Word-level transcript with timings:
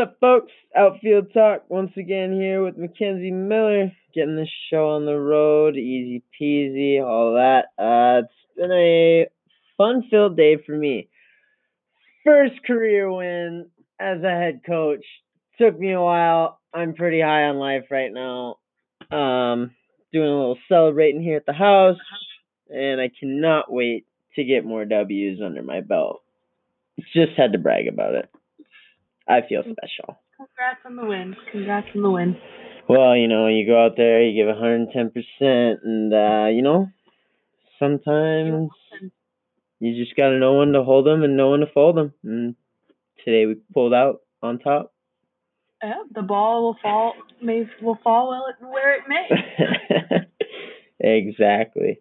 up, 0.00 0.16
folks? 0.18 0.52
Outfield 0.74 1.32
Talk 1.34 1.68
once 1.68 1.92
again 1.96 2.32
here 2.32 2.64
with 2.64 2.78
Mackenzie 2.78 3.30
Miller, 3.30 3.92
getting 4.14 4.36
this 4.36 4.48
show 4.70 4.90
on 4.90 5.04
the 5.04 5.18
road, 5.18 5.76
easy 5.76 6.22
peasy, 6.40 7.04
all 7.04 7.34
that. 7.34 7.66
Uh, 7.78 8.24
it's 8.24 8.56
been 8.56 8.72
a 8.72 9.26
fun-filled 9.76 10.36
day 10.36 10.56
for 10.64 10.72
me. 10.72 11.08
First 12.24 12.64
career 12.66 13.12
win 13.12 13.66
as 13.98 14.22
a 14.22 14.30
head 14.30 14.62
coach. 14.66 15.04
Took 15.58 15.78
me 15.78 15.92
a 15.92 16.00
while. 16.00 16.58
I'm 16.72 16.94
pretty 16.94 17.20
high 17.20 17.44
on 17.44 17.56
life 17.56 17.84
right 17.90 18.12
now. 18.12 18.56
Um, 19.10 19.72
doing 20.12 20.28
a 20.28 20.38
little 20.38 20.58
celebrating 20.68 21.22
here 21.22 21.36
at 21.36 21.46
the 21.46 21.52
house, 21.52 21.98
and 22.70 23.00
I 23.00 23.10
cannot 23.20 23.70
wait 23.70 24.06
to 24.36 24.44
get 24.44 24.64
more 24.64 24.84
W's 24.84 25.40
under 25.44 25.62
my 25.62 25.82
belt. 25.82 26.22
Just 27.12 27.32
had 27.36 27.52
to 27.52 27.58
brag 27.58 27.86
about 27.88 28.14
it. 28.14 28.30
I 29.28 29.40
feel 29.48 29.62
special. 29.62 30.20
Congrats 30.36 30.80
on 30.84 30.96
the 30.96 31.04
win. 31.04 31.36
Congrats 31.52 31.86
on 31.94 32.02
the 32.02 32.10
win. 32.10 32.36
Well, 32.88 33.16
you 33.16 33.28
know, 33.28 33.46
you 33.46 33.66
go 33.66 33.84
out 33.84 33.92
there, 33.96 34.22
you 34.22 34.34
give 34.34 34.52
110%, 34.52 35.74
and, 35.84 36.12
uh, 36.12 36.48
you 36.48 36.62
know, 36.62 36.88
sometimes 37.78 38.70
you 39.80 40.04
just 40.04 40.16
got 40.16 40.28
to 40.28 40.38
know 40.38 40.58
when 40.58 40.72
to 40.72 40.82
hold 40.84 41.06
them 41.06 41.22
and 41.22 41.36
know 41.36 41.50
when 41.50 41.60
to 41.60 41.66
fold 41.72 41.96
them. 41.96 42.12
And 42.22 42.54
today 43.24 43.46
we 43.46 43.56
pulled 43.74 43.94
out 43.94 44.20
on 44.42 44.58
top. 44.58 44.92
Yeah, 45.82 45.94
the 46.14 46.22
ball 46.22 46.62
will 46.62 46.76
fall 46.82 47.14
may 47.42 47.64
will 47.80 47.98
fall 48.04 48.44
where 48.60 48.96
it 48.96 49.04
may. 49.08 50.26
exactly. 51.00 52.00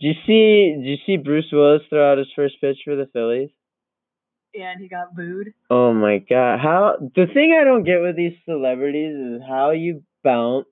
Did 0.00 0.06
you 0.06 0.12
see 0.24 0.76
did 0.76 0.88
you 0.88 0.96
see 1.04 1.16
Bruce 1.16 1.46
Willis 1.52 1.82
throw 1.90 2.12
out 2.12 2.18
his 2.18 2.28
first 2.36 2.60
pitch 2.60 2.78
for 2.84 2.94
the 2.94 3.08
Phillies? 3.12 3.50
And 4.58 4.80
he 4.80 4.88
got 4.88 5.14
booed. 5.14 5.52
Oh 5.70 5.92
my 5.92 6.18
god. 6.18 6.60
How 6.60 6.96
the 7.00 7.26
thing 7.32 7.56
I 7.58 7.64
don't 7.64 7.84
get 7.84 8.00
with 8.00 8.16
these 8.16 8.36
celebrities 8.44 9.14
is 9.14 9.42
how 9.46 9.70
you 9.72 10.02
bounce 10.24 10.66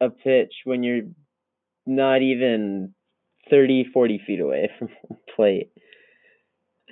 a 0.00 0.10
pitch 0.10 0.52
when 0.64 0.82
you're 0.82 1.02
not 1.86 2.22
even 2.22 2.94
30, 3.48 3.86
40 3.92 4.20
feet 4.26 4.40
away 4.40 4.70
from 4.78 4.88
plate. 5.34 5.70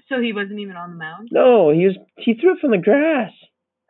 So 0.09 0.21
he 0.21 0.33
wasn't 0.33 0.61
even 0.61 0.77
on 0.77 0.91
the 0.91 0.97
mound? 0.97 1.29
No, 1.33 1.71
he 1.71 1.87
was 1.87 1.97
he 2.17 2.35
threw 2.35 2.55
it 2.55 2.61
from 2.61 2.73
the 2.73 2.79
grass. 2.79 3.33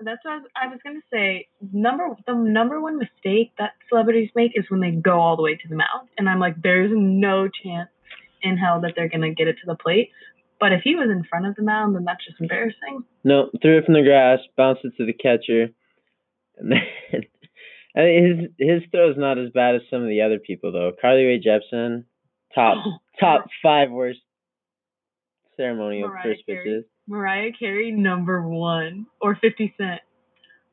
That's 0.01 0.25
what 0.25 0.33
I 0.33 0.37
was, 0.37 0.47
I 0.65 0.69
was 0.69 0.79
gonna 0.85 1.01
say. 1.13 1.49
Number 1.73 2.09
the 2.27 2.35
number 2.35 2.81
one 2.81 2.99
mistake 2.99 3.53
that 3.59 3.73
celebrities 3.89 4.31
make 4.35 4.53
is 4.55 4.65
when 4.69 4.81
they 4.81 4.91
go 4.91 5.19
all 5.19 5.37
the 5.37 5.43
way 5.43 5.57
to 5.57 5.69
the 5.69 5.77
mound, 5.77 6.09
and 6.19 6.29
I'm 6.29 6.41
like, 6.41 6.61
there's 6.63 6.91
no 6.95 7.49
chance 7.49 7.91
in 8.43 8.57
hell 8.57 8.81
that 8.83 8.93
they're 8.97 9.09
gonna 9.09 9.35
get 9.35 9.49
it 9.49 9.57
to 9.61 9.67
the 9.67 9.75
plate. 9.75 10.11
But 10.65 10.73
if 10.73 10.81
he 10.83 10.97
was 10.97 11.11
in 11.11 11.25
front 11.25 11.45
of 11.45 11.57
the 11.57 11.63
mound, 11.63 11.95
then 11.95 12.05
that's 12.05 12.25
just 12.25 12.41
embarrassing. 12.41 13.05
No, 13.23 13.51
threw 13.61 13.77
it 13.77 13.85
from 13.85 13.93
the 13.93 14.03
grass, 14.03 14.39
bounced 14.57 14.81
it 14.83 14.95
to 14.97 15.05
the 15.05 15.13
catcher, 15.13 15.69
and 16.57 16.73
then 16.73 16.81
I 17.95 18.01
mean, 18.01 18.49
his 18.59 18.69
his 18.71 18.83
throw's 18.91 19.19
not 19.19 19.37
as 19.37 19.51
bad 19.51 19.75
as 19.75 19.83
some 19.91 20.01
of 20.01 20.09
the 20.09 20.23
other 20.23 20.39
people 20.39 20.73
though. 20.73 20.93
Carly 20.99 21.25
Rae 21.25 21.39
Jepsen, 21.39 22.05
top 22.55 22.83
top 23.21 23.45
five 23.63 23.91
worst 23.91 24.21
ceremonial 25.59 26.09
Mariah 26.09 26.23
first 26.23 26.47
Carey. 26.47 26.65
pitches. 26.65 26.85
Mariah 27.07 27.51
Carey 27.59 27.91
number 27.91 28.41
one 28.49 29.05
or 29.21 29.37
Fifty 29.37 29.75
Cent. 29.77 30.01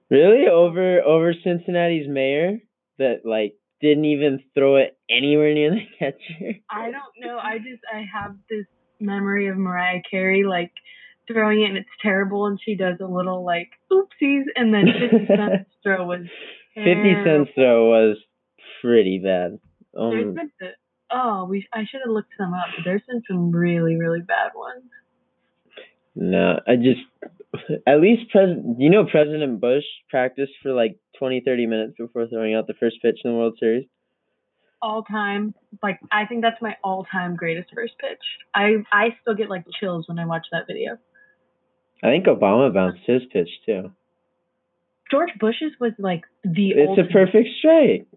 Really? 0.10 0.48
Over 0.48 1.02
over 1.02 1.34
Cincinnati's 1.34 2.08
mayor 2.08 2.60
that 2.98 3.26
like 3.26 3.56
didn't 3.82 4.06
even 4.06 4.42
throw 4.54 4.78
it 4.78 4.98
anywhere 5.10 5.54
near 5.54 5.72
the 5.72 5.82
catcher. 6.00 6.60
I 6.70 6.92
don't 6.92 7.20
know. 7.20 7.38
I 7.38 7.58
just 7.58 7.82
I 7.94 8.06
have 8.16 8.38
this 8.50 8.68
memory 9.02 9.48
of 9.48 9.58
Mariah 9.58 10.02
Carey 10.10 10.44
like 10.44 10.72
throwing 11.32 11.62
it 11.62 11.66
and 11.70 11.78
it's 11.78 11.90
terrible 12.02 12.46
and 12.48 12.60
she 12.64 12.76
does 12.76 12.98
a 13.02 13.06
little 13.06 13.44
like 13.46 13.70
oopsies 13.92 14.44
and 14.56 14.74
then 14.74 14.86
Fifty 14.86 15.28
Cent's 15.36 15.70
throw 15.84 16.06
was 16.06 16.28
Fifty 16.76 17.14
cents 17.26 17.50
throw 17.56 17.90
was 17.90 18.18
pretty 18.82 19.20
bad. 19.24 19.60
There's 19.94 20.26
Um, 20.28 20.34
been 20.34 20.52
the, 20.60 20.68
oh 21.12 21.46
we 21.46 21.68
I 21.74 21.84
should 21.90 22.02
have 22.06 22.14
looked 22.14 22.32
some 22.38 22.54
up. 22.54 22.68
But 22.78 22.86
there's 22.86 23.02
been 23.08 23.22
some 23.30 23.52
really 23.52 23.98
really 23.98 24.22
bad 24.22 24.52
ones. 24.56 24.84
no, 26.16 26.60
I 26.68 26.76
just 26.78 27.02
at 27.88 28.00
least 28.02 28.32
president. 28.32 28.80
You 28.80 28.90
know, 28.90 29.06
President 29.06 29.60
Bush 29.60 29.84
practiced 30.10 30.54
for 30.64 30.72
like 30.74 30.98
20, 31.20 31.42
30 31.46 31.66
minutes 31.68 31.94
before 31.98 32.28
throwing 32.28 32.56
out 32.56 32.68
the 32.68 32.74
first 32.80 32.98
pitch 33.02 33.20
in 33.24 33.32
the 33.32 33.38
World 33.38 33.58
Series. 33.60 33.86
All 34.82 35.04
time 35.04 35.54
like 35.84 36.00
I 36.12 36.26
think 36.26 36.42
that's 36.42 36.62
my 36.62 36.76
all 36.84 37.06
time 37.12 37.36
greatest 37.36 37.70
first 37.74 37.94
pitch. 38.00 38.20
I 38.56 38.84
I 38.92 39.16
still 39.22 39.36
get 39.36 39.50
like 39.50 39.66
chills 39.80 40.08
when 40.08 40.18
I 40.20 40.26
watch 40.26 40.48
that 40.52 40.66
video. 40.68 40.98
I 42.04 42.08
think 42.08 42.26
Obama 42.26 42.74
bounced 42.74 43.02
his 43.06 43.22
pitch 43.32 43.50
too. 43.66 43.92
George 45.12 45.30
Bush's 45.40 45.74
was 45.80 45.92
like 46.00 46.24
the 46.44 46.72
It's 46.72 47.00
a 47.00 47.12
perfect 47.12 47.50
strike. 47.60 48.08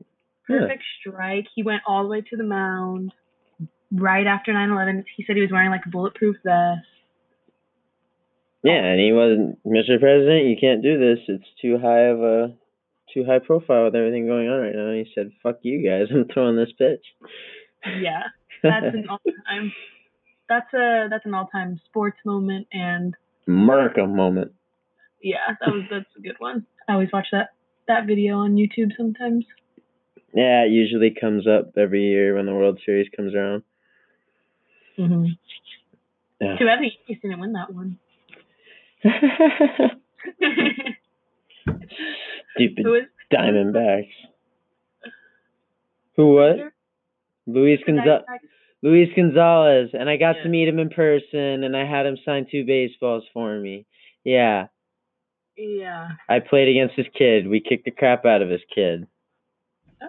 Yeah. 0.49 0.61
perfect 0.61 0.83
strike. 1.01 1.47
He 1.55 1.63
went 1.63 1.83
all 1.87 2.03
the 2.03 2.09
way 2.09 2.21
to 2.23 2.37
the 2.37 2.45
mound 2.45 3.13
right 3.93 4.27
after 4.27 4.53
9/11. 4.53 5.05
He 5.17 5.25
said 5.25 5.37
he 5.37 5.43
was 5.43 5.51
wearing 5.51 5.71
like 5.71 5.85
a 5.87 5.91
bulletproof 5.91 6.37
vest. 6.45 6.87
Yeah, 8.63 8.83
and 8.83 8.99
he 8.99 9.13
wasn't 9.13 9.59
Mr. 9.67 10.01
President. 10.01 10.47
You 10.47 10.57
can't 10.59 10.83
do 10.83 10.99
this. 10.99 11.19
It's 11.29 11.45
too 11.61 11.79
high 11.79 12.07
of 12.07 12.23
a 12.23 12.55
too 13.15 13.25
high 13.25 13.39
profile 13.39 13.85
with 13.85 13.95
everything 13.95 14.27
going 14.27 14.49
on 14.49 14.61
right 14.61 14.75
now. 14.75 14.89
And 14.89 15.07
he 15.07 15.13
said, 15.15 15.31
"Fuck 15.43 15.61
you 15.63 15.89
guys. 15.89 16.09
I'm 16.15 16.27
throwing 16.33 16.57
this 16.57 16.73
pitch." 16.77 17.05
Yeah, 18.01 18.25
that's 18.63 18.87
an 18.95 19.07
all-time. 19.09 19.73
That's 20.49 20.75
a 20.75 21.07
that's 21.09 21.25
an 21.25 21.35
all-time 21.35 21.81
sports 21.87 22.19
moment, 22.27 22.67
and 22.73 23.15
America 23.47 24.07
moment. 24.07 24.53
yeah, 25.23 25.55
that 25.61 25.73
was 25.73 25.85
that's 25.91 26.07
a 26.19 26.21
good 26.21 26.37
one. 26.39 26.67
I 26.89 26.93
always 26.95 27.11
watch 27.13 27.29
that 27.33 27.51
that 27.89 28.07
video 28.07 28.39
on 28.39 28.57
YouTube 28.57 28.91
sometimes. 28.97 29.47
Yeah, 30.35 30.65
it 30.65 30.73
usually 30.73 31.15
comes 31.19 31.47
up 31.47 31.79
every 31.79 32.03
year 32.03 32.35
when 32.35 32.47
the 32.47 32.55
World 32.55 32.81
Series 32.85 33.09
comes 33.15 33.35
around. 33.35 33.63
Mm-hmm. 34.99 35.27
Yeah. 36.41 36.57
Too 36.59 36.65
bad 36.65 36.81
the 36.81 36.91
Yankees 36.91 37.19
didn't 37.23 37.41
win 37.41 37.53
that 37.53 37.73
one. 37.73 37.99
Stupid 42.57 42.87
is 42.87 43.09
Diamondbacks. 43.33 44.11
Who 46.17 46.35
what? 46.35 46.57
Luis 47.47 47.81
Gonzalez. 47.87 48.23
Luis 48.83 49.09
Gonzalez, 49.17 49.91
and 49.95 50.09
I 50.09 50.17
got 50.17 50.37
Yeah. 50.37 50.43
to 50.45 50.49
meet 50.49 50.69
him 50.69 50.79
in 50.79 50.91
person, 50.91 51.65
and 51.65 51.77
I 51.77 51.85
had 51.85 52.07
him 52.07 52.17
sign 52.25 52.47
two 52.51 52.65
baseballs 52.65 53.25
for 53.33 53.59
me. 53.59 53.87
Yeah, 54.25 54.69
Yeah. 55.57 56.11
I 56.29 56.41
played 56.41 56.69
against 56.69 56.95
his 56.97 57.07
kid. 57.15 57.47
We 57.49 57.61
kicked 57.61 57.85
the 57.85 57.91
crap 57.91 58.25
out 58.27 58.43
of 58.43 58.51
his 58.51 58.63
kid. 58.75 59.07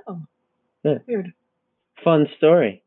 Oh. 0.08 0.22
Yeah. 0.84 0.98
Weird. 1.08 1.34
Fun 2.04 2.28
story. 2.38 2.84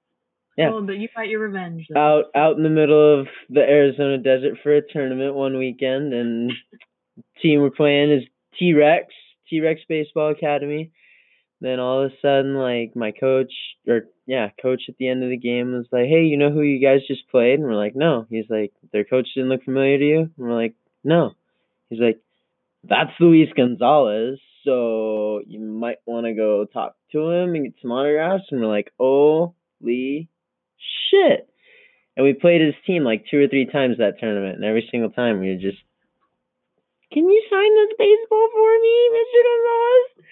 Yeah. 0.57 0.71
Oh, 0.73 0.83
but 0.83 0.99
you 0.99 1.09
fight 1.15 1.29
your 1.31 1.41
revenge. 1.41 1.87
Though. 1.89 2.01
Out 2.01 2.25
out 2.35 2.57
in 2.57 2.63
the 2.65 2.69
middle 2.71 3.21
of 3.21 3.29
the 3.49 3.61
Arizona 3.63 4.19
desert 4.19 4.59
for 4.63 4.75
a 4.75 4.83
tournament 4.83 5.35
one 5.35 5.57
weekend, 5.57 6.13
and 6.13 6.53
team 7.43 7.61
we're 7.61 7.71
playing 7.71 8.11
is 8.11 8.25
T 8.59 8.75
Rex, 8.75 9.07
T 9.49 9.61
Rex 9.61 9.81
Baseball 9.89 10.31
Academy. 10.31 10.91
Then 11.61 11.81
all 11.81 12.05
of 12.05 12.13
a 12.13 12.15
sudden, 12.23 12.55
like 12.55 12.95
my 12.95 13.11
coach, 13.11 13.53
or 13.87 14.03
yeah, 14.27 14.51
coach 14.63 14.83
at 14.89 14.97
the 14.99 15.09
end 15.09 15.25
of 15.25 15.31
the 15.31 15.37
game 15.37 15.73
was 15.73 15.87
like, 15.91 16.07
"Hey, 16.07 16.25
you 16.25 16.37
know 16.37 16.51
who 16.51 16.63
you 16.63 16.81
guys 16.81 17.07
just 17.09 17.29
played?" 17.31 17.59
And 17.59 17.65
we're 17.65 17.75
like, 17.75 17.97
"No." 17.97 18.27
He's 18.31 18.49
like, 18.49 18.73
"Their 18.93 19.05
coach 19.05 19.29
didn't 19.35 19.51
look 19.51 19.65
familiar 19.65 19.99
to 19.99 20.05
you?" 20.05 20.19
And 20.21 20.31
we're 20.37 20.55
like, 20.55 20.75
"No." 21.03 21.35
He's 21.91 21.99
like, 21.99 22.21
"That's 22.85 23.11
Luis 23.19 23.49
Gonzalez, 23.57 24.39
so 24.65 25.41
you 25.47 25.59
might 25.59 25.99
want 26.07 26.27
to 26.27 26.33
go 26.33 26.65
talk 26.65 26.95
to 27.13 27.31
him 27.31 27.55
and 27.57 27.65
get 27.65 27.75
some 27.83 27.91
autographs." 27.91 28.45
And 28.53 28.61
we're 28.61 28.69
like, 28.69 28.93
"Holy 28.99 30.29
shit!" 31.11 31.49
And 32.17 32.25
we 32.25 32.35
played 32.35 32.61
his 32.61 32.75
team 32.87 33.03
like 33.03 33.27
two 33.29 33.43
or 33.43 33.49
three 33.49 33.67
times 33.67 33.99
that 33.99 34.21
tournament, 34.21 34.57
and 34.57 34.65
every 34.65 34.87
single 34.91 35.11
time 35.11 35.41
we 35.41 35.49
were 35.49 35.61
just, 35.61 35.83
"Can 37.13 37.29
you 37.29 37.43
sign 37.51 37.75
this 37.75 37.97
baseball 37.99 38.49
for 38.53 38.79
me, 38.81 39.11
Mr. 39.13 39.39
Gonzalez?" 39.49 40.31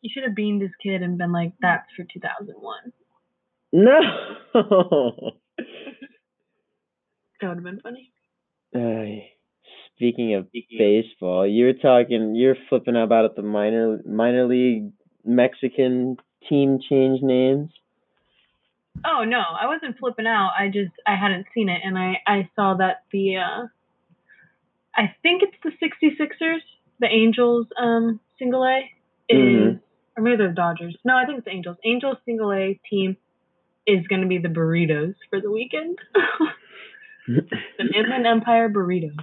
You 0.00 0.10
should 0.12 0.24
have 0.24 0.34
beamed 0.34 0.62
his 0.62 0.74
kid 0.82 1.02
and 1.02 1.18
been 1.18 1.32
like, 1.32 1.52
"That's 1.60 1.86
for 1.96 2.04
2001." 2.04 2.92
No. 3.72 5.32
That 7.40 7.48
would 7.48 7.58
have 7.58 7.64
been 7.64 7.80
funny. 7.80 8.10
Ay, 8.74 9.30
speaking 9.94 10.34
of 10.34 10.48
baseball, 10.76 11.46
you 11.46 11.66
were 11.66 11.72
talking, 11.72 12.34
you're 12.34 12.56
flipping 12.68 12.96
out 12.96 13.04
about 13.04 13.36
the 13.36 13.42
minor 13.42 14.00
minor 14.04 14.46
league 14.46 14.90
Mexican 15.24 16.16
team 16.48 16.78
change 16.88 17.20
names. 17.22 17.70
Oh 19.04 19.24
no, 19.24 19.38
I 19.38 19.66
wasn't 19.66 19.98
flipping 19.98 20.26
out. 20.26 20.50
I 20.58 20.66
just 20.66 20.92
I 21.06 21.14
hadn't 21.14 21.46
seen 21.54 21.68
it, 21.68 21.80
and 21.84 21.96
I 21.96 22.14
I 22.26 22.48
saw 22.56 22.74
that 22.74 23.04
the 23.12 23.36
uh, 23.36 23.66
I 24.98 25.14
think 25.22 25.42
it's 25.42 25.56
the 25.62 25.70
66ers, 25.80 26.60
the 27.00 27.06
Angels 27.06 27.66
um 27.80 28.20
single 28.38 28.64
A 28.64 28.78
is, 29.28 29.38
Mhm. 29.38 29.80
or 30.16 30.22
maybe 30.22 30.36
they're 30.36 30.48
the 30.48 30.54
Dodgers. 30.54 30.96
No, 31.04 31.16
I 31.16 31.24
think 31.24 31.38
it's 31.38 31.44
the 31.44 31.52
Angels. 31.52 31.76
Angels 31.84 32.18
single 32.24 32.52
A 32.52 32.78
team 32.90 33.16
is 33.86 34.06
going 34.08 34.22
to 34.22 34.26
be 34.28 34.38
the 34.38 34.48
Burritos 34.48 35.14
for 35.30 35.40
the 35.40 35.50
weekend. 35.50 35.98
the 37.28 37.86
Inland 37.94 38.26
Empire 38.26 38.68
Burritos. 38.68 39.16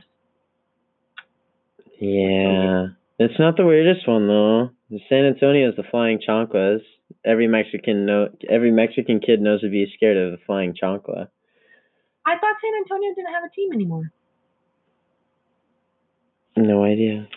Yeah. 2.00 2.88
It's 3.18 3.40
not 3.40 3.58
the 3.58 3.66
weirdest 3.66 4.08
one 4.08 4.28
though. 4.28 4.72
San 5.10 5.26
Antonio 5.26 5.70
is 5.70 5.76
the 5.76 5.84
flying 5.84 6.20
chanclas. 6.20 6.82
Every 7.26 7.48
Mexican 7.48 8.06
know 8.06 8.30
every 8.50 8.72
Mexican 8.72 9.20
kid 9.20 9.42
knows 9.42 9.62
to 9.62 9.70
be 9.70 9.92
scared 9.96 10.18
of 10.18 10.32
the 10.32 10.38
flying 10.46 10.74
chancla. 10.74 11.28
I 12.26 12.34
thought 12.38 12.56
San 12.62 12.74
Antonio 12.82 13.14
didn't 13.16 13.34
have 13.34 13.44
a 13.44 13.50
team 13.56 13.72
anymore. 13.74 14.12
No 16.58 16.84
idea. 16.84 17.28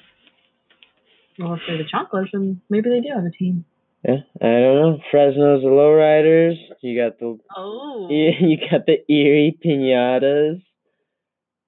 Well, 1.38 1.54
if 1.54 1.60
they're 1.66 1.78
the 1.78 1.84
Chanclas, 1.84 2.28
then 2.32 2.60
maybe 2.68 2.90
they 2.90 3.00
do 3.00 3.08
have 3.14 3.24
a 3.24 3.30
team. 3.30 3.64
Yeah, 4.04 4.18
I 4.40 4.46
don't 4.46 4.76
know. 4.80 4.98
Fresno's 5.10 5.62
the 5.62 5.68
lowriders. 5.68 6.54
You 6.82 7.00
got 7.00 7.18
the 7.18 7.38
Oh. 7.56 8.08
you 8.10 8.56
got 8.70 8.86
the 8.86 8.98
Erie 9.12 9.58
pinatas. 9.64 10.62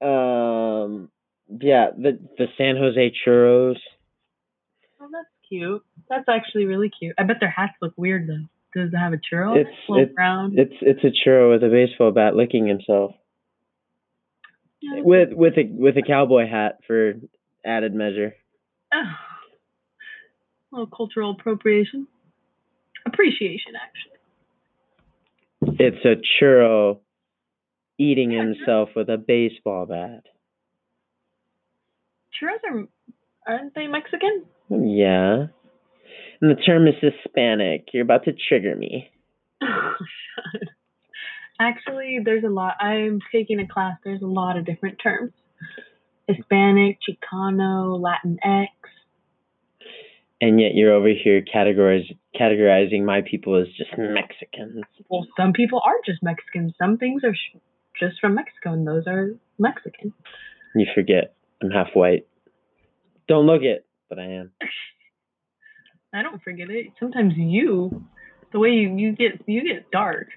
Um, 0.01 1.11
yeah, 1.61 1.89
the 1.97 2.19
the 2.39 2.47
San 2.57 2.77
Jose 2.77 3.13
churros. 3.27 3.77
Oh, 5.01 5.09
that's 5.13 5.29
cute. 5.49 5.83
That's 6.09 6.29
actually 6.29 6.65
really 6.67 6.91
cute. 6.91 7.15
I 7.19 7.25
bet 7.25 7.37
their 7.41 7.51
hats 7.51 7.75
look 7.83 7.95
weird 7.97 8.29
though. 8.29 8.47
Does 8.81 8.93
it 8.93 8.97
have 8.97 9.13
a 9.13 9.17
churro? 9.17 9.59
It's- 9.59 9.75
a 9.89 9.93
little 9.93 10.49
it- 10.57 10.59
It's 10.59 10.75
it's 10.81 11.05
a 11.05 11.29
churro 11.29 11.51
with 11.51 11.65
a 11.65 11.69
baseball 11.69 12.13
bat 12.13 12.37
licking 12.37 12.67
himself 12.69 13.13
Yeah, 14.81 15.03
with 15.03 15.33
with 15.33 15.59
a 15.59 15.65
with 15.73 15.97
a 15.97 16.03
cowboy 16.03 16.47
hat 16.49 16.79
for 16.87 17.15
added 17.65 17.95
measure. 17.95 18.35
Oh. 18.93 19.03
A 20.73 20.77
little 20.77 20.87
cultural 20.87 21.37
appropriation. 21.39 22.07
Appreciation, 23.07 23.73
actually. 23.77 24.11
It's 25.79 26.05
a 26.05 26.17
churro 26.43 27.01
eating 27.99 28.31
himself 28.31 28.91
with 28.97 29.09
a 29.09 29.19
baseball 29.19 29.87
bat. 29.87 30.23
Churros 32.41 32.61
are, 32.71 32.87
aren't 33.47 33.75
they 33.75 33.87
Mexican? 33.87 34.45
Yeah. 34.71 35.47
And 36.41 36.51
the 36.51 36.61
term 36.63 36.87
is 36.87 36.95
Hispanic. 37.01 37.89
You're 37.93 38.05
about 38.05 38.25
to 38.25 38.33
trigger 38.49 38.75
me. 38.75 39.11
Oh. 39.63 39.93
Actually, 41.61 42.21
there's 42.25 42.45
a 42.45 42.49
lot. 42.49 42.77
I'm 42.81 43.21
taking 43.31 43.61
a 43.61 43.69
class. 43.69 43.97
There's 44.03 44.23
a 44.23 44.27
lot 44.27 44.57
of 44.57 44.65
different 44.65 44.99
terms. 45.03 45.33
Hispanic, 46.35 46.99
Chicano, 47.01 48.01
Latinx. 48.01 48.69
And 50.41 50.59
yet 50.59 50.75
you're 50.75 50.95
over 50.95 51.09
here 51.09 51.43
categorizing 51.43 53.05
my 53.05 53.21
people 53.21 53.61
as 53.61 53.67
just 53.77 53.91
Mexicans. 53.99 54.85
Well, 55.09 55.27
some 55.37 55.53
people 55.53 55.83
are 55.85 55.97
just 56.07 56.23
Mexicans. 56.23 56.73
Some 56.79 56.97
things 56.97 57.23
are 57.25 57.35
sh- 57.35 57.59
just 57.99 58.19
from 58.21 58.35
Mexico, 58.35 58.73
and 58.73 58.87
those 58.87 59.07
are 59.07 59.33
Mexican. 59.59 60.15
You 60.75 60.87
forget 60.95 61.35
I'm 61.63 61.71
half 61.71 61.89
white. 61.93 62.27
Don't 63.29 63.47
look 63.47 63.63
it, 63.63 63.87
but 64.09 64.19
I 64.19 64.25
am. 64.25 64.53
I 66.15 66.23
don't 66.23 66.43
forget 66.43 66.71
it. 66.71 66.87
Sometimes 66.99 67.35
you, 67.37 68.05
the 68.53 68.59
way 68.59 68.71
you, 68.71 68.97
you 68.97 69.13
get 69.13 69.43
you 69.47 69.63
get 69.63 69.91
dark. 69.91 70.29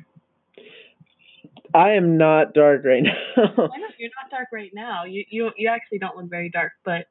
I 1.73 1.91
am 1.91 2.17
not 2.17 2.53
dark 2.53 2.83
right 2.85 3.03
now. 3.03 3.11
I 3.37 3.47
know 3.47 3.87
you're 3.97 4.11
not 4.21 4.29
dark 4.31 4.49
right 4.51 4.71
now. 4.73 5.05
You 5.05 5.23
you 5.29 5.51
you 5.57 5.69
actually 5.69 5.99
don't 5.99 6.15
look 6.15 6.29
very 6.29 6.49
dark, 6.49 6.73
but 6.85 7.07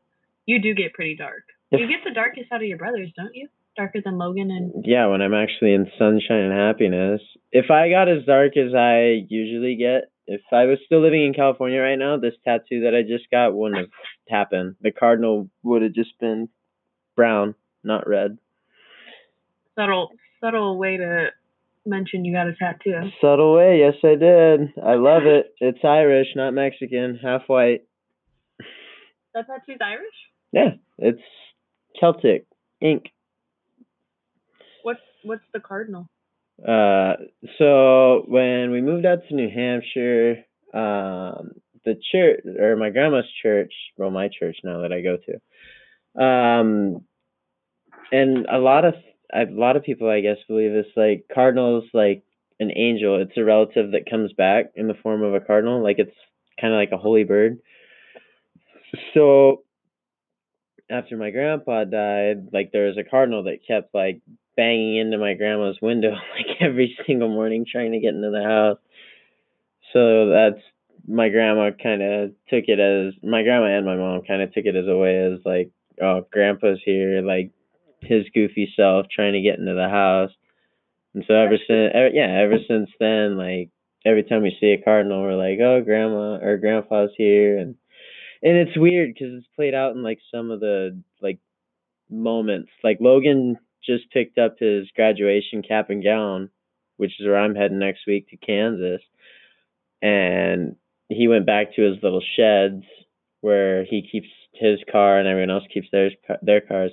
you 0.46 0.60
do 0.60 0.74
get 0.74 0.92
pretty 0.92 1.16
dark. 1.16 1.44
You 1.70 1.88
get 1.88 2.00
the 2.04 2.12
darkest 2.12 2.52
out 2.52 2.60
of 2.60 2.68
your 2.68 2.76
brothers, 2.78 3.10
don't 3.16 3.34
you? 3.34 3.48
Darker 3.76 4.00
than 4.04 4.18
Logan 4.18 4.50
and 4.50 4.84
yeah, 4.86 5.06
when 5.06 5.22
I'm 5.22 5.32
actually 5.32 5.72
in 5.72 5.90
sunshine 5.98 6.40
and 6.40 6.52
happiness. 6.52 7.22
If 7.50 7.70
I 7.70 7.88
got 7.88 8.08
as 8.08 8.24
dark 8.26 8.56
as 8.58 8.74
I 8.74 9.24
usually 9.28 9.76
get, 9.76 10.10
if 10.26 10.42
I 10.52 10.64
was 10.64 10.78
still 10.84 11.00
living 11.00 11.24
in 11.24 11.32
California 11.32 11.80
right 11.80 11.98
now, 11.98 12.18
this 12.18 12.34
tattoo 12.44 12.82
that 12.82 12.94
I 12.94 13.00
just 13.02 13.30
got 13.30 13.54
wouldn't 13.54 13.78
have 13.80 13.90
happened. 14.28 14.76
The 14.82 14.92
cardinal 14.92 15.48
would 15.62 15.80
have 15.82 15.94
just 15.94 16.18
been 16.20 16.50
brown, 17.16 17.54
not 17.82 18.06
red. 18.06 18.36
subtle 19.74 20.10
subtle 20.40 20.76
way 20.76 20.98
to 20.98 21.28
mention 21.87 22.25
you 22.25 22.32
got 22.32 22.49
a 22.49 22.55
tattoo. 22.55 23.11
Subtle 23.20 23.55
way, 23.55 23.79
yes 23.81 23.94
I 24.05 24.14
did. 24.14 24.73
I 24.82 24.94
love 24.94 25.25
it. 25.25 25.55
It's 25.58 25.84
Irish, 25.84 26.29
not 26.37 26.55
Mexican, 26.55 27.19
half 27.23 27.43
white. 27.46 27.82
That 29.34 29.46
tattoo's 29.46 29.79
Irish? 29.81 30.14
Yeah, 30.52 30.76
it's 30.99 31.23
Celtic 31.99 32.46
ink. 32.81 33.05
What's 34.82 35.00
what's 35.23 35.44
the 35.52 35.61
cardinal? 35.61 36.08
Uh, 36.67 37.14
so 37.58 38.25
when 38.29 38.70
we 38.70 38.81
moved 38.81 39.06
out 39.06 39.20
to 39.29 39.34
New 39.34 39.49
Hampshire, 39.49 40.44
um, 40.75 41.52
the 41.84 41.96
church 42.12 42.40
or 42.61 42.76
my 42.76 42.90
grandma's 42.90 43.25
church, 43.43 43.73
well, 43.96 44.11
my 44.11 44.29
church 44.29 44.56
now 44.62 44.82
that 44.82 44.93
I 44.93 45.00
go 45.00 45.17
to, 45.17 46.23
um, 46.23 47.05
and 48.12 48.46
a 48.46 48.58
lot 48.58 48.84
of 48.84 48.94
a 49.32 49.46
lot 49.50 49.76
of 49.76 49.82
people, 49.82 50.08
I 50.08 50.20
guess, 50.20 50.37
believe 50.46 50.73
it's 50.73 50.96
like 50.96 51.26
cardinals 51.32 51.84
like 51.93 52.23
an 52.61 52.70
angel. 52.76 53.20
It's 53.20 53.37
a 53.37 53.44
relative 53.44 53.93
that 53.93 54.08
comes 54.11 54.32
back 54.32 54.73
in 54.75 54.88
the 54.88 54.94
form 54.94 55.23
of 55.23 55.34
a 55.34 55.40
cardinal, 55.40 55.82
like 55.82 55.99
it's 55.99 56.17
kind 56.61 56.73
of 56.73 56.79
like 56.79 56.93
a 56.93 56.99
holy 56.99 57.25
bird. 57.25 57.58
So 59.14 59.62
after 60.90 61.17
my 61.17 61.31
grandpa 61.31 61.84
died, 61.84 62.49
like 62.52 62.70
there 62.73 62.87
was 62.87 62.99
a 62.99 63.08
cardinal 63.08 63.44
that 63.44 63.67
kept 63.67 63.94
like 63.94 64.20
banging 64.56 64.99
into 64.99 65.19
my 65.19 65.34
grandma's 65.34 65.79
window 65.81 66.11
like 66.37 66.56
every 66.61 66.96
single 67.06 67.29
morning 67.29 67.64
trying 67.70 67.93
to 67.93 68.00
get 68.00 68.14
into 68.14 68.31
the 68.31 68.43
house. 68.43 68.79
So 69.93 70.29
that's 70.29 70.62
my 71.06 71.29
grandma 71.31 71.70
kind 71.82 72.03
of 72.03 72.31
took 72.48 72.65
it 72.69 72.79
as 72.79 73.15
my 73.22 73.43
grandma 73.43 73.77
and 73.77 73.86
my 73.86 73.96
mom 73.96 74.22
kind 74.22 74.43
of 74.43 74.53
took 74.53 74.65
it 74.67 74.77
as 74.77 74.86
a 74.86 74.96
way 74.96 75.19
as 75.19 75.41
like 75.44 75.70
oh 76.01 76.24
grandpa's 76.31 76.79
here 76.84 77.20
like 77.22 77.51
his 78.02 78.24
goofy 78.34 78.72
self 78.76 79.06
trying 79.14 79.32
to 79.34 79.40
get 79.40 79.58
into 79.58 79.74
the 79.74 79.88
house. 79.88 80.30
And 81.14 81.24
so 81.26 81.34
ever 81.34 81.56
since 81.56 81.92
yeah 82.14 82.40
ever 82.42 82.56
since 82.66 82.90
then 82.98 83.36
like 83.36 83.70
every 84.04 84.22
time 84.22 84.42
we 84.42 84.56
see 84.58 84.72
a 84.72 84.82
cardinal 84.82 85.22
we're 85.22 85.34
like 85.34 85.58
oh 85.60 85.82
grandma 85.84 86.38
or 86.42 86.56
grandpa's 86.56 87.10
here 87.16 87.58
and 87.58 87.76
and 88.42 88.56
it's 88.56 88.76
weird 88.76 89.12
because 89.12 89.34
it's 89.34 89.46
played 89.54 89.74
out 89.74 89.94
in 89.94 90.02
like 90.02 90.18
some 90.34 90.50
of 90.50 90.60
the 90.60 90.98
like 91.20 91.38
moments 92.10 92.70
like 92.82 92.98
Logan 93.00 93.58
just 93.84 94.10
picked 94.10 94.38
up 94.38 94.56
his 94.58 94.88
graduation 94.94 95.62
cap 95.62 95.90
and 95.90 96.04
gown, 96.04 96.50
which 96.96 97.12
is 97.18 97.26
where 97.26 97.38
I'm 97.38 97.54
heading 97.54 97.78
next 97.78 98.00
week 98.06 98.28
to 98.28 98.36
Kansas. 98.36 99.02
And 100.00 100.76
he 101.08 101.28
went 101.28 101.46
back 101.46 101.74
to 101.74 101.82
his 101.82 102.02
little 102.02 102.22
sheds 102.36 102.84
where 103.40 103.84
he 103.84 104.08
keeps 104.10 104.28
his 104.54 104.78
car 104.90 105.18
and 105.18 105.28
everyone 105.28 105.50
else 105.50 105.64
keeps 105.72 105.88
theirs 105.90 106.12
their 106.42 106.60
cars. 106.60 106.92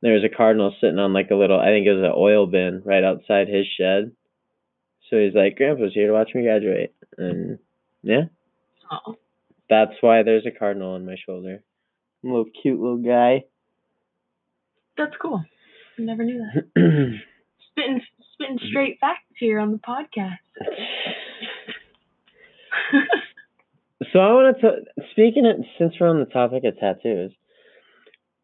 There 0.00 0.14
was 0.14 0.24
a 0.24 0.34
cardinal 0.34 0.74
sitting 0.80 0.98
on 0.98 1.12
like 1.12 1.30
a 1.30 1.34
little, 1.34 1.58
I 1.58 1.66
think 1.66 1.86
it 1.86 1.92
was 1.92 2.04
an 2.04 2.12
oil 2.16 2.46
bin 2.46 2.82
right 2.84 3.02
outside 3.04 3.48
his 3.48 3.66
shed. 3.78 4.12
So 5.10 5.16
he's 5.18 5.34
like, 5.34 5.56
"Grandpa's 5.56 5.94
here 5.94 6.06
to 6.08 6.12
watch 6.12 6.30
me 6.34 6.42
graduate," 6.42 6.94
and 7.16 7.58
yeah, 8.02 8.24
Oh. 8.92 9.16
that's 9.70 9.94
why 10.02 10.22
there's 10.22 10.46
a 10.46 10.50
cardinal 10.56 10.92
on 10.94 11.06
my 11.06 11.16
shoulder. 11.24 11.62
a 12.22 12.26
little 12.26 12.44
cute 12.62 12.78
little 12.78 12.98
guy. 12.98 13.44
That's 14.96 15.16
cool. 15.20 15.42
I 15.98 16.02
never 16.02 16.24
knew 16.24 16.44
that. 16.52 16.64
Spitting 17.70 18.02
spitting 18.34 18.58
straight 18.68 18.98
facts 19.00 19.22
here 19.38 19.58
on 19.60 19.72
the 19.72 19.78
podcast. 19.78 20.38
So 24.12 24.20
I 24.20 24.32
want 24.32 24.60
to 24.60 24.70
speaking 25.12 25.44
of 25.46 25.64
since 25.78 25.94
we're 26.00 26.08
on 26.08 26.20
the 26.20 26.24
topic 26.26 26.64
of 26.64 26.78
tattoos, 26.78 27.32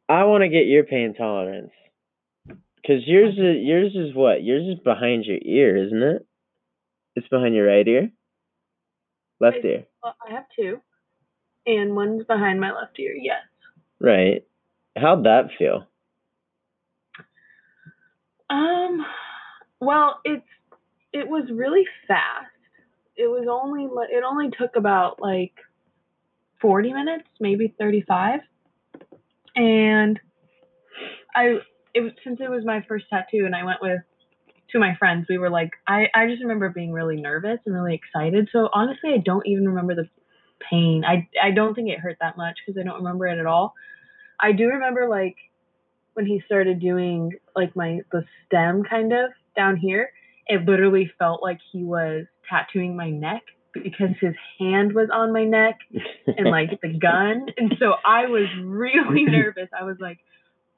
I 0.09 0.25
want 0.25 0.43
to 0.43 0.49
get 0.49 0.67
your 0.67 0.85
pain 0.85 1.15
tolerance 1.15 1.73
because 2.47 3.03
yours 3.07 3.35
is 3.35 3.63
yours 3.63 3.93
is 3.95 4.15
what 4.15 4.45
yours 4.45 4.67
is 4.67 4.83
behind 4.85 5.25
your 5.25 5.39
ear, 5.43 5.77
isn't 5.87 6.03
it? 6.03 6.27
It's 7.17 7.29
behind 7.29 7.55
your 7.55 7.67
right 7.67 7.87
ear, 7.87 8.11
left 9.41 9.59
Wait. 9.63 9.65
ear, 9.65 9.85
well, 10.03 10.17
I 10.27 10.35
have 10.35 10.45
two. 10.55 10.81
And 11.67 11.97
one's 11.97 12.27
behind 12.27 12.61
my 12.61 12.73
left 12.73 12.99
ear, 12.99 13.15
yes. 13.15 13.41
right? 13.99 14.45
How'd 14.97 15.25
that 15.25 15.49
feel? 15.59 15.87
Um, 18.51 19.05
well, 19.81 20.21
it's 20.25 20.45
it 21.15 21.27
was 21.27 21.45
really 21.51 21.85
fast. 22.07 22.51
It 23.17 23.29
was 23.29 23.47
only 23.51 23.85
it 24.11 24.25
only 24.25 24.51
took 24.59 24.77
about 24.77 25.23
like 25.23 25.55
forty 26.61 26.93
minutes, 26.93 27.29
maybe 27.41 27.75
thirty 27.79 28.03
five, 28.03 28.41
and 29.57 30.19
I 31.35 31.59
it 31.95 32.01
was 32.01 32.13
since 32.25 32.41
it 32.41 32.51
was 32.51 32.65
my 32.65 32.85
first 32.89 33.07
tattoo, 33.11 33.45
and 33.47 33.55
I 33.55 33.65
went 33.65 33.83
with 33.83 34.01
two 34.71 34.79
of 34.79 34.81
my 34.81 34.97
friends. 34.97 35.27
We 35.29 35.39
were 35.39 35.51
like, 35.51 35.71
I 35.87 36.07
I 36.15 36.27
just 36.27 36.43
remember 36.43 36.69
being 36.69 36.93
really 36.93 37.17
nervous 37.17 37.59
and 37.67 37.75
really 37.75 37.95
excited. 37.95 38.49
So 38.53 38.69
honestly, 38.73 39.11
I 39.15 39.19
don't 39.19 39.47
even 39.47 39.69
remember 39.69 39.95
the 39.95 40.09
pain. 40.71 41.05
I 41.05 41.29
I 41.43 41.51
don't 41.51 41.75
think 41.75 41.91
it 41.91 42.01
hurt 42.01 42.17
that 42.21 42.37
much 42.37 42.57
because 42.65 42.81
I 42.81 42.85
don't 42.85 42.99
remember 42.99 43.27
it 43.27 43.39
at 43.39 43.47
all. 43.47 43.75
I 44.41 44.53
do 44.53 44.67
remember 44.69 45.09
like 45.09 45.37
when 46.15 46.27
he 46.27 46.43
started 46.47 46.81
doing 46.81 47.33
like 47.55 47.75
my 47.77 48.01
the 48.13 48.25
stem 48.47 48.85
kind 48.85 49.13
of 49.13 49.31
down 49.57 49.77
here, 49.77 50.11
it 50.47 50.65
literally 50.65 51.11
felt 51.19 51.43
like 51.43 51.59
he 51.73 51.85
was 51.85 52.27
tattooing 52.49 52.97
my 52.97 53.11
neck. 53.11 53.43
Because 53.75 54.17
his 54.21 54.35
hand 54.59 54.95
was 54.95 55.09
on 55.13 55.33
my 55.33 55.45
neck 55.45 55.79
and 56.27 56.51
like 56.51 56.81
the 56.81 56.89
gun. 56.99 57.47
And 57.57 57.75
so 57.79 57.93
I 58.05 58.27
was 58.27 58.49
really 58.63 59.25
nervous. 59.25 59.69
I 59.79 59.85
was 59.85 59.97
like, 60.01 60.19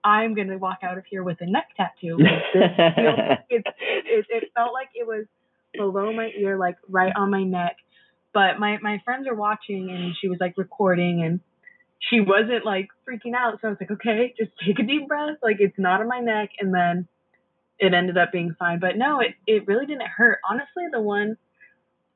I'm 0.03 0.35
gonna 0.35 0.59
walk 0.59 0.79
out 0.83 0.99
of 0.99 1.05
here 1.09 1.23
with 1.23 1.39
a 1.41 1.47
neck 1.47 1.69
tattoo. 1.77 2.17
Like, 2.19 2.43
this 2.55 2.63
feels, 2.97 3.19
it, 3.51 3.65
it, 4.07 4.27
it 4.29 4.45
felt 4.55 4.73
like 4.73 4.89
it 4.95 5.07
was 5.07 5.27
below 5.77 6.13
my 6.13 6.31
ear, 6.39 6.57
like 6.57 6.77
right 6.89 7.13
on 7.17 7.31
my 7.31 7.43
neck. 7.43 7.77
But 8.33 8.59
my 8.59 8.79
my 8.83 9.01
friends 9.05 9.27
are 9.27 9.35
watching, 9.35 9.91
and 9.91 10.15
she 10.21 10.29
was 10.29 10.39
like 10.41 10.55
recording, 10.57 11.23
and 11.25 11.41
she 12.11 12.21
wasn't 12.21 12.65
like 12.65 12.89
freaking 13.09 13.35
out. 13.35 13.59
So 13.61 13.69
I 13.69 13.71
was 13.71 13.79
like, 13.81 13.91
okay, 13.91 14.35
just 14.39 14.51
take 14.65 14.79
a 14.79 14.83
deep 14.83 15.09
breath. 15.09 15.39
Like 15.43 15.57
it's 15.59 15.79
not 15.79 16.01
on 16.01 16.09
my 16.09 16.21
neck. 16.21 16.51
And 16.61 16.73
then 16.73 17.09
it 17.79 17.95
ended 17.95 18.17
up 18.17 18.33
being 18.33 18.55
fine. 18.59 18.79
But 18.81 18.97
no, 18.97 19.21
it 19.21 19.35
it 19.47 19.67
really 19.67 19.87
didn't 19.87 20.07
hurt. 20.07 20.39
Honestly, 20.49 20.85
the 20.93 21.01
one 21.01 21.37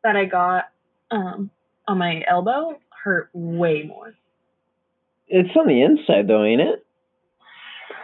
that 0.04 0.16
I 0.16 0.24
got 0.24 0.64
um 1.10 1.50
on 1.88 1.98
my 1.98 2.22
elbow 2.28 2.78
hurt 3.04 3.30
way 3.32 3.82
more. 3.84 4.14
It's 5.28 5.50
on 5.56 5.66
the 5.66 5.82
inside 5.82 6.28
though, 6.28 6.44
ain't 6.44 6.60
it? 6.60 6.84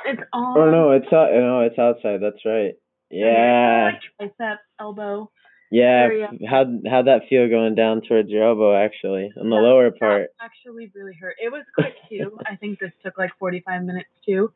It's 0.07 0.23
on. 0.33 0.57
Or 0.59 0.71
no, 0.71 0.93
it's 0.93 1.13
out. 1.13 1.31
No, 1.33 1.61
it's 1.61 1.79
outside. 1.79 2.21
That's 2.23 2.45
right. 2.45 2.75
Yeah. 3.11 3.93
Tricep, 4.21 4.59
elbow. 4.81 5.31
Yeah. 5.71 6.09
How'd 6.49 6.83
how'd 6.89 7.07
that 7.09 7.23
feel 7.29 7.49
going 7.49 7.75
down 7.75 8.03
towards 8.09 8.29
your 8.29 8.45
elbow 8.49 8.77
actually, 8.77 9.33
on 9.39 9.51
the 9.51 9.57
That- 9.57 9.63
lower 9.63 9.91
part? 9.91 10.31
actually 10.41 10.91
really 10.95 11.15
hurt. 11.21 11.35
It 11.43 11.51
was 11.51 11.65
quick 11.75 11.95
too. 12.09 12.39
I 12.47 12.55
think 12.57 12.79
this 12.79 12.93
took 13.05 13.19
like 13.19 13.31
45 13.39 13.83
minutes 13.83 14.09
too. 14.25 14.53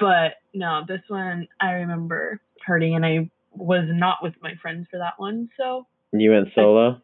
But 0.00 0.34
no, 0.54 0.82
this 0.88 1.02
one 1.08 1.46
I 1.60 1.72
remember 1.72 2.40
hurting, 2.66 2.94
and 2.96 3.04
I 3.04 3.30
was 3.52 3.84
not 3.86 4.22
with 4.22 4.34
my 4.42 4.54
friends 4.62 4.86
for 4.90 4.98
that 4.98 5.14
one. 5.18 5.50
So 5.58 5.86
You 6.16 6.30
went 6.30 6.48
solo. 6.54 7.02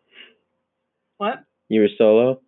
what? 1.18 1.44
You 1.68 1.80
were 1.82 1.88
solo. 1.98 2.40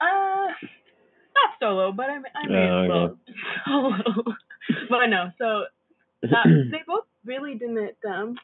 Uh, 0.00 0.04
not 0.06 1.50
solo, 1.60 1.92
but 1.92 2.06
I 2.08 2.16
I 2.34 2.46
made 2.48 2.68
Oh, 2.70 2.88
well 2.88 3.18
solo. 3.66 4.24
but 4.88 5.06
no, 5.06 5.30
so 5.38 5.64
that, 6.22 6.44
they 6.70 6.82
both 6.86 7.04
really 7.24 7.54
didn't 7.54 7.96
um, 8.08 8.36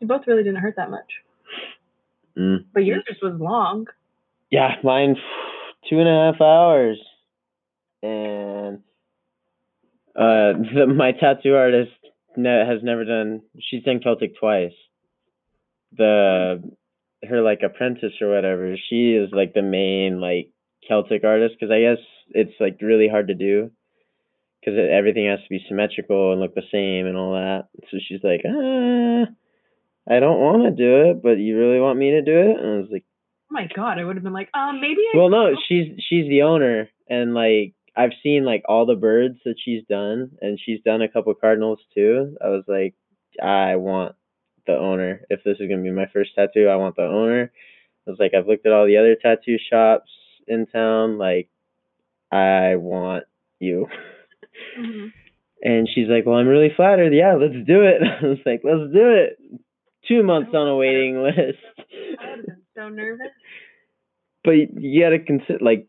they 0.00 0.06
both 0.06 0.22
really 0.26 0.42
didn't 0.42 0.60
hurt 0.60 0.76
that 0.76 0.90
much. 0.90 1.10
Mm. 2.38 2.64
But 2.72 2.84
yours 2.84 3.04
just 3.08 3.22
was 3.22 3.38
long. 3.38 3.86
Yeah, 4.50 4.76
mine 4.82 5.16
two 5.90 5.98
and 5.98 6.08
a 6.08 6.32
half 6.32 6.40
hours, 6.40 6.98
and 8.02 8.78
uh, 10.16 10.52
the, 10.74 10.86
my 10.96 11.12
tattoo 11.12 11.54
artist 11.54 11.92
ne- 12.36 12.66
has 12.66 12.82
never 12.82 13.04
done. 13.04 13.42
She's 13.60 13.82
done 13.84 14.00
Celtic 14.02 14.38
twice. 14.38 14.72
The 15.96 16.62
her 17.28 17.42
like 17.42 17.60
apprentice 17.64 18.12
or 18.20 18.34
whatever. 18.34 18.76
She 18.88 19.12
is 19.12 19.30
like 19.32 19.54
the 19.54 19.62
main 19.62 20.20
like 20.20 20.50
Celtic 20.88 21.24
artist 21.24 21.54
because 21.58 21.72
I 21.72 21.80
guess 21.80 22.04
it's 22.30 22.54
like 22.60 22.78
really 22.80 23.08
hard 23.08 23.28
to 23.28 23.34
do 23.34 23.70
because 24.60 24.78
everything 24.78 25.26
has 25.26 25.40
to 25.40 25.48
be 25.50 25.64
symmetrical 25.68 26.32
and 26.32 26.40
look 26.40 26.54
the 26.54 26.62
same 26.72 27.06
and 27.06 27.16
all 27.16 27.32
that. 27.32 27.68
So 27.90 27.98
she's 28.06 28.20
like, 28.22 28.42
ah, 28.46 29.26
I 30.08 30.20
don't 30.20 30.40
want 30.40 30.64
to 30.64 30.70
do 30.70 31.10
it, 31.10 31.22
but 31.22 31.38
you 31.38 31.58
really 31.58 31.80
want 31.80 31.98
me 31.98 32.10
to 32.12 32.22
do 32.22 32.36
it? 32.36 32.58
And 32.58 32.74
I 32.74 32.76
was 32.78 32.88
like. 32.90 33.04
Oh 33.50 33.54
my 33.54 33.68
god, 33.74 33.98
I 33.98 34.04
would 34.04 34.16
have 34.16 34.24
been 34.24 34.32
like, 34.32 34.48
um, 34.54 34.80
maybe 34.80 35.00
I 35.14 35.18
Well, 35.18 35.28
no, 35.28 35.54
she's 35.68 35.92
she's 36.08 36.28
the 36.28 36.42
owner, 36.42 36.88
and 37.08 37.34
like 37.34 37.74
I've 37.96 38.12
seen 38.22 38.44
like 38.44 38.62
all 38.68 38.86
the 38.86 38.96
birds 38.96 39.38
that 39.44 39.56
she's 39.62 39.84
done, 39.88 40.32
and 40.40 40.58
she's 40.58 40.80
done 40.84 41.02
a 41.02 41.08
couple 41.08 41.32
cardinals 41.34 41.78
too. 41.94 42.36
I 42.42 42.48
was 42.48 42.64
like, 42.66 42.94
I 43.40 43.76
want 43.76 44.16
the 44.66 44.76
owner. 44.76 45.22
If 45.30 45.42
this 45.44 45.58
is 45.60 45.68
gonna 45.68 45.82
be 45.82 45.90
my 45.90 46.06
first 46.12 46.34
tattoo, 46.34 46.68
I 46.68 46.76
want 46.76 46.96
the 46.96 47.02
owner. 47.02 47.50
I 48.06 48.10
was 48.10 48.18
like, 48.20 48.32
I've 48.34 48.46
looked 48.46 48.66
at 48.66 48.72
all 48.72 48.86
the 48.86 48.98
other 48.98 49.16
tattoo 49.16 49.56
shops 49.70 50.10
in 50.46 50.66
town. 50.66 51.18
Like, 51.18 51.48
I 52.32 52.76
want 52.76 53.24
you. 53.60 53.86
Mhm. 54.78 55.12
And 55.62 55.88
she's 55.92 56.08
like, 56.08 56.26
Well, 56.26 56.36
I'm 56.36 56.48
really 56.48 56.70
flattered. 56.74 57.12
Yeah, 57.14 57.34
let's 57.34 57.54
do 57.66 57.82
it. 57.82 58.02
I 58.22 58.26
was 58.26 58.38
like, 58.44 58.60
Let's 58.64 58.92
do 58.92 59.10
it. 59.12 59.38
Two 60.08 60.22
months 60.22 60.50
on 60.54 60.68
a 60.68 60.76
waiting 60.76 61.22
list. 61.22 61.58
I 62.20 62.30
would 62.30 62.36
have 62.38 62.46
been 62.46 62.62
so 62.76 62.88
nervous. 62.90 63.28
but 64.44 64.52
you 64.52 65.02
gotta 65.02 65.18
consider 65.18 65.58
like 65.60 65.86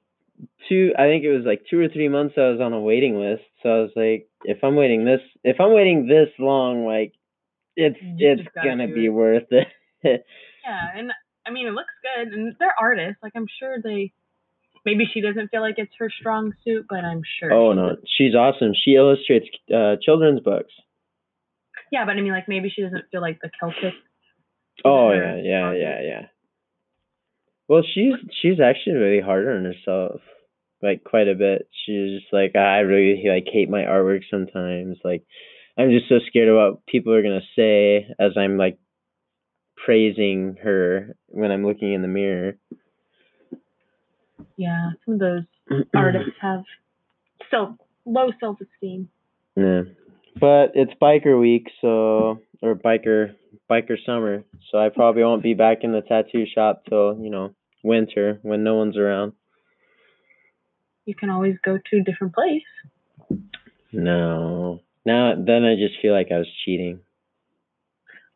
two 0.69 0.93
i 0.97 1.03
think 1.03 1.23
it 1.23 1.31
was 1.35 1.45
like 1.45 1.63
two 1.69 1.79
or 1.79 1.87
three 1.89 2.09
months 2.09 2.35
i 2.37 2.49
was 2.49 2.59
on 2.61 2.73
a 2.73 2.79
waiting 2.79 3.19
list 3.19 3.43
so 3.63 3.69
i 3.69 3.79
was 3.81 3.91
like 3.95 4.27
if 4.43 4.63
i'm 4.63 4.75
waiting 4.75 5.05
this 5.05 5.21
if 5.43 5.59
i'm 5.59 5.73
waiting 5.73 6.07
this 6.07 6.29
long 6.39 6.85
like 6.85 7.13
it's 7.75 7.97
it's 8.01 8.47
gonna 8.63 8.87
be 8.87 9.05
it. 9.05 9.09
worth 9.09 9.47
it 9.51 9.67
Yeah, 10.03 10.87
and 10.95 11.11
I 11.45 11.51
mean 11.51 11.67
it 11.67 11.71
looks 11.71 11.93
good, 12.01 12.33
and 12.33 12.55
they're 12.59 12.73
artists. 12.79 13.19
Like 13.21 13.33
I'm 13.35 13.47
sure 13.59 13.77
they. 13.83 14.13
Maybe 14.85 15.05
she 15.11 15.19
doesn't 15.21 15.49
feel 15.49 15.61
like 15.61 15.75
it's 15.77 15.93
her 15.97 16.11
strong 16.11 16.53
suit, 16.63 16.85
but 16.87 17.03
I'm 17.03 17.21
sure. 17.39 17.51
oh 17.51 17.71
she 17.71 17.75
no 17.75 17.83
would. 17.87 18.03
she's 18.17 18.35
awesome 18.35 18.73
she 18.83 18.91
illustrates 18.95 19.47
uh 19.73 19.95
children's 20.01 20.41
books 20.41 20.73
Yeah, 21.91 22.05
but 22.05 22.11
I 22.17 22.21
mean, 22.21 22.31
like 22.31 22.47
maybe 22.47 22.69
she 22.69 22.83
doesn't 22.83 23.05
feel 23.11 23.21
like 23.21 23.39
the 23.41 23.49
Celtic. 23.59 23.93
oh 24.83 25.11
yeah 25.11 25.35
yeah 25.41 25.71
yeah 25.73 26.01
yeah 26.03 26.25
well 27.67 27.81
she's 27.83 28.13
she's 28.41 28.59
actually 28.59 28.95
really 28.97 29.21
hard 29.21 29.47
on 29.47 29.65
herself 29.65 30.21
like 30.83 31.03
quite 31.03 31.27
a 31.27 31.33
bit 31.35 31.67
she's 31.85 32.19
just 32.19 32.31
like 32.33 32.55
i 32.55 32.79
really 32.79 33.23
like 33.27 33.45
hate 33.51 33.69
my 33.69 33.81
artwork 33.83 34.21
sometimes 34.29 34.97
like 35.03 35.23
i'm 35.77 35.89
just 35.91 36.07
so 36.09 36.19
scared 36.27 36.47
of 36.49 36.55
what 36.55 36.85
people 36.85 37.13
are 37.13 37.21
going 37.21 37.39
to 37.39 37.45
say 37.55 38.07
as 38.19 38.31
i'm 38.37 38.57
like 38.57 38.77
praising 39.77 40.57
her 40.63 41.15
when 41.27 41.51
i'm 41.51 41.65
looking 41.65 41.93
in 41.93 42.01
the 42.01 42.07
mirror 42.07 42.57
Yeah, 44.57 44.91
some 45.03 45.15
of 45.15 45.19
those 45.19 45.43
artists 45.93 46.31
have 46.41 46.63
self 47.51 47.75
low 48.05 48.29
self 48.39 48.57
esteem. 48.61 49.09
yeah 49.55 49.81
but 50.39 50.71
it's 50.75 50.93
biker 51.01 51.39
week 51.39 51.67
so 51.81 52.39
or 52.61 52.75
biker 52.75 53.35
biker 53.69 53.97
summer 54.05 54.43
so 54.71 54.77
i 54.77 54.89
probably 54.89 55.23
won't 55.23 55.43
be 55.43 55.53
back 55.53 55.79
in 55.83 55.91
the 55.91 56.01
tattoo 56.01 56.45
shop 56.53 56.83
till 56.89 57.17
you 57.19 57.29
know 57.29 57.53
winter 57.83 58.39
when 58.43 58.63
no 58.63 58.75
one's 58.75 58.97
around 58.97 59.33
You 61.05 61.13
can 61.15 61.29
always 61.29 61.55
go 61.63 61.77
to 61.77 61.97
a 61.97 62.03
different 62.03 62.33
place. 62.33 62.63
No. 63.91 64.81
Now 65.05 65.35
then 65.35 65.63
I 65.63 65.75
just 65.75 66.01
feel 66.01 66.13
like 66.13 66.31
I 66.31 66.37
was 66.37 66.47
cheating. 66.63 66.99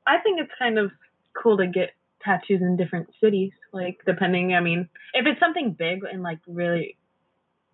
I 0.06 0.18
think 0.20 0.40
it's 0.40 0.52
kind 0.58 0.78
of 0.78 0.92
cool 1.42 1.58
to 1.58 1.68
get 1.68 1.92
tattoos 2.24 2.62
in 2.62 2.78
different 2.78 3.10
cities. 3.22 3.52
Like 3.72 4.00
depending, 4.06 4.54
I 4.54 4.60
mean, 4.60 4.90
if 5.14 5.26
it's 5.26 5.40
something 5.40 5.76
big 5.78 6.02
and 6.12 6.24
like 6.24 6.40
really 6.48 6.98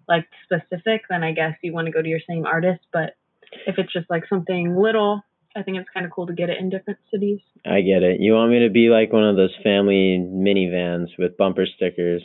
like 0.07 0.27
specific, 0.43 1.03
then 1.09 1.23
I 1.23 1.31
guess 1.31 1.55
you 1.61 1.73
want 1.73 1.87
to 1.87 1.91
go 1.91 2.01
to 2.01 2.07
your 2.07 2.19
same 2.27 2.45
artist. 2.45 2.81
But 2.91 3.15
if 3.65 3.77
it's 3.77 3.91
just 3.91 4.09
like 4.09 4.23
something 4.27 4.75
little, 4.75 5.23
I 5.55 5.63
think 5.63 5.77
it's 5.77 5.89
kind 5.93 6.05
of 6.05 6.11
cool 6.11 6.27
to 6.27 6.33
get 6.33 6.49
it 6.49 6.57
in 6.59 6.69
different 6.69 6.99
cities. 7.11 7.39
I 7.65 7.81
get 7.81 8.03
it. 8.03 8.19
You 8.19 8.33
want 8.33 8.51
me 8.51 8.59
to 8.65 8.69
be 8.69 8.89
like 8.89 9.11
one 9.13 9.23
of 9.23 9.35
those 9.35 9.55
family 9.63 10.17
minivans 10.19 11.07
with 11.17 11.37
bumper 11.37 11.65
stickers. 11.65 12.21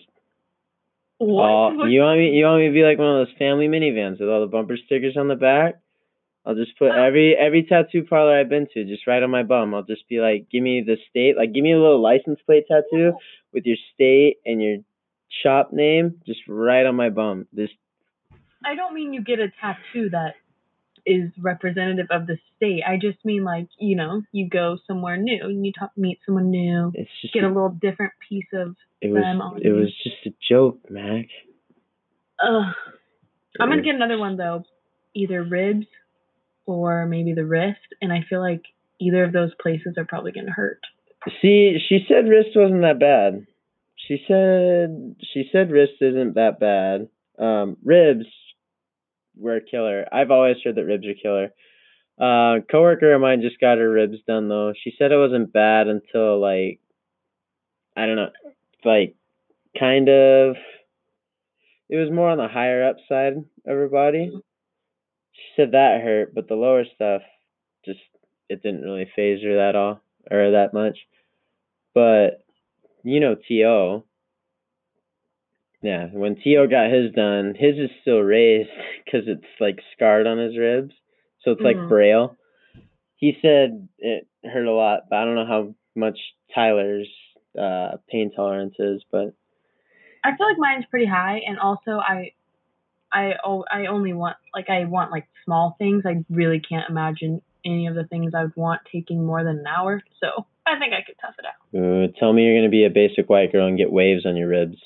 All- 1.18 1.76
What? 1.76 1.90
you 1.90 2.00
want 2.00 2.18
me 2.18 2.30
you 2.30 2.44
want 2.44 2.60
me 2.60 2.68
to 2.68 2.72
be 2.72 2.82
like 2.82 2.98
one 2.98 3.20
of 3.20 3.26
those 3.26 3.36
family 3.38 3.68
minivans 3.68 4.20
with 4.20 4.28
all 4.28 4.40
the 4.40 4.46
bumper 4.46 4.76
stickers 4.76 5.16
on 5.16 5.28
the 5.28 5.36
back? 5.36 5.80
I'll 6.46 6.54
just 6.54 6.78
put 6.78 6.92
every 6.92 7.36
every 7.36 7.64
tattoo 7.64 8.04
parlor 8.08 8.38
I've 8.38 8.48
been 8.48 8.66
to 8.72 8.84
just 8.84 9.06
right 9.06 9.22
on 9.22 9.30
my 9.30 9.42
bum. 9.42 9.74
I'll 9.74 9.82
just 9.82 10.08
be 10.08 10.20
like, 10.20 10.48
give 10.50 10.62
me 10.62 10.82
the 10.84 10.96
state, 11.10 11.36
like 11.36 11.52
give 11.52 11.62
me 11.62 11.72
a 11.72 11.78
little 11.78 12.02
license 12.02 12.40
plate 12.46 12.64
tattoo 12.66 13.12
with 13.52 13.64
your 13.66 13.76
state 13.94 14.38
and 14.46 14.62
your 14.62 14.78
shop 15.42 15.72
name 15.72 16.20
just 16.26 16.40
right 16.48 16.86
on 16.86 16.96
my 16.96 17.10
bum. 17.10 17.46
Just 17.54 17.74
I 18.64 18.74
don't 18.74 18.94
mean 18.94 19.12
you 19.12 19.22
get 19.22 19.38
a 19.38 19.52
tattoo 19.60 20.10
that 20.10 20.34
is 21.04 21.30
representative 21.38 22.06
of 22.10 22.26
the 22.26 22.38
state. 22.56 22.82
I 22.86 22.96
just 22.96 23.22
mean 23.22 23.44
like 23.44 23.68
you 23.78 23.96
know 23.96 24.22
you 24.32 24.48
go 24.48 24.78
somewhere 24.86 25.18
new 25.18 25.44
and 25.44 25.64
you 25.66 25.72
talk, 25.78 25.90
meet 25.94 26.20
someone 26.24 26.50
new, 26.50 26.90
it's 26.94 27.10
just 27.20 27.34
get 27.34 27.44
a 27.44 27.48
little 27.48 27.76
different 27.80 28.12
piece 28.26 28.48
of. 28.54 28.76
it 29.02 29.10
was 29.10 29.22
them 29.22 29.42
on 29.42 29.58
it 29.58 29.64
you. 29.64 29.74
was 29.74 29.92
just 30.02 30.26
a 30.26 30.30
joke, 30.48 30.78
Mac. 30.88 31.26
Ugh. 32.42 32.74
I'm 33.60 33.68
gonna 33.68 33.82
get 33.82 33.94
another 33.94 34.18
one 34.18 34.38
though, 34.38 34.64
either 35.14 35.42
ribs 35.42 35.86
or 36.70 37.06
maybe 37.06 37.32
the 37.34 37.44
wrist, 37.44 37.78
and 38.00 38.12
I 38.12 38.24
feel 38.28 38.40
like 38.40 38.62
either 39.00 39.24
of 39.24 39.32
those 39.32 39.52
places 39.60 39.94
are 39.98 40.04
probably 40.04 40.32
gonna 40.32 40.52
hurt. 40.52 40.80
See, 41.42 41.78
she 41.88 42.04
said 42.08 42.28
wrist 42.28 42.50
wasn't 42.54 42.82
that 42.82 42.98
bad. 42.98 43.46
She 43.96 44.24
said 44.26 45.16
she 45.32 45.48
said 45.52 45.70
wrist 45.70 45.94
isn't 46.00 46.34
that 46.34 46.58
bad. 46.58 47.08
Um, 47.38 47.76
ribs 47.84 48.26
were 49.36 49.56
a 49.56 49.60
killer. 49.60 50.06
I've 50.12 50.30
always 50.30 50.56
heard 50.64 50.76
that 50.76 50.84
ribs 50.84 51.06
are 51.06 51.14
killer. 51.20 51.50
Uh, 52.20 52.60
coworker 52.70 53.14
of 53.14 53.20
mine 53.20 53.40
just 53.40 53.60
got 53.60 53.78
her 53.78 53.90
ribs 53.90 54.18
done 54.26 54.48
though. 54.48 54.72
She 54.82 54.92
said 54.98 55.12
it 55.12 55.16
wasn't 55.16 55.52
bad 55.52 55.88
until 55.88 56.40
like 56.40 56.80
I 57.96 58.06
don't 58.06 58.16
know, 58.16 58.30
like 58.84 59.14
kind 59.78 60.08
of. 60.08 60.56
It 61.88 61.96
was 61.96 62.10
more 62.12 62.30
on 62.30 62.38
the 62.38 62.46
higher 62.46 62.88
up 62.88 62.96
side 63.08 63.32
of 63.36 63.44
her 63.76 63.88
body. 63.88 64.32
That 65.66 66.00
hurt, 66.02 66.34
but 66.34 66.48
the 66.48 66.54
lower 66.54 66.84
stuff 66.94 67.22
just 67.84 68.00
it 68.48 68.62
didn't 68.62 68.82
really 68.82 69.10
phase 69.14 69.42
her 69.42 69.56
that 69.56 69.76
all 69.76 70.00
or 70.30 70.52
that 70.52 70.74
much. 70.74 70.98
But 71.94 72.44
you 73.02 73.20
know 73.20 73.36
To. 73.48 74.04
Yeah, 75.82 76.08
when 76.12 76.36
To 76.36 76.66
got 76.68 76.90
his 76.92 77.10
done, 77.12 77.54
his 77.58 77.76
is 77.78 77.90
still 78.02 78.20
raised 78.20 78.68
because 79.04 79.26
it's 79.26 79.46
like 79.60 79.80
scarred 79.94 80.26
on 80.26 80.38
his 80.38 80.56
ribs, 80.58 80.94
so 81.42 81.52
it's 81.52 81.62
Mhm. 81.62 81.64
like 81.64 81.88
braille. 81.88 82.36
He 83.16 83.38
said 83.42 83.88
it 83.98 84.26
hurt 84.44 84.66
a 84.66 84.72
lot, 84.72 85.08
but 85.08 85.16
I 85.16 85.24
don't 85.24 85.34
know 85.34 85.46
how 85.46 85.74
much 85.94 86.18
Tyler's 86.54 87.08
uh 87.58 87.96
pain 88.08 88.30
tolerance 88.30 88.74
is, 88.78 89.02
but 89.10 89.34
I 90.22 90.36
feel 90.36 90.46
like 90.46 90.58
mine's 90.58 90.84
pretty 90.86 91.06
high, 91.06 91.38
and 91.46 91.58
also 91.58 91.98
I, 91.98 92.32
I, 93.12 93.32
oh, 93.44 93.64
I 93.70 93.86
only 93.86 94.12
want 94.12 94.36
like 94.54 94.68
I 94.70 94.84
want 94.84 95.10
like 95.10 95.26
small 95.44 95.74
things. 95.78 96.04
I 96.06 96.24
really 96.30 96.60
can't 96.60 96.88
imagine 96.88 97.42
any 97.64 97.86
of 97.88 97.94
the 97.94 98.04
things 98.04 98.32
I 98.34 98.44
would 98.44 98.56
want 98.56 98.80
taking 98.92 99.24
more 99.26 99.42
than 99.44 99.58
an 99.58 99.66
hour. 99.66 100.02
So 100.22 100.46
I 100.66 100.78
think 100.78 100.92
I 100.92 101.02
could 101.04 101.16
tough 101.20 101.34
it 101.38 101.44
out. 101.46 101.78
uh, 101.78 102.12
tell 102.18 102.32
me 102.32 102.44
you're 102.44 102.58
gonna 102.58 102.68
be 102.70 102.84
a 102.84 102.90
basic 102.90 103.28
white 103.28 103.52
girl 103.52 103.66
and 103.66 103.76
get 103.78 103.90
waves 103.92 104.24
on 104.26 104.36
your 104.36 104.48
ribs. 104.48 104.76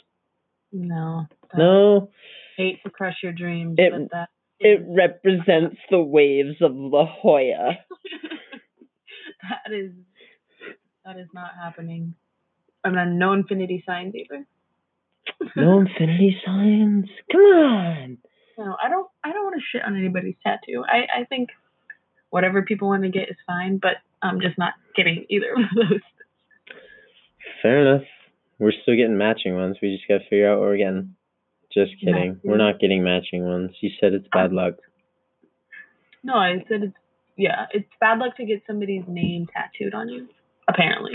No. 0.72 1.26
No, 1.56 2.10
Hate 2.56 2.82
to 2.82 2.90
crush 2.90 3.16
your 3.22 3.32
dreams, 3.32 3.76
It- 3.78 4.10
that. 4.10 4.28
it 4.58 4.80
is- 4.80 4.86
represents 4.88 5.76
the 5.90 6.00
waves 6.00 6.56
of 6.60 6.72
La 6.74 7.06
Jolla. 7.06 7.78
that 9.42 9.72
is 9.72 9.92
that 11.04 11.18
is 11.18 11.28
not 11.34 11.50
happening. 11.62 12.14
I 12.82 12.90
mean, 12.90 13.18
no 13.18 13.32
infinity 13.34 13.82
signs 13.86 14.14
either. 14.14 14.46
No 15.56 15.80
infinity 15.86 16.36
signs. 16.44 17.06
Come 17.30 17.40
on. 17.40 18.18
No, 18.58 18.76
I 18.82 18.88
don't. 18.88 19.08
I 19.24 19.32
don't 19.32 19.44
want 19.44 19.56
to 19.56 19.62
shit 19.70 19.84
on 19.84 19.96
anybody's 19.96 20.36
tattoo. 20.44 20.84
I 20.86 21.22
I 21.22 21.24
think 21.24 21.50
whatever 22.30 22.62
people 22.62 22.88
want 22.88 23.02
to 23.02 23.08
get 23.10 23.28
is 23.28 23.36
fine, 23.46 23.78
but 23.78 23.96
I'm 24.22 24.40
just 24.40 24.58
not 24.58 24.74
getting 24.96 25.26
either 25.28 25.52
of 25.52 25.62
those. 25.76 26.00
Fair 27.62 27.80
enough. 27.86 28.06
We're 28.58 28.72
still 28.82 28.96
getting 28.96 29.18
matching 29.18 29.56
ones. 29.56 29.76
We 29.82 29.96
just 29.96 30.08
gotta 30.08 30.24
figure 30.30 30.52
out 30.52 30.60
what 30.60 30.68
we're 30.68 30.76
getting. 30.78 31.16
Just 31.72 31.92
kidding. 32.00 32.40
We're 32.44 32.56
not 32.56 32.78
getting 32.78 33.02
matching 33.02 33.44
ones. 33.44 33.72
You 33.80 33.90
said 34.00 34.12
it's 34.12 34.28
bad 34.32 34.50
um, 34.50 34.54
luck. 34.54 34.74
No, 36.22 36.34
I 36.34 36.64
said 36.68 36.84
it's 36.84 36.96
yeah, 37.36 37.66
it's 37.72 37.88
bad 38.00 38.18
luck 38.18 38.36
to 38.36 38.44
get 38.44 38.62
somebody's 38.66 39.02
name 39.08 39.46
tattooed 39.52 39.94
on 39.94 40.08
you. 40.08 40.28
Apparently, 40.68 41.12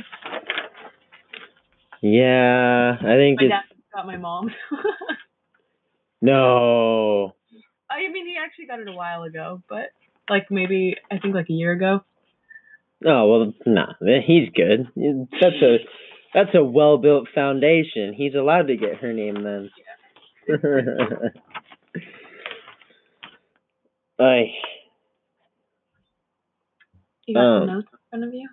Yeah, 2.02 2.98
I 3.00 3.16
think 3.16 3.40
it's 3.42 3.69
got 3.94 4.06
my 4.06 4.18
mom. 4.18 4.50
no. 6.22 7.34
I 7.90 8.08
mean, 8.12 8.26
he 8.28 8.36
actually 8.44 8.68
got 8.68 8.80
it 8.80 8.88
a 8.88 8.94
while 8.94 9.24
ago, 9.24 9.62
but 9.70 9.90
like 10.30 10.48
maybe 10.52 10.96
I 11.12 11.18
think 11.20 11.34
like 11.36 11.50
a 11.50 11.54
year 11.54 11.72
ago. 11.72 12.02
Oh 13.06 13.28
well, 13.30 13.54
nah. 13.66 13.94
He's 14.26 14.50
good. 14.56 14.88
That's 15.42 15.62
a 15.62 15.78
that's 16.34 16.54
a 16.54 16.64
well 16.64 16.98
built 16.98 17.28
foundation. 17.34 18.14
He's 18.16 18.36
allowed 18.36 18.68
to 18.68 18.78
get 18.78 18.98
her 18.98 19.14
name 19.14 19.36
then. 19.44 19.70
Ay. 24.20 24.52
You 27.26 27.36
got 27.36 27.42
Um, 27.42 27.68
notes 27.68 27.88
in 27.92 28.00
front 28.10 28.26
of 28.26 28.34
you. 28.34 28.50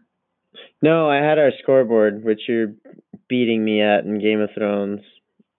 No, 0.82 1.08
I 1.10 1.16
had 1.16 1.38
our 1.38 1.50
scoreboard, 1.62 2.22
which 2.24 2.40
you're 2.48 2.74
beating 3.28 3.64
me 3.64 3.80
at 3.82 4.04
in 4.04 4.20
Game 4.20 4.40
of 4.40 4.50
Thrones, 4.56 5.00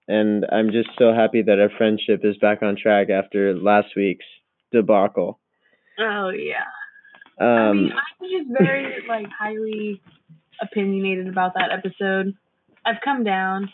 and 0.08 0.46
I'm 0.52 0.72
just 0.72 0.90
so 0.98 1.14
happy 1.14 1.42
that 1.42 1.60
our 1.60 1.70
friendship 1.78 2.22
is 2.24 2.38
back 2.38 2.62
on 2.62 2.76
track 2.76 3.10
after 3.10 3.54
last 3.56 3.90
week's 3.96 4.26
debacle. 4.72 5.40
Oh 6.00 6.30
yeah. 6.30 6.66
I 7.40 7.70
Um, 7.70 7.84
mean, 7.86 7.92
I 7.94 8.04
was 8.24 8.32
just 8.32 8.58
very 8.60 9.04
like 9.08 9.28
highly 9.38 10.02
opinionated 10.62 11.28
about 11.28 11.54
that 11.56 11.70
episode. 11.72 12.34
I've 12.86 13.02
come 13.04 13.24
down. 13.24 13.70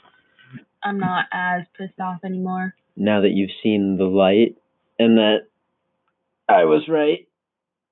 I'm 0.84 1.00
not 1.00 1.26
as 1.32 1.64
pissed 1.78 2.00
off 2.00 2.20
anymore. 2.26 2.76
now 2.98 3.22
that 3.22 3.30
you've 3.32 3.52
seen 3.64 3.96
the 3.98 4.04
light, 4.06 4.58
and 5.00 5.18
that 5.18 5.48
I 6.50 6.66
was 6.66 6.84
right. 6.90 7.28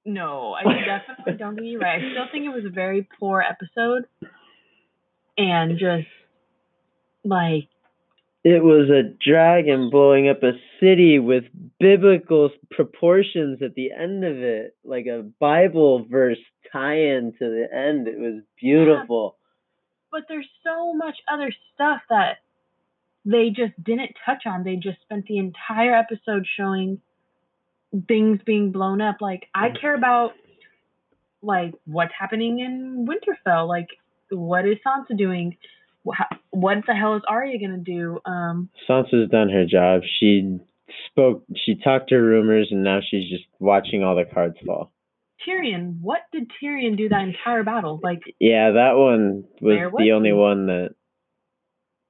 No, 0.04 0.54
I 0.54 0.64
definitely 0.86 1.34
don't 1.38 1.56
think 1.56 1.68
you're 1.68 1.80
right. 1.80 2.02
I 2.04 2.12
still 2.12 2.26
think 2.32 2.46
it 2.46 2.50
was 2.54 2.66
a 2.66 2.70
very 2.74 3.08
poor 3.20 3.42
episode, 3.42 4.06
and 5.38 5.78
just 5.80 6.08
like 7.24 7.70
It 8.44 8.64
was 8.64 8.90
a 8.90 9.04
dragon 9.24 9.90
blowing 9.92 10.28
up 10.28 10.42
a 10.42 10.54
city 10.80 11.20
with 11.20 11.44
biblical 11.80 12.50
proportions 12.72 13.62
at 13.62 13.76
the 13.76 13.92
end 13.92 14.26
of 14.26 14.38
it, 14.38 14.76
like 14.84 15.06
a 15.06 15.24
Bible 15.40 16.06
verse 16.10 16.40
tie-in 16.72 17.34
to 17.38 17.46
the 17.46 17.68
end. 17.72 18.08
It 18.08 18.18
was 18.18 18.42
beautiful. 18.60 19.38
but 20.12 20.24
there's 20.28 20.50
so 20.64 20.94
much 20.94 21.18
other 21.32 21.52
stuff 21.74 22.02
that 22.10 22.38
they 23.26 23.50
just 23.50 23.74
didn't 23.84 24.12
touch 24.26 24.44
on. 24.46 24.64
They 24.64 24.76
just 24.76 25.02
spent 25.02 25.26
the 25.28 25.38
entire 25.38 25.94
episode 25.94 26.46
showing 26.58 27.00
things 28.08 28.40
being 28.46 28.72
blown 28.72 29.02
up. 29.02 29.18
Like 29.22 29.48
I 29.54 29.70
mm. 29.70 29.80
care 29.80 29.96
about 29.96 30.32
like 31.42 31.74
what's 31.86 32.14
happening 32.18 32.60
in 32.60 33.08
Winterfell. 33.08 33.68
Like 33.68 33.88
what 34.30 34.66
is 34.66 34.78
Sansa 34.86 35.18
doing? 35.18 35.58
Wha- 36.04 36.16
What 36.52 36.86
the 36.88 36.94
hell 36.96 37.16
is 37.16 37.24
Arya 37.28 37.60
gonna 37.60 37.78
do? 37.84 38.20
Um, 38.26 38.70
Sansa's 38.90 39.30
done 39.30 39.50
her 39.50 39.66
job. 39.66 40.02
She 40.20 40.58
spoke. 41.08 41.44
She 41.56 41.76
talked 41.76 42.12
her 42.12 42.22
rumors, 42.22 42.70
and 42.72 42.84
now 42.84 43.00
she's 43.02 43.30
just 43.30 43.46
watching 43.60 44.04
all 44.04 44.16
the 44.16 44.26
cards 44.26 44.58
fall. 44.66 44.92
Tyrion. 45.48 46.00
What 46.02 46.22
did 46.32 46.52
Tyrion 46.62 46.98
do 46.98 47.10
that 47.10 47.24
entire 47.24 47.64
battle? 47.64 48.00
Like 48.04 48.22
Yeah, 48.40 48.72
that 48.72 48.94
one 48.94 49.46
was 49.60 49.76
Where 49.78 49.92
the 49.98 50.12
only 50.12 50.34
one 50.34 50.68
that. 50.68 50.90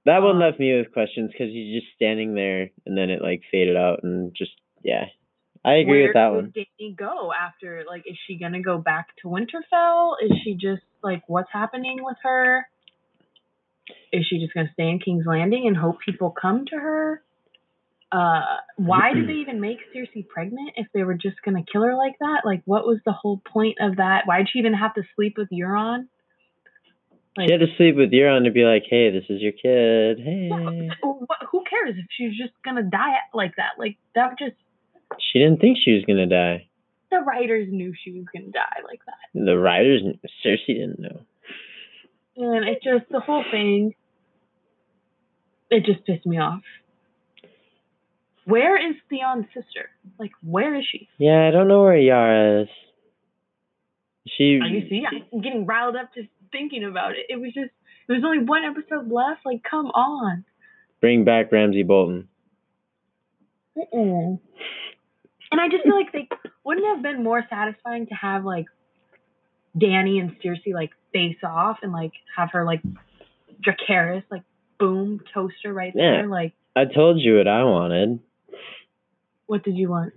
That 0.05 0.23
one 0.23 0.37
Uh, 0.37 0.39
left 0.47 0.59
me 0.59 0.75
with 0.75 0.91
questions 0.93 1.31
because 1.31 1.53
he's 1.53 1.81
just 1.81 1.93
standing 1.95 2.33
there, 2.33 2.71
and 2.85 2.97
then 2.97 3.09
it 3.09 3.21
like 3.21 3.43
faded 3.51 3.77
out, 3.77 3.99
and 4.03 4.33
just 4.35 4.51
yeah, 4.83 5.05
I 5.63 5.75
agree 5.75 6.03
with 6.03 6.13
that 6.15 6.29
one. 6.33 6.51
Dany 6.51 6.95
go 6.97 7.31
after? 7.31 7.83
Like, 7.87 8.03
is 8.07 8.17
she 8.25 8.37
gonna 8.39 8.61
go 8.61 8.79
back 8.79 9.09
to 9.21 9.27
Winterfell? 9.27 10.15
Is 10.23 10.31
she 10.43 10.55
just 10.55 10.81
like, 11.03 11.21
what's 11.27 11.51
happening 11.53 11.99
with 12.03 12.17
her? 12.23 12.65
Is 14.11 14.25
she 14.27 14.39
just 14.39 14.53
gonna 14.53 14.69
stay 14.73 14.89
in 14.89 14.99
King's 14.99 15.25
Landing 15.25 15.67
and 15.67 15.75
hope 15.77 15.99
people 16.05 16.31
come 16.31 16.65
to 16.67 16.75
her? 16.75 17.21
Uh, 18.11 18.41
why 18.75 19.13
did 19.13 19.27
they 19.29 19.35
even 19.39 19.61
make 19.61 19.77
Cersei 19.95 20.27
pregnant 20.27 20.71
if 20.75 20.87
they 20.93 21.03
were 21.03 21.13
just 21.13 21.41
gonna 21.45 21.63
kill 21.63 21.83
her 21.83 21.95
like 21.95 22.17
that? 22.19 22.41
Like, 22.43 22.61
what 22.65 22.85
was 22.85 22.99
the 23.05 23.13
whole 23.13 23.37
point 23.53 23.77
of 23.79 23.97
that? 23.97 24.23
Why'd 24.25 24.47
she 24.51 24.59
even 24.59 24.73
have 24.73 24.93
to 24.95 25.03
sleep 25.15 25.35
with 25.37 25.47
Euron? 25.49 26.07
Like, 27.37 27.47
She 27.47 27.53
had 27.53 27.61
to 27.61 27.73
sleep 27.77 27.95
with 27.95 28.11
Euron 28.11 28.43
to 28.43 28.51
be 28.51 28.65
like, 28.65 28.83
"Hey, 28.89 29.09
this 29.11 29.23
is 29.29 29.41
your 29.41 29.53
kid." 29.53 30.19
Hey, 30.19 30.49
wh- 30.51 31.23
wh- 31.29 31.45
who 31.49 31.63
cares 31.63 31.95
if 31.97 32.05
she's 32.11 32.37
just 32.37 32.51
gonna 32.65 32.83
die 32.83 33.15
like 33.33 33.55
that? 33.55 33.79
Like, 33.79 33.97
that 34.15 34.37
just 34.37 34.55
she 35.19 35.39
didn't 35.39 35.61
think 35.61 35.77
she 35.77 35.93
was 35.93 36.03
gonna 36.05 36.27
die. 36.27 36.67
the 37.09 37.19
writers 37.19 37.67
knew 37.69 37.93
she 37.93 38.11
was 38.11 38.25
gonna 38.33 38.51
die 38.51 38.81
like 38.85 39.01
that. 39.05 39.45
The 39.45 39.57
writers, 39.57 40.01
Cersei 40.45 40.67
didn't 40.67 40.99
know. 40.99 41.21
And 42.37 42.67
it 42.67 42.79
just 42.83 43.09
the 43.11 43.19
whole 43.19 43.43
thing 43.51 43.93
it 45.69 45.85
just 45.85 46.05
pissed 46.05 46.25
me 46.25 46.37
off. 46.37 46.61
Where 48.45 48.75
is 48.77 48.95
Theon's 49.09 49.45
sister? 49.53 49.89
Like 50.19 50.31
where 50.43 50.75
is 50.77 50.85
she? 50.91 51.07
Yeah, 51.17 51.47
I 51.47 51.51
don't 51.51 51.67
know 51.67 51.81
where 51.81 51.97
Yara 51.97 52.63
is. 52.63 52.69
She. 54.37 54.59
Are 54.61 54.67
you 54.67 54.87
see? 54.89 55.03
I'm 55.05 55.41
getting 55.41 55.65
riled 55.65 55.95
up 55.95 56.13
just 56.13 56.29
thinking 56.51 56.83
about 56.83 57.11
it. 57.11 57.25
It 57.29 57.37
was 57.37 57.53
just 57.53 57.71
there 58.07 58.15
was 58.15 58.23
only 58.25 58.43
one 58.43 58.63
episode 58.65 59.11
left. 59.11 59.45
Like, 59.45 59.63
come 59.63 59.87
on. 59.87 60.43
Bring 60.99 61.23
back 61.23 61.51
Ramsay 61.51 61.83
Bolton. 61.83 62.27
Mm-mm. 63.77 64.39
And 65.51 65.61
I 65.61 65.69
just 65.69 65.83
feel 65.83 65.95
like 65.95 66.11
they 66.11 66.27
wouldn't 66.63 66.85
have 66.87 67.01
been 67.01 67.23
more 67.23 67.43
satisfying 67.49 68.07
to 68.07 68.13
have 68.13 68.43
like 68.43 68.65
Dany 69.77 70.19
and 70.19 70.35
Cersei 70.41 70.73
like 70.73 70.91
face 71.13 71.37
off 71.43 71.77
and 71.83 71.91
like 71.91 72.13
have 72.35 72.49
her 72.53 72.65
like 72.65 72.81
Dracarys 73.65 74.23
like 74.31 74.43
boom 74.79 75.21
toaster 75.33 75.73
right 75.73 75.93
Yeah. 75.95 76.11
there. 76.21 76.27
Like, 76.27 76.53
I 76.75 76.85
told 76.85 77.19
you 77.19 77.37
what 77.37 77.47
I 77.47 77.63
wanted. 77.63 78.19
what 79.45 79.63
did 79.63 79.75
you 79.75 79.89
want? 79.89 80.13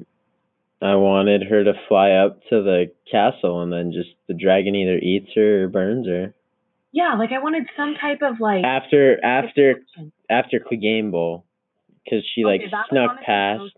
I 0.80 0.96
wanted 0.96 1.42
her 1.44 1.64
to 1.64 1.72
fly 1.88 2.10
up 2.12 2.40
to 2.50 2.62
the 2.62 2.92
castle 3.10 3.62
and 3.62 3.72
then 3.72 3.92
just 3.92 4.10
the 4.28 4.34
dragon 4.34 4.74
either 4.74 4.98
eats 4.98 5.30
her 5.34 5.64
or 5.64 5.68
burns 5.68 6.06
her. 6.06 6.34
Yeah, 6.92 7.14
like 7.18 7.32
I 7.32 7.40
wanted 7.40 7.66
some 7.76 7.94
type 8.00 8.20
of 8.22 8.38
like 8.40 8.64
After 8.64 9.22
after 9.24 9.80
after 10.30 10.60
Clegane 10.60 11.10
Bowl, 11.10 11.44
because 12.04 12.22
she 12.34 12.44
like 12.44 12.60
Okay, 12.60 12.70
was 12.72 12.86
snuck 12.90 13.20
past. 13.24 13.58
most- 13.60 13.76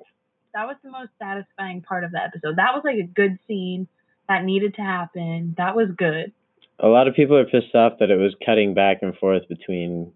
that 0.54 0.66
was 0.66 0.76
the 0.82 0.90
most 0.90 1.10
satisfying 1.18 1.82
part 1.82 2.02
of 2.04 2.12
the 2.12 2.22
episode. 2.22 2.56
That 2.56 2.72
was 2.74 2.82
like 2.84 2.96
a 2.98 3.06
good 3.06 3.38
scene 3.46 3.88
that 4.28 4.42
needed 4.44 4.74
to 4.76 4.82
happen. 4.82 5.54
That 5.58 5.76
was 5.76 5.88
good. 5.96 6.32
A 6.78 6.88
lot 6.88 7.08
of 7.08 7.14
people 7.14 7.36
are 7.36 7.44
pissed 7.44 7.74
off 7.74 7.94
that 8.00 8.10
it 8.10 8.16
was 8.18 8.34
cutting 8.44 8.74
back 8.74 8.98
and 9.02 9.16
forth 9.16 9.48
between 9.48 10.12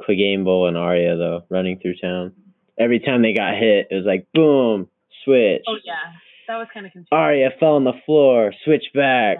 Clegane 0.00 0.44
Bowl 0.44 0.68
and 0.68 0.76
Arya 0.76 1.16
though, 1.16 1.44
running 1.48 1.78
through 1.78 1.96
town. 2.00 2.32
Every 2.78 3.00
time 3.00 3.22
they 3.22 3.32
got 3.32 3.54
hit, 3.54 3.88
it 3.90 3.94
was 3.94 4.04
like 4.04 4.26
boom, 4.32 4.88
switch. 5.24 5.62
Oh 5.66 5.76
yeah, 5.84 6.12
that 6.48 6.56
was 6.56 6.68
kind 6.72 6.86
of 6.86 6.92
confusing. 6.92 7.08
Arya 7.16 7.50
fell 7.58 7.74
on 7.74 7.84
the 7.84 7.94
floor, 8.04 8.52
switch 8.64 8.84
back. 8.94 9.38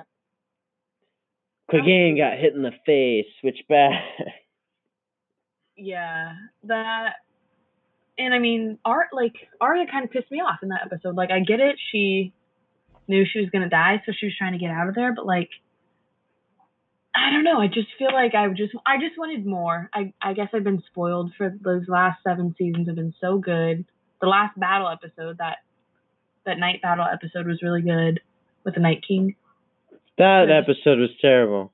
Was 1.72 1.83
Clegane 1.83 2.16
got 2.16 2.38
hit 2.38 2.55
in 2.55 2.62
the 2.62 2.72
face, 2.85 3.26
switch 3.40 3.59
back. 3.68 4.02
yeah, 5.76 6.33
that. 6.64 7.14
And 8.18 8.33
I 8.33 8.38
mean, 8.38 8.79
Art 8.85 9.09
like 9.12 9.35
Arya 9.61 9.87
kind 9.90 10.05
of 10.05 10.11
pissed 10.11 10.31
me 10.31 10.38
off 10.38 10.61
in 10.62 10.70
that 10.70 10.83
episode. 10.85 11.16
Like, 11.16 11.31
I 11.31 11.40
get 11.40 11.61
it, 11.61 11.76
she 11.92 12.33
knew 13.09 13.24
she 13.31 13.40
was 13.40 13.50
gonna 13.50 13.68
die, 13.68 14.02
so 14.07 14.12
she 14.18 14.26
was 14.26 14.35
trying 14.38 14.52
to 14.52 14.59
get 14.59 14.70
out 14.70 14.88
of 14.88 14.94
there. 14.94 15.14
But 15.14 15.26
like, 15.26 15.50
I 17.16 17.31
don't 17.31 17.44
know. 17.44 17.61
I 17.61 17.66
just 17.66 17.88
feel 17.98 18.12
like 18.12 18.35
I 18.35 18.48
just 18.48 18.74
I 18.85 18.98
just 18.98 19.18
wanted 19.18 19.46
more. 19.46 19.88
I 19.94 20.12
I 20.20 20.35
guess 20.35 20.48
I've 20.52 20.64
been 20.64 20.83
spoiled 20.90 21.33
for 21.37 21.55
those 21.61 21.85
last 21.88 22.22
seven 22.22 22.55
seasons 22.59 22.88
have 22.88 22.96
been 22.96 23.14
so 23.20 23.38
good. 23.38 23.85
The 24.20 24.29
last 24.29 24.59
battle 24.59 24.88
episode 24.88 25.38
that 25.38 25.59
that 26.44 26.59
night 26.59 26.83
battle 26.83 27.07
episode 27.11 27.46
was 27.46 27.61
really 27.62 27.83
good 27.83 28.20
with 28.64 28.74
the 28.74 28.81
Night 28.81 29.02
King. 29.07 29.35
That 30.18 30.50
episode 30.50 30.98
was 30.98 31.11
terrible. 31.20 31.72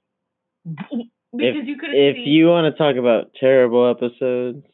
Because 0.64 1.08
if, 1.32 1.66
you 1.66 1.76
could 1.78 1.90
if 1.92 2.16
seen 2.16 2.28
you 2.28 2.46
want 2.46 2.72
to 2.72 2.78
talk 2.78 2.96
about 2.96 3.32
terrible 3.38 3.90
episodes, 3.90 4.64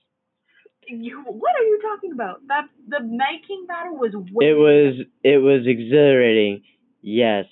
you, 0.87 1.23
what 1.23 1.55
are 1.55 1.65
you 1.65 1.81
talking 1.83 2.13
about? 2.13 2.41
That 2.49 2.65
the 2.89 3.01
Night 3.05 3.47
King 3.47 3.67
battle 3.67 3.97
was 3.97 4.13
way 4.15 4.51
it 4.51 4.55
was 4.55 5.07
it 5.23 5.39
was 5.39 5.67
exhilarating, 5.67 6.63
yes, 7.01 7.47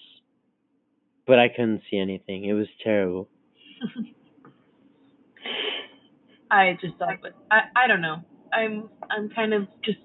but 1.26 1.38
I 1.38 1.48
couldn't 1.48 1.82
see 1.90 1.98
anything. 1.98 2.44
It 2.44 2.52
was 2.52 2.68
terrible. 2.82 3.28
I 6.50 6.78
just 6.80 6.96
thought, 6.96 7.16
but 7.22 7.32
I, 7.50 7.62
I 7.74 7.86
don't 7.88 8.00
know. 8.00 8.22
I'm 8.52 8.88
I'm 9.10 9.28
kind 9.30 9.52
of 9.52 9.66
just 9.84 9.98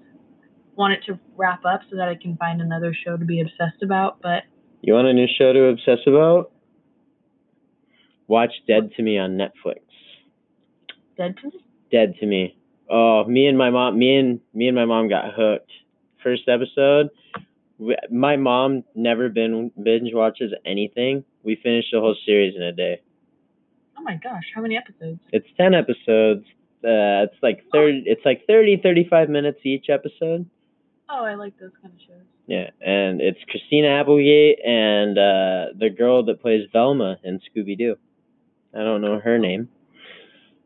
want 0.76 0.94
it 0.94 1.00
to 1.06 1.18
wrap 1.36 1.64
up 1.64 1.82
so 1.90 1.96
that 1.96 2.08
I 2.08 2.16
can 2.20 2.36
find 2.36 2.60
another 2.60 2.94
show 3.04 3.16
to 3.16 3.24
be 3.24 3.40
obsessed 3.40 3.82
about. 3.82 4.20
But 4.20 4.42
You 4.80 4.94
want 4.94 5.06
a 5.06 5.12
new 5.12 5.28
show 5.38 5.52
to 5.52 5.66
obsess 5.66 5.98
about? 6.06 6.50
Watch 8.26 8.52
Dead 8.66 8.90
to 8.96 9.02
Me 9.02 9.18
on 9.18 9.32
Netflix. 9.32 9.80
Dead 11.16 11.36
to 11.42 11.46
Me. 11.48 11.64
Dead 11.90 12.14
to 12.20 12.26
Me. 12.26 12.56
Oh, 12.90 13.24
me 13.24 13.46
and 13.46 13.56
my 13.56 13.70
mom, 13.70 13.98
me 13.98 14.16
and 14.16 14.40
me 14.52 14.66
and 14.66 14.74
my 14.76 14.84
mom 14.84 15.08
got 15.08 15.32
hooked. 15.34 15.70
First 16.22 16.48
episode, 16.48 17.08
my 18.10 18.36
mom 18.36 18.84
never 18.94 19.28
been 19.28 19.70
binge 19.82 20.10
watches 20.12 20.52
anything. 20.64 21.24
We 21.42 21.56
finished 21.62 21.88
the 21.92 22.00
whole 22.00 22.16
series 22.26 22.54
in 22.56 22.62
a 22.62 22.72
day. 22.72 23.02
Oh 23.98 24.02
my 24.02 24.18
gosh, 24.22 24.44
how 24.54 24.62
many 24.62 24.76
episodes? 24.76 25.20
It's 25.32 25.46
ten 25.56 25.74
episodes. 25.74 26.44
Uh, 26.84 27.28
it's 27.28 27.36
like 27.42 27.64
thirty. 27.72 28.02
It's 28.06 28.24
like 28.24 28.42
30, 28.46 28.80
35 28.82 29.28
minutes 29.28 29.60
each 29.64 29.86
episode. 29.88 30.48
Oh, 31.08 31.24
I 31.24 31.34
like 31.34 31.58
those 31.58 31.70
kind 31.80 31.94
of 31.94 32.00
shows. 32.00 32.26
Yeah, 32.46 32.70
and 32.80 33.20
it's 33.20 33.38
Christina 33.48 33.88
Applegate 34.00 34.58
and 34.64 35.16
uh, 35.16 35.66
the 35.78 35.90
girl 35.96 36.24
that 36.24 36.42
plays 36.42 36.68
Velma 36.72 37.18
in 37.22 37.40
Scooby 37.40 37.78
Doo. 37.78 37.96
I 38.74 38.78
don't 38.78 39.00
know 39.00 39.20
her 39.20 39.38
name. 39.38 39.68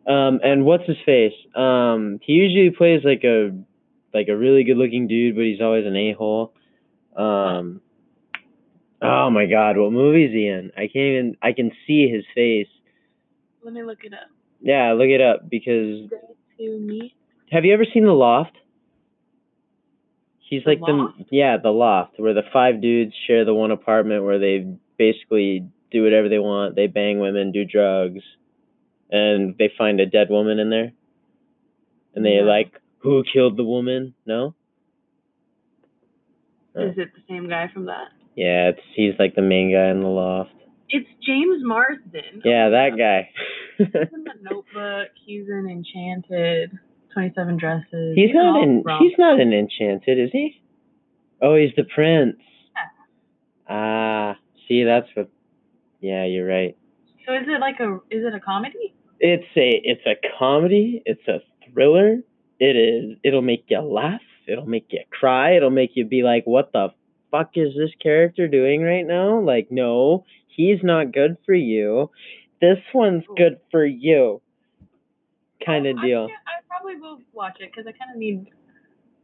Um, 0.06 0.40
and 0.42 0.64
what's 0.64 0.86
his 0.86 0.96
face? 1.04 1.32
Um, 1.54 2.20
he 2.22 2.34
usually 2.34 2.70
plays 2.70 3.02
like 3.04 3.24
a 3.24 3.50
like 4.14 4.28
a 4.28 4.36
really 4.36 4.64
good 4.64 4.76
looking 4.76 5.08
dude, 5.08 5.34
but 5.34 5.44
he's 5.44 5.60
always 5.60 5.84
an 5.84 5.96
a 5.96 6.12
hole. 6.12 6.54
Um, 7.16 7.80
oh 9.02 9.30
my 9.30 9.46
God, 9.46 9.76
what 9.76 9.92
movie 9.92 10.24
is 10.24 10.32
he 10.32 10.46
in? 10.46 10.70
I 10.76 10.82
can't 10.82 10.96
even. 10.96 11.36
I 11.42 11.52
can 11.52 11.70
see 11.86 12.08
his 12.08 12.24
face. 12.34 12.68
Let 13.64 13.74
me 13.74 13.82
look 13.82 14.04
it 14.04 14.12
up. 14.12 14.28
Yeah, 14.60 14.92
look 14.92 15.08
it 15.08 15.20
up 15.20 15.48
because 15.48 16.08
to 16.58 16.78
Me. 16.80 17.14
have 17.50 17.64
you 17.64 17.74
ever 17.74 17.84
seen 17.92 18.04
The 18.04 18.12
Loft? 18.12 18.52
He's 20.48 20.62
The 20.64 20.70
like 20.70 20.80
Loft? 20.80 21.18
the 21.18 21.24
yeah, 21.30 21.56
The 21.62 21.70
Loft, 21.70 22.14
where 22.18 22.34
the 22.34 22.42
five 22.52 22.80
dudes 22.80 23.12
share 23.26 23.44
the 23.44 23.54
one 23.54 23.70
apartment 23.70 24.24
where 24.24 24.38
they 24.38 24.66
basically 24.98 25.66
do 25.90 26.02
whatever 26.02 26.28
they 26.28 26.38
want. 26.38 26.74
They 26.76 26.86
bang 26.86 27.18
women, 27.18 27.52
do 27.52 27.64
drugs, 27.64 28.22
and 29.10 29.56
they 29.58 29.70
find 29.76 30.00
a 30.00 30.06
dead 30.06 30.28
woman 30.30 30.58
in 30.58 30.70
there. 30.70 30.92
And 32.14 32.24
they 32.24 32.38
No. 32.38 32.44
like, 32.44 32.80
who 32.98 33.22
killed 33.30 33.56
the 33.56 33.64
woman? 33.64 34.14
No. 34.24 34.54
Oh. 36.76 36.88
Is 36.88 36.94
it 36.98 37.08
the 37.14 37.22
same 37.28 37.48
guy 37.48 37.70
from 37.72 37.86
that? 37.86 38.08
Yeah, 38.34 38.68
it's 38.68 38.80
he's 38.94 39.14
like 39.18 39.34
the 39.34 39.42
main 39.42 39.72
guy 39.72 39.88
in 39.90 40.00
The 40.00 40.08
Loft. 40.08 40.50
It's 40.90 41.08
James 41.26 41.62
Marsden. 41.64 42.42
Yeah, 42.44 42.68
that 42.70 42.90
guy. 42.98 43.30
He's 43.78 43.88
in 43.94 44.24
the 44.24 44.32
Notebook. 44.42 45.08
He's 45.24 45.46
in 45.48 45.68
Enchanted. 45.70 46.78
Twenty 47.12 47.32
Seven 47.34 47.56
Dresses. 47.56 48.14
he's 48.14 48.34
not 48.34 48.62
in. 48.62 48.84
He's 49.00 49.18
not 49.18 49.40
in 49.40 49.52
Enchanted, 49.54 50.18
is 50.18 50.30
he? 50.32 50.60
Oh, 51.40 51.56
he's 51.56 51.72
the 51.76 51.84
prince. 51.84 52.36
Ah, 53.68 54.36
see, 54.68 54.84
that's 54.84 55.08
what. 55.14 55.28
Yeah, 56.00 56.24
you're 56.24 56.46
right. 56.46 56.76
So 57.26 57.34
is 57.34 57.42
it 57.48 57.60
like 57.60 57.80
a? 57.80 57.94
Is 58.14 58.22
it 58.24 58.34
a 58.34 58.40
comedy? 58.40 58.94
It's 59.18 59.44
a 59.56 59.80
it's 59.82 60.02
a 60.06 60.14
comedy. 60.38 61.02
It's 61.06 61.26
a 61.26 61.38
thriller. 61.72 62.18
It 62.60 62.76
is. 62.76 63.18
It'll 63.24 63.42
make 63.42 63.64
you 63.68 63.80
laugh. 63.80 64.20
It'll 64.46 64.66
make 64.66 64.86
you 64.90 65.00
cry. 65.10 65.56
It'll 65.56 65.70
make 65.70 65.90
you 65.94 66.04
be 66.04 66.22
like, 66.22 66.44
"What 66.46 66.72
the 66.72 66.88
fuck 67.30 67.50
is 67.56 67.74
this 67.76 67.90
character 68.02 68.46
doing 68.48 68.82
right 68.82 69.06
now?" 69.06 69.40
Like, 69.40 69.68
no, 69.70 70.24
he's 70.46 70.82
not 70.82 71.12
good 71.12 71.36
for 71.44 71.54
you. 71.54 72.10
This 72.60 72.78
one's 72.94 73.24
good 73.36 73.58
for 73.70 73.84
you. 73.84 74.40
Kind 75.64 75.86
of 75.86 75.96
Oh, 75.98 76.02
deal. 76.06 76.22
I, 76.46 76.58
I 76.58 76.60
probably 76.68 76.96
will 77.00 77.18
watch 77.32 77.56
it 77.60 77.70
because 77.70 77.86
I 77.86 77.92
kind 77.92 78.10
of 78.12 78.18
need 78.18 78.46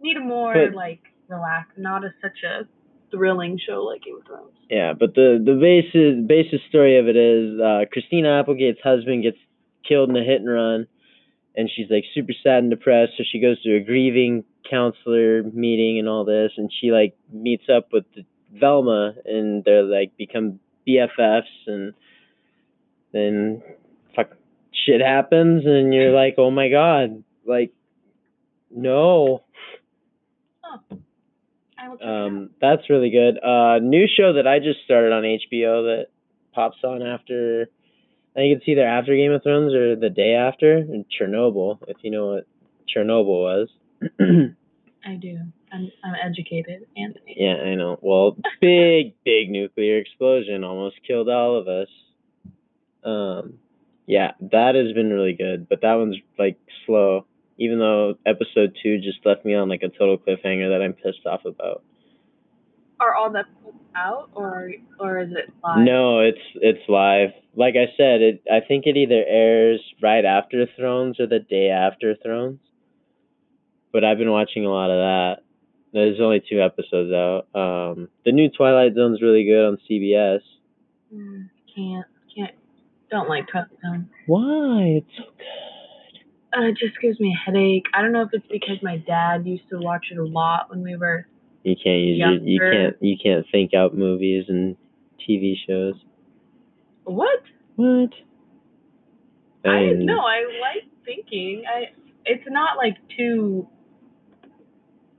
need 0.00 0.16
a 0.16 0.20
more 0.20 0.52
But- 0.54 0.74
like 0.74 1.00
relax, 1.28 1.68
not 1.76 2.04
a 2.04 2.12
such 2.20 2.42
a 2.42 2.66
thrilling 3.10 3.58
show 3.58 3.84
like 3.84 4.02
Game 4.02 4.16
of 4.16 4.26
Thrones. 4.26 4.56
Yeah, 4.70 4.94
but 4.94 5.14
the 5.14 5.40
the 5.44 5.54
basis 5.54 6.26
basis 6.26 6.60
story 6.68 6.98
of 6.98 7.06
it 7.08 7.16
is 7.16 7.60
uh, 7.60 7.84
Christina 7.92 8.40
Applegate's 8.40 8.80
husband 8.82 9.22
gets 9.22 9.36
killed 9.86 10.10
in 10.10 10.16
a 10.16 10.24
hit 10.24 10.40
and 10.40 10.50
run, 10.50 10.86
and 11.54 11.70
she's 11.74 11.90
like 11.90 12.04
super 12.14 12.32
sad 12.42 12.58
and 12.58 12.70
depressed. 12.70 13.12
So 13.16 13.24
she 13.30 13.40
goes 13.40 13.62
to 13.62 13.76
a 13.76 13.80
grieving 13.80 14.44
counselor 14.68 15.42
meeting 15.42 15.98
and 15.98 16.08
all 16.08 16.24
this, 16.24 16.52
and 16.56 16.70
she 16.80 16.90
like 16.90 17.16
meets 17.32 17.64
up 17.74 17.88
with 17.92 18.04
Velma, 18.52 19.14
and 19.24 19.64
they're 19.64 19.82
like 19.82 20.16
become 20.16 20.60
BFFs, 20.86 21.42
and 21.66 21.94
then 23.12 23.62
fuck 24.16 24.30
shit 24.86 25.00
happens, 25.00 25.64
and 25.66 25.92
you're 25.92 26.12
like, 26.14 26.34
oh 26.38 26.50
my 26.50 26.68
god, 26.68 27.22
like 27.46 27.72
no. 28.70 29.44
I 30.64 30.78
will 31.88 31.96
check 31.96 32.00
it 32.00 32.06
out. 32.06 32.26
Um, 32.26 32.50
that's 32.60 32.88
really 32.88 33.10
good. 33.10 33.38
Uh, 33.42 33.78
new 33.78 34.06
show 34.06 34.34
that 34.34 34.46
I 34.46 34.58
just 34.58 34.84
started 34.84 35.12
on 35.12 35.22
HBO 35.22 35.96
that 35.96 36.06
pops 36.54 36.78
on 36.84 37.02
after. 37.02 37.68
I 38.34 38.40
think 38.40 38.56
it's 38.58 38.68
either 38.68 38.86
after 38.86 39.14
Game 39.14 39.32
of 39.32 39.42
Thrones 39.42 39.74
or 39.74 39.94
the 39.96 40.10
day 40.10 40.34
after. 40.34 40.76
And 40.76 41.04
Chernobyl, 41.08 41.78
if 41.88 41.98
you 42.02 42.10
know 42.10 42.28
what 42.28 42.46
Chernobyl 42.94 43.24
was. 43.24 43.68
I 45.04 45.14
do. 45.16 45.38
I'm 45.72 45.90
I'm 46.04 46.14
educated, 46.22 46.86
Anthony. 46.96 47.34
yeah, 47.36 47.54
I 47.54 47.74
know. 47.74 47.98
Well, 48.00 48.36
big, 48.60 49.14
big 49.24 49.50
nuclear 49.50 49.98
explosion 49.98 50.64
almost 50.64 50.96
killed 51.06 51.28
all 51.28 51.56
of 51.56 51.66
us. 51.68 51.88
Um, 53.04 53.54
yeah, 54.06 54.32
that 54.52 54.74
has 54.74 54.92
been 54.92 55.10
really 55.10 55.32
good, 55.32 55.68
but 55.68 55.80
that 55.82 55.94
one's 55.94 56.16
like 56.38 56.58
slow. 56.86 57.26
Even 57.58 57.78
though 57.78 58.14
episode 58.26 58.76
two 58.82 58.98
just 58.98 59.24
left 59.24 59.44
me 59.44 59.54
on 59.54 59.68
like 59.68 59.82
a 59.82 59.88
total 59.88 60.18
cliffhanger 60.18 60.70
that 60.70 60.82
I'm 60.82 60.94
pissed 60.94 61.26
off 61.26 61.44
about. 61.44 61.82
Are 63.02 63.16
all 63.16 63.32
the 63.32 63.42
out, 63.96 64.30
or 64.34 64.70
or 65.00 65.20
is 65.20 65.30
it 65.32 65.52
live? 65.64 65.84
No, 65.84 66.20
it's 66.20 66.38
it's 66.54 66.88
live. 66.88 67.30
Like 67.56 67.74
I 67.74 67.86
said, 67.96 68.22
it 68.22 68.42
I 68.50 68.60
think 68.66 68.86
it 68.86 68.96
either 68.96 69.24
airs 69.26 69.80
right 70.00 70.24
after 70.24 70.66
Thrones 70.78 71.18
or 71.18 71.26
the 71.26 71.40
day 71.40 71.68
after 71.68 72.14
Thrones. 72.22 72.60
But 73.92 74.04
I've 74.04 74.18
been 74.18 74.30
watching 74.30 74.64
a 74.64 74.70
lot 74.70 74.90
of 74.90 74.98
that. 74.98 75.36
There's 75.92 76.20
only 76.20 76.42
two 76.48 76.62
episodes 76.62 77.12
out. 77.12 77.48
Um, 77.54 78.08
the 78.24 78.30
new 78.30 78.48
Twilight 78.48 78.94
Zone's 78.94 79.20
really 79.20 79.44
good 79.44 79.66
on 79.66 79.78
CBS. 79.90 80.40
Mm, 81.12 81.50
can't 81.74 82.06
can't. 82.34 82.54
Don't 83.10 83.28
like 83.28 83.48
Twilight 83.48 83.68
Zone. 83.84 84.08
Why? 84.26 85.02
It's 85.02 85.06
so 85.18 85.24
good. 85.36 85.44
Uh, 86.54 86.68
it 86.68 86.76
just 86.78 87.00
gives 87.00 87.18
me 87.18 87.34
a 87.34 87.50
headache. 87.50 87.86
I 87.94 88.00
don't 88.02 88.12
know 88.12 88.22
if 88.22 88.28
it's 88.32 88.46
because 88.48 88.76
my 88.82 88.98
dad 88.98 89.46
used 89.46 89.68
to 89.70 89.78
watch 89.78 90.06
it 90.12 90.18
a 90.18 90.24
lot 90.24 90.70
when 90.70 90.82
we 90.82 90.96
were. 90.96 91.26
You 91.62 91.76
can't 91.76 92.00
use 92.00 92.18
your, 92.18 92.32
you 92.32 92.60
can't 92.60 92.96
you 93.00 93.16
can't 93.22 93.46
think 93.52 93.72
out 93.74 93.96
movies 93.96 94.46
and 94.48 94.76
TV 95.28 95.54
shows. 95.66 95.94
What? 97.04 97.40
What? 97.76 98.10
I 99.64 99.80
mean, 99.80 100.06
no, 100.06 100.18
I 100.18 100.42
like 100.60 100.90
thinking. 101.04 101.62
I 101.68 101.92
it's 102.24 102.44
not 102.48 102.76
like 102.76 102.96
too 103.16 103.68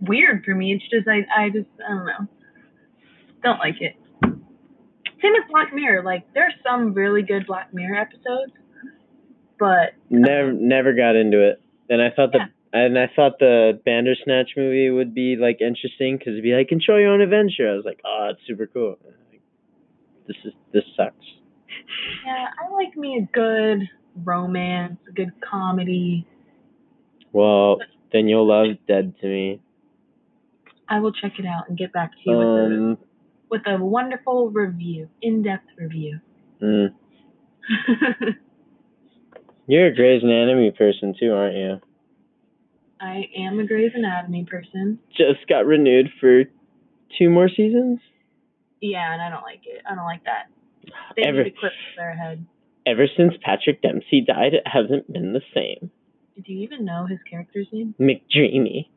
weird 0.01 0.43
for 0.43 0.53
me. 0.53 0.73
It's 0.73 0.83
just 0.89 1.07
I 1.07 1.25
I 1.35 1.49
just 1.49 1.69
I 1.85 1.89
don't 1.89 2.05
know. 2.05 2.27
Don't 3.41 3.59
like 3.59 3.79
it. 3.79 3.95
Same 4.21 5.35
as 5.35 5.49
Black 5.49 5.73
Mirror. 5.73 6.03
Like 6.03 6.25
there's 6.33 6.53
some 6.65 6.93
really 6.93 7.21
good 7.21 7.47
Black 7.47 7.73
Mirror 7.73 7.97
episodes, 7.97 8.51
but 9.57 9.93
Never 10.09 10.51
never 10.51 10.93
got 10.93 11.15
into 11.15 11.47
it. 11.47 11.61
And 11.89 12.01
I 12.01 12.09
thought 12.13 12.33
the 12.33 12.49
and 12.73 12.97
I 12.97 13.09
thought 13.15 13.39
the 13.39 13.79
Bandersnatch 13.85 14.51
movie 14.57 14.89
would 14.89 15.13
be 15.13 15.35
like 15.35 15.61
interesting 15.61 16.17
because 16.17 16.31
it'd 16.33 16.43
be 16.43 16.53
like 16.53 16.67
control 16.67 16.99
your 16.99 17.11
own 17.13 17.21
adventure. 17.21 17.71
I 17.71 17.75
was 17.75 17.85
like, 17.85 18.01
oh, 18.03 18.29
it's 18.31 18.41
super 18.47 18.67
cool. 18.67 18.97
Like, 19.31 19.41
this 20.27 20.37
is 20.43 20.53
this 20.73 20.83
sucks. 20.97 21.15
yeah, 22.25 22.47
I 22.59 22.73
like 22.73 22.97
me 22.97 23.17
a 23.17 23.25
good 23.31 23.87
romance, 24.25 24.97
a 25.07 25.11
good 25.11 25.31
comedy. 25.47 26.25
Well, 27.31 27.77
then 28.11 28.27
you'll 28.27 28.47
love 28.47 28.77
Dead 28.87 29.13
to 29.21 29.27
Me. 29.27 29.61
I 30.89 30.99
will 30.99 31.13
check 31.13 31.33
it 31.39 31.45
out 31.45 31.69
and 31.69 31.77
get 31.77 31.93
back 31.93 32.11
to 32.11 32.17
you 32.25 32.37
with 32.37 32.47
a 32.47 32.65
Um, 32.65 32.97
with 33.49 33.61
a 33.67 33.77
wonderful 33.83 34.49
review, 34.49 35.09
in-depth 35.21 35.67
review. 35.77 36.19
mm. 36.61 36.93
You're 39.67 39.87
a 39.87 39.95
Grey's 39.95 40.23
Anatomy 40.23 40.71
person 40.71 41.15
too, 41.17 41.31
aren't 41.33 41.55
you? 41.55 41.79
I 43.03 43.23
am 43.37 43.59
a 43.59 43.67
Grey's 43.67 43.91
Anatomy 43.93 44.45
person. 44.45 44.99
Just 45.17 45.47
got 45.49 45.65
renewed 45.65 46.09
for 46.21 46.43
two 47.19 47.29
more 47.29 47.49
seasons. 47.49 47.99
Yeah, 48.81 49.11
and 49.13 49.21
I 49.21 49.29
don't 49.29 49.43
like 49.43 49.61
it. 49.65 49.81
I 49.89 49.95
don't 49.95 50.05
like 50.05 50.23
that. 50.23 50.45
They 51.15 51.23
Ever, 51.23 51.43
need 51.43 51.51
to 51.51 51.59
clip 51.59 51.71
their 51.97 52.15
head. 52.15 52.45
ever 52.85 53.07
since 53.17 53.33
Patrick 53.41 53.81
Dempsey 53.81 54.21
died, 54.25 54.53
it 54.53 54.63
hasn't 54.65 55.11
been 55.11 55.33
the 55.33 55.41
same. 55.53 55.91
Do 56.43 56.51
you 56.53 56.59
even 56.63 56.85
know 56.85 57.05
his 57.05 57.19
character's 57.29 57.67
name? 57.71 57.93
McDreamy. 57.99 58.87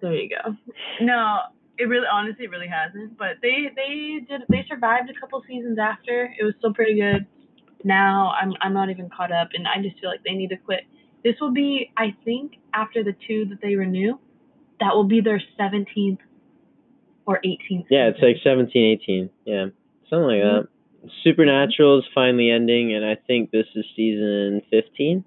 There 0.00 0.14
you 0.14 0.28
go. 0.30 0.54
No, 1.00 1.38
it 1.78 1.84
really, 1.84 2.06
honestly, 2.10 2.44
it 2.44 2.50
really 2.50 2.68
hasn't. 2.68 3.18
But 3.18 3.38
they, 3.42 3.68
they 3.74 4.20
did, 4.28 4.42
they 4.48 4.64
survived 4.68 5.10
a 5.10 5.18
couple 5.18 5.42
seasons 5.48 5.78
after. 5.78 6.32
It 6.38 6.44
was 6.44 6.54
still 6.58 6.72
pretty 6.72 7.00
good. 7.00 7.26
Now 7.84 8.30
I'm, 8.40 8.52
I'm 8.60 8.72
not 8.74 8.90
even 8.90 9.08
caught 9.10 9.32
up, 9.32 9.48
and 9.54 9.66
I 9.66 9.82
just 9.82 10.00
feel 10.00 10.10
like 10.10 10.22
they 10.24 10.34
need 10.34 10.50
to 10.50 10.56
quit. 10.56 10.80
This 11.24 11.34
will 11.40 11.52
be, 11.52 11.90
I 11.96 12.14
think, 12.24 12.56
after 12.72 13.02
the 13.02 13.14
two 13.26 13.46
that 13.46 13.60
they 13.60 13.74
renew, 13.74 14.18
that 14.80 14.94
will 14.94 15.04
be 15.04 15.20
their 15.20 15.42
17th 15.58 16.18
or 17.26 17.40
18th. 17.44 17.86
Yeah, 17.90 18.08
it's 18.08 18.20
like 18.22 18.36
17, 18.42 18.84
18. 19.02 19.30
Yeah, 19.44 19.66
something 20.08 20.28
like 20.28 20.42
Mhm. 20.42 20.62
that. 21.02 21.10
Supernatural 21.22 21.98
is 21.98 22.06
finally 22.14 22.50
ending, 22.50 22.92
and 22.94 23.04
I 23.04 23.14
think 23.14 23.50
this 23.50 23.66
is 23.74 23.84
season 23.94 24.60
15. 24.70 25.24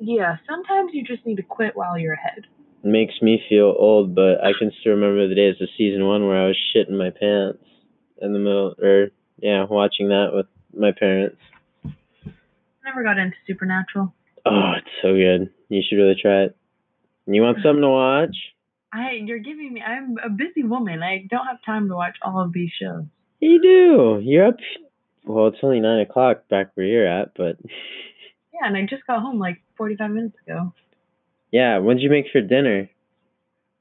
Yeah, 0.00 0.38
sometimes 0.46 0.92
you 0.92 1.04
just 1.04 1.24
need 1.24 1.36
to 1.36 1.42
quit 1.42 1.76
while 1.76 1.96
you're 1.98 2.14
ahead. 2.14 2.46
Makes 2.82 3.22
me 3.22 3.42
feel 3.48 3.74
old, 3.78 4.14
but 4.14 4.42
I 4.44 4.52
can 4.52 4.70
still 4.80 4.92
remember 4.92 5.26
the 5.26 5.34
days 5.34 5.60
of 5.60 5.68
season 5.76 6.06
one 6.06 6.26
where 6.26 6.36
I 6.42 6.46
was 6.48 6.56
shitting 6.74 6.98
my 6.98 7.10
pants 7.10 7.64
in 8.20 8.32
the 8.32 8.38
middle, 8.38 8.74
or 8.82 9.10
yeah, 9.38 9.64
watching 9.64 10.08
that 10.08 10.32
with 10.34 10.46
my 10.76 10.92
parents. 10.92 11.40
Never 12.84 13.02
got 13.02 13.18
into 13.18 13.36
Supernatural. 13.46 14.12
Oh, 14.46 14.72
it's 14.76 14.86
so 15.02 15.14
good. 15.14 15.50
You 15.68 15.82
should 15.88 15.96
really 15.96 16.16
try 16.20 16.44
it. 16.44 16.56
You 17.26 17.40
want 17.42 17.58
something 17.62 17.82
to 17.82 17.88
watch? 17.88 18.36
I, 18.92 19.12
you're 19.24 19.38
giving 19.38 19.72
me. 19.72 19.82
I'm 19.82 20.16
a 20.24 20.28
busy 20.28 20.62
woman. 20.62 21.02
I 21.02 21.26
don't 21.28 21.46
have 21.46 21.58
time 21.66 21.88
to 21.88 21.94
watch 21.96 22.16
all 22.22 22.40
of 22.42 22.52
these 22.52 22.70
shows. 22.80 23.04
You 23.40 23.60
do. 23.60 24.20
You're 24.22 24.46
up. 24.48 24.56
Well, 25.24 25.48
it's 25.48 25.56
only 25.62 25.80
nine 25.80 26.00
o'clock 26.00 26.48
back 26.48 26.70
where 26.74 26.86
you're 26.86 27.06
at, 27.06 27.32
but 27.36 27.56
Yeah, 28.52 28.68
and 28.68 28.76
I 28.76 28.82
just 28.88 29.04
got 29.06 29.20
home 29.20 29.38
like 29.40 29.60
45 29.76 30.10
minutes 30.10 30.36
ago. 30.46 30.72
yeah. 31.50 31.78
What'd 31.78 32.02
you 32.02 32.10
make 32.10 32.26
for 32.30 32.40
dinner? 32.40 32.88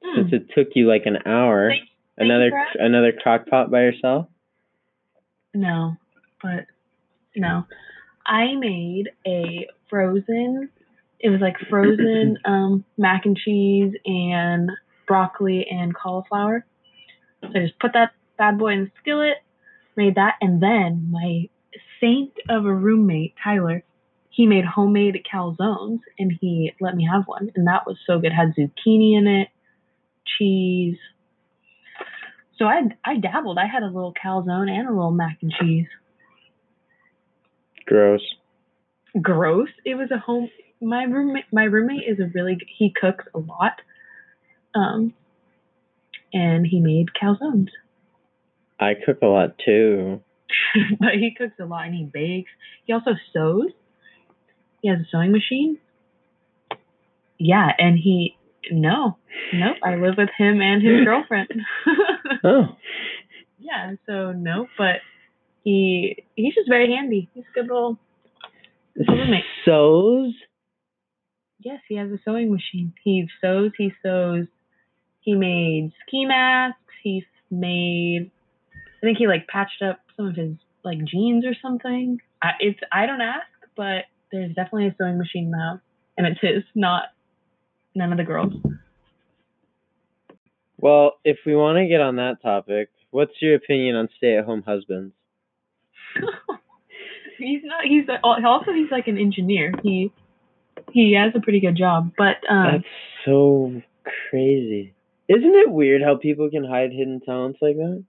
Hmm. 0.04 0.21
Since 0.30 0.34
it 0.34 0.49
took 0.56 0.69
you 0.76 0.88
like 0.88 1.04
an 1.06 1.19
hour, 1.28 1.69
Thank- 1.69 1.82
thank 2.17 2.28
another 2.30 2.47
you 2.47 2.65
another 2.80 3.12
crock 3.12 3.47
pot 3.47 3.69
by 3.69 3.82
yourself. 3.82 4.28
No, 5.54 5.95
but 6.41 6.65
no. 7.36 7.65
I 8.26 8.56
made 8.56 9.10
a 9.28 9.67
frozen. 9.93 10.69
It 11.19 11.29
was 11.29 11.39
like 11.39 11.56
frozen 11.69 12.38
um, 12.45 12.84
mac 12.97 13.27
and 13.27 13.38
cheese 13.38 13.93
and 14.06 14.71
broccoli 15.08 15.67
and 15.69 15.93
cauliflower. 15.93 16.65
So 17.43 17.49
I 17.49 17.60
just 17.60 17.79
put 17.79 17.91
that 17.93 18.13
bad 18.39 18.58
boy 18.58 18.73
in 18.73 18.86
the 18.86 18.91
skillet, 18.99 19.36
made 19.95 20.15
that, 20.15 20.34
and 20.41 20.63
then 20.63 21.10
my 21.12 21.47
saint 22.01 22.34
of 22.49 22.65
a 22.65 22.73
roommate, 22.73 23.36
Tyler, 23.43 23.84
he 24.32 24.47
made 24.47 24.65
homemade 24.65 25.23
calzones 25.32 25.99
and 26.17 26.34
he 26.41 26.73
let 26.82 26.95
me 26.95 27.08
have 27.12 27.25
one, 27.27 27.51
and 27.56 27.67
that 27.67 27.86
was 27.86 27.97
so 28.08 28.17
good. 28.17 28.32
It 28.32 28.36
had 28.36 28.56
zucchini 28.58 29.15
in 29.15 29.27
it, 29.27 29.49
cheese. 30.39 30.97
So 32.58 32.65
I 32.65 32.82
I 33.06 33.17
dabbled. 33.17 33.60
I 33.60 33.67
had 33.67 33.84
a 33.84 33.88
little 33.88 34.13
calzone 34.13 34.71
and 34.71 34.88
a 34.88 34.91
little 34.91 35.12
mac 35.12 35.38
and 35.43 35.53
cheese. 35.60 35.88
Gross. 37.86 38.21
Gross. 39.21 39.69
It 39.86 39.95
was 39.95 40.10
a 40.12 40.17
home. 40.17 40.49
My 40.82 41.04
roommate, 41.04 41.45
my 41.52 41.63
roommate 41.63 42.04
is 42.08 42.19
a 42.19 42.30
really 42.34 42.58
he 42.78 42.93
cooks 42.99 43.26
a 43.34 43.39
lot, 43.39 43.82
um, 44.76 45.13
and 46.34 46.65
he 46.65 46.80
made 46.80 47.08
calzones. 47.19 47.69
I 48.80 48.93
cook 49.06 49.19
a 49.21 49.28
lot 49.28 49.56
too. 49.63 50.21
but 50.99 51.13
he 51.13 51.34
cooks 51.38 51.56
a 51.60 51.65
lot 51.65 51.86
and 51.86 51.95
he 51.95 52.04
bakes. 52.04 52.52
He 52.86 52.93
also 52.93 53.12
sews. 53.34 53.71
He 54.82 54.89
has 54.89 54.99
a 54.99 55.06
sewing 55.10 55.32
machine. 55.32 55.80
Yeah, 57.39 57.69
and 57.78 57.97
he 57.97 58.36
no, 58.71 59.17
nope. 59.54 59.78
I 59.84 59.95
live 59.95 60.15
with 60.17 60.30
him 60.38 60.62
and 60.62 60.82
his 60.82 61.02
girlfriend. 61.06 61.49
Oh, 62.45 62.76
yeah, 63.58 63.93
so 64.06 64.34
no, 64.34 64.67
But 64.78 64.95
he 65.63 66.26
he's 66.36 66.54
just 66.54 66.67
very 66.67 66.93
handy. 66.93 67.30
He's 67.34 67.45
a 67.49 67.54
good 67.54 67.67
little. 67.67 67.97
Sews. 69.65 70.36
Yes, 71.60 71.79
he 71.88 71.95
has 71.95 72.10
a 72.12 72.19
sewing 72.25 72.51
machine. 72.51 72.93
He 73.03 73.27
sews, 73.41 73.71
he 73.77 73.91
sews. 74.03 74.47
He 75.21 75.36
made 75.36 75.93
ski 76.06 76.25
masks. 76.25 76.79
He 77.01 77.25
made, 77.49 78.32
I 78.73 79.01
think 79.01 79.17
he 79.17 79.27
like 79.27 79.47
patched 79.47 79.82
up 79.82 79.99
some 80.17 80.27
of 80.27 80.36
his 80.36 80.56
like 80.84 81.03
jeans 81.06 81.45
or 81.45 81.56
something. 81.62 82.19
I, 82.41 82.51
it's 82.60 82.79
I 82.91 83.06
don't 83.06 83.21
ask, 83.21 83.47
but 83.75 84.06
there's 84.32 84.53
definitely 84.53 84.88
a 84.88 84.95
sewing 84.97 85.17
machine 85.17 85.45
in 85.45 85.51
the 85.51 85.58
house, 85.58 85.79
and 86.17 86.27
it's 86.27 86.41
his, 86.41 86.63
not 86.75 87.03
none 87.95 88.12
of 88.12 88.17
the 88.17 88.23
girls. 88.23 88.53
Well, 90.77 91.13
if 91.23 91.38
we 91.45 91.56
want 91.56 91.77
to 91.77 91.88
get 91.88 92.01
on 92.01 92.17
that 92.17 92.41
topic, 92.41 92.89
what's 93.12 93.32
your 93.41 93.56
opinion 93.56 93.95
on 93.95 94.10
stay-at-home 94.17 94.63
husbands? 94.67 95.13
he's 97.43 97.62
not. 97.63 97.84
He's 97.86 98.08
a, 98.10 98.19
also 98.23 98.71
he's 98.73 98.91
like 98.91 99.08
an 99.08 99.17
engineer. 99.17 99.73
He 99.84 100.12
he 100.91 101.13
has 101.13 101.34
a 101.36 101.39
pretty 101.41 101.60
good 101.60 101.75
job, 101.77 102.12
but 102.17 102.38
um, 102.49 102.71
That's 102.71 102.84
so 103.25 103.82
crazy. 104.29 104.93
Isn't 105.29 105.56
it 105.56 105.69
weird 105.71 106.01
how 106.01 106.17
people 106.17 106.49
can 106.49 106.63
hide 106.65 106.91
hidden 106.91 107.21
talents 107.21 107.60
like 107.62 107.75
that? 107.77 108.03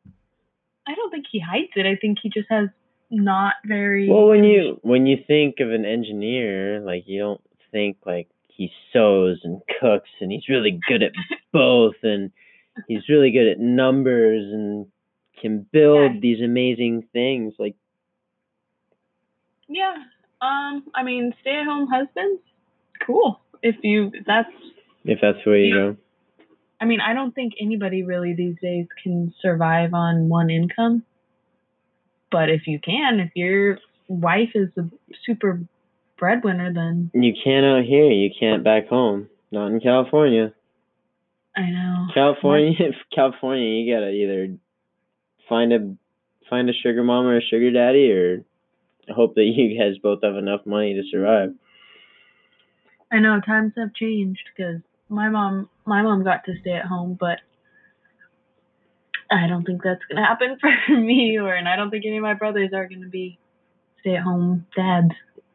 I 0.87 0.95
don't 0.95 1.11
think 1.11 1.27
he 1.31 1.41
hides 1.41 1.71
it. 1.77 1.87
I 1.87 1.97
think 1.97 2.19
he 2.23 2.29
just 2.31 2.49
has 2.51 2.69
not 3.11 3.55
very. 3.65 4.09
Well, 4.11 4.27
when 4.29 4.45
you 4.45 4.79
when 4.83 5.07
you 5.07 5.17
think 5.27 5.61
of 5.61 5.71
an 5.71 5.85
engineer, 5.85 6.81
like 6.81 7.05
you 7.07 7.21
don't 7.21 7.41
think 7.71 7.99
like 8.05 8.29
he 8.49 8.71
sews 8.93 9.41
and 9.45 9.61
cooks 9.81 10.11
and 10.21 10.31
he's 10.31 10.49
really 10.49 10.79
good 10.89 11.03
at 11.03 11.13
both 11.53 11.97
and 12.03 12.31
he's 12.89 13.09
really 13.09 13.31
good 13.31 13.49
at 13.49 13.59
numbers 13.61 14.43
and 14.53 14.87
can 15.41 15.67
build 15.73 16.15
Yeah. 16.15 16.21
these 16.21 16.41
amazing 16.43 17.07
things. 17.13 17.55
Like 17.59 17.77
Yeah. 19.75 19.95
Um, 20.41 20.85
I 20.95 21.03
mean, 21.03 21.35
stay 21.41 21.59
at 21.61 21.65
home 21.65 21.89
husbands, 21.89 22.41
cool. 23.05 23.41
If 23.63 23.77
you 23.83 24.13
that's 24.27 24.49
if 25.05 25.19
that's 25.21 25.39
the 25.45 25.51
way 25.51 25.59
you 25.65 25.75
go. 25.75 25.97
I 26.81 26.85
mean, 26.85 27.01
I 27.01 27.15
don't 27.15 27.35
think 27.35 27.55
anybody 27.61 28.03
really 28.05 28.35
these 28.35 28.57
days 28.61 28.87
can 29.03 29.35
survive 29.41 29.95
on 29.95 30.29
one 30.29 30.51
income. 30.51 31.03
But 32.31 32.51
if 32.51 32.67
you 32.67 32.79
can, 32.79 33.21
if 33.21 33.31
your 33.35 33.79
wife 34.07 34.51
is 34.55 34.69
a 34.77 34.83
super 35.25 35.61
breadwinner, 36.19 36.73
then 36.73 37.11
You 37.15 37.33
can't 37.43 37.67
out 37.67 37.85
here, 37.85 38.11
you 38.11 38.31
can't 38.39 38.63
back 38.63 38.89
home. 38.89 39.29
Not 39.51 39.69
in 39.69 39.81
California. 39.81 40.53
I 41.57 41.71
know. 41.71 42.09
California 42.15 42.73
California 43.15 43.67
you 43.67 43.95
gotta 43.95 44.11
either 44.11 44.57
find 45.49 45.73
a 45.73 45.97
find 46.49 46.69
a 46.69 46.73
sugar 46.73 47.03
mama 47.03 47.29
or 47.29 47.39
a 47.39 47.43
sugar 47.43 47.71
daddy 47.73 48.13
or 48.13 48.45
hope 49.13 49.35
that 49.35 49.45
you 49.45 49.79
guys 49.79 49.99
both 49.99 50.21
have 50.23 50.37
enough 50.37 50.67
money 50.67 50.95
to 50.95 51.03
survive. 51.11 51.55
I 53.13 53.21
know 53.21 53.41
times 53.41 53.73
have 53.77 53.95
changed 53.95 54.43
because 54.57 54.81
my 55.09 55.29
mom, 55.29 55.69
my 55.85 56.03
mom 56.03 56.25
got 56.25 56.45
to 56.47 56.53
stay 56.61 56.73
at 56.73 56.87
home, 56.87 57.17
but 57.19 57.39
I 59.31 59.47
don't 59.47 59.65
think 59.65 59.83
that's 59.83 60.01
gonna 60.09 60.27
happen 60.27 60.59
for 60.87 60.97
me, 60.97 61.39
or 61.39 61.55
and 61.55 61.69
I 61.69 61.77
don't 61.77 61.91
think 61.91 62.05
any 62.07 62.17
of 62.17 62.23
my 62.23 62.35
brothers 62.35 62.71
are 62.75 62.89
gonna 62.89 63.09
be 63.09 63.39
stay 64.01 64.17
at 64.17 64.23
home 64.23 64.67
dads. 64.77 65.15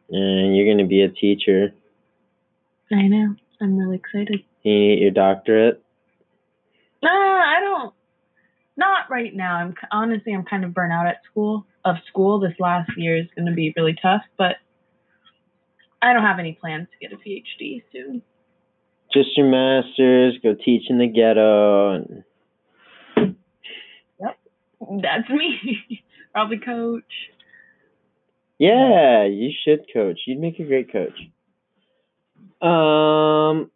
And 0.09 0.55
you're 0.55 0.73
gonna 0.73 0.88
be 0.88 1.01
a 1.01 1.09
teacher. 1.09 1.73
I 2.91 3.07
know. 3.07 3.35
I'm 3.62 3.77
really 3.77 3.97
excited. 3.97 4.43
You 4.63 4.73
need 4.73 4.99
your 4.99 5.12
doctorate. 5.12 5.83
No, 7.03 7.09
I 7.09 7.59
don't. 7.62 7.93
Not 8.77 9.09
right 9.09 9.35
now. 9.35 9.55
I'm 9.55 9.75
honestly, 9.91 10.33
I'm 10.33 10.45
kind 10.45 10.63
of 10.63 10.73
burnt 10.73 10.93
out 10.93 11.05
at 11.05 11.21
school 11.29 11.65
of 11.89 11.97
school 12.08 12.39
this 12.39 12.54
last 12.60 12.91
year 12.97 13.17
is 13.17 13.28
going 13.36 13.47
to 13.47 13.54
be 13.54 13.73
really 13.75 13.95
tough, 14.02 14.21
but 14.38 14.56
I 16.02 16.13
don't 16.13 16.23
have 16.23 16.39
any 16.39 16.54
plans 16.54 16.88
to 16.91 17.08
get 17.08 17.13
a 17.13 17.17
PhD 17.17 17.84
soon. 17.91 18.21
Just 19.13 19.30
your 19.36 19.47
master's, 19.47 20.38
go 20.41 20.54
teach 20.54 20.84
in 20.89 20.99
the 20.99 21.08
ghetto. 21.08 22.23
Yep, 24.19 24.38
that's 25.02 25.30
me. 25.30 26.04
Probably 26.34 26.60
coach. 26.60 27.04
Yeah, 28.60 29.25
you 29.25 29.52
should 29.63 29.86
coach. 29.91 30.19
You'd 30.28 30.39
make 30.39 30.60
a 30.60 30.63
great 30.63 30.91
coach. 30.91 31.17
Um, 32.62 33.71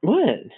what? 0.00 0.50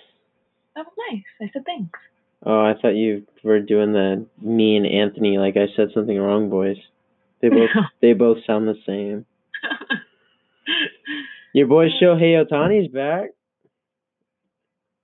That 0.74 0.86
was 0.86 0.94
nice. 1.10 1.22
I 1.40 1.50
said 1.52 1.64
thanks. 1.64 1.98
Oh, 2.46 2.60
I 2.60 2.74
thought 2.80 2.94
you 2.94 3.26
were 3.42 3.60
doing 3.60 3.92
the 3.92 4.26
me 4.40 4.76
and 4.76 4.86
Anthony. 4.86 5.38
Like 5.38 5.56
I 5.56 5.66
said 5.76 5.88
something 5.94 6.18
wrong, 6.18 6.50
boys. 6.50 6.76
They 7.40 7.48
both 7.48 7.70
they 8.02 8.12
both 8.12 8.38
sound 8.46 8.68
the 8.68 8.76
same. 8.86 9.26
Your 11.54 11.66
boy 11.68 11.86
Shohei 12.02 12.44
Ohtani's 12.44 12.92
back. 12.92 13.30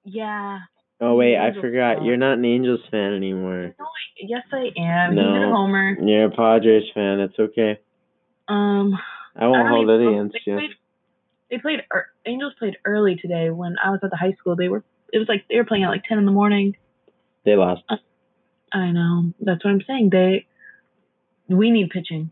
yeah. 0.05 0.59
Oh 1.01 1.15
wait, 1.15 1.37
I 1.39 1.53
forgot. 1.59 1.99
fan. 1.99 2.05
You're 2.05 2.19
not 2.19 2.39
an 2.39 2.45
Angels 2.45 2.81
fan 2.91 3.15
anymore. 3.15 3.75
No, 3.79 3.85
I- 3.85 4.27
yes, 4.27 4.43
I 4.53 4.69
am. 4.79 5.15
No. 5.15 5.33
He's 5.33 5.43
a 5.45 5.51
homer. 5.51 5.97
You're 5.99 6.27
a 6.27 6.31
Padres 6.31 6.85
fan. 6.93 7.21
It's 7.21 7.39
okay. 7.39 7.79
Um, 8.49 8.99
I 9.35 9.47
won't 9.47 9.67
I 9.67 9.71
hold 9.71 9.89
it 9.89 10.07
against 10.07 10.35
they 10.45 10.51
you. 10.51 10.59
Played, 10.59 10.71
they 11.51 11.59
played. 11.59 11.81
Angels 12.27 12.53
played 12.59 12.77
early 12.85 13.17
today 13.17 13.49
when 13.49 13.77
I 13.83 13.91
was 13.91 14.01
at 14.03 14.11
the 14.11 14.17
high 14.17 14.35
school. 14.39 14.57
They 14.57 14.69
were. 14.69 14.85
It 15.13 15.19
was 15.19 15.29
like 15.29 15.47
they 15.49 15.57
were 15.57 15.65
playing 15.65 15.85
at 15.85 15.89
like 15.91 16.05
ten 16.05 16.19
in 16.19 16.27
the 16.27 16.33
morning. 16.33 16.77
They 17.45 17.57
lost. 17.57 17.83
I 18.73 18.91
know. 18.91 19.33
That's 19.41 19.65
what 19.65 19.71
I'm 19.73 19.83
saying. 19.87 20.11
They. 20.11 20.47
We 21.49 21.71
need 21.71 21.91
pitching. 21.91 22.31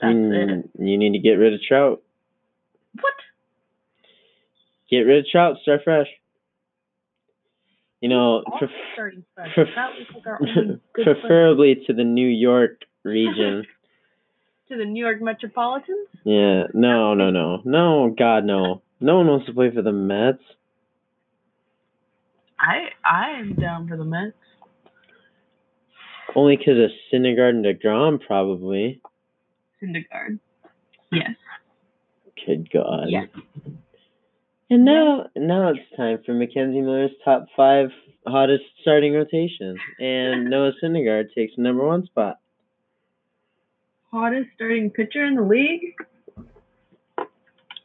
That's 0.00 0.14
you, 0.14 0.32
it. 0.32 0.70
you 0.78 0.98
need 0.98 1.12
to 1.12 1.18
get 1.18 1.32
rid 1.32 1.54
of 1.54 1.60
Trout. 1.66 2.02
What? 2.94 3.14
Get 4.90 4.98
rid 4.98 5.20
of 5.20 5.26
Trout. 5.30 5.56
Start 5.62 5.80
fresh. 5.84 6.06
You 8.00 8.08
know, 8.08 8.42
pref- 8.58 8.70
starting 8.94 9.24
fresh. 9.34 9.54
pref- 9.54 9.68
that 9.76 9.90
was 9.96 10.06
like 10.14 10.26
our 10.26 10.38
player. 10.38 10.80
preferably 11.14 11.76
to 11.86 11.92
the 11.92 12.04
New 12.04 12.26
York 12.28 12.80
region. 13.04 13.64
to 14.68 14.76
the 14.76 14.84
New 14.84 15.02
York 15.04 15.20
Metropolitans. 15.22 16.08
yeah. 16.24 16.64
No, 16.74 17.14
no, 17.14 17.30
no, 17.30 17.60
no. 17.64 18.14
God, 18.16 18.44
no. 18.44 18.82
No 19.00 19.16
one 19.16 19.26
wants 19.28 19.46
to 19.46 19.52
play 19.52 19.70
for 19.74 19.82
the 19.82 19.92
Mets. 19.92 20.42
I 22.58 22.90
I 23.04 23.40
am 23.40 23.54
down 23.54 23.88
for 23.88 23.96
the 23.96 24.04
Mets. 24.04 24.34
Only 26.34 26.56
because 26.56 26.78
of 26.78 26.90
Syndergaard 27.12 27.50
and 27.50 27.64
Degrom, 27.64 28.20
probably. 28.24 29.00
Syndergaard. 29.82 30.38
Yes. 31.10 31.36
Good 32.46 32.70
God. 32.72 33.06
Yes. 33.08 33.28
And 34.70 34.84
now, 34.86 35.26
now 35.36 35.68
it's 35.68 35.96
time 35.96 36.20
for 36.24 36.32
Mackenzie 36.32 36.80
Miller's 36.80 37.10
top 37.24 37.46
five 37.54 37.90
hottest 38.26 38.64
starting 38.80 39.12
rotation, 39.12 39.76
and 39.98 40.44
Noah 40.50 40.72
Syndergaard 40.82 41.34
takes 41.34 41.54
the 41.56 41.62
number 41.62 41.86
one 41.86 42.06
spot. 42.06 42.38
Hottest 44.10 44.48
starting 44.54 44.90
pitcher 44.90 45.24
in 45.24 45.34
the 45.34 45.42
league. 45.42 45.94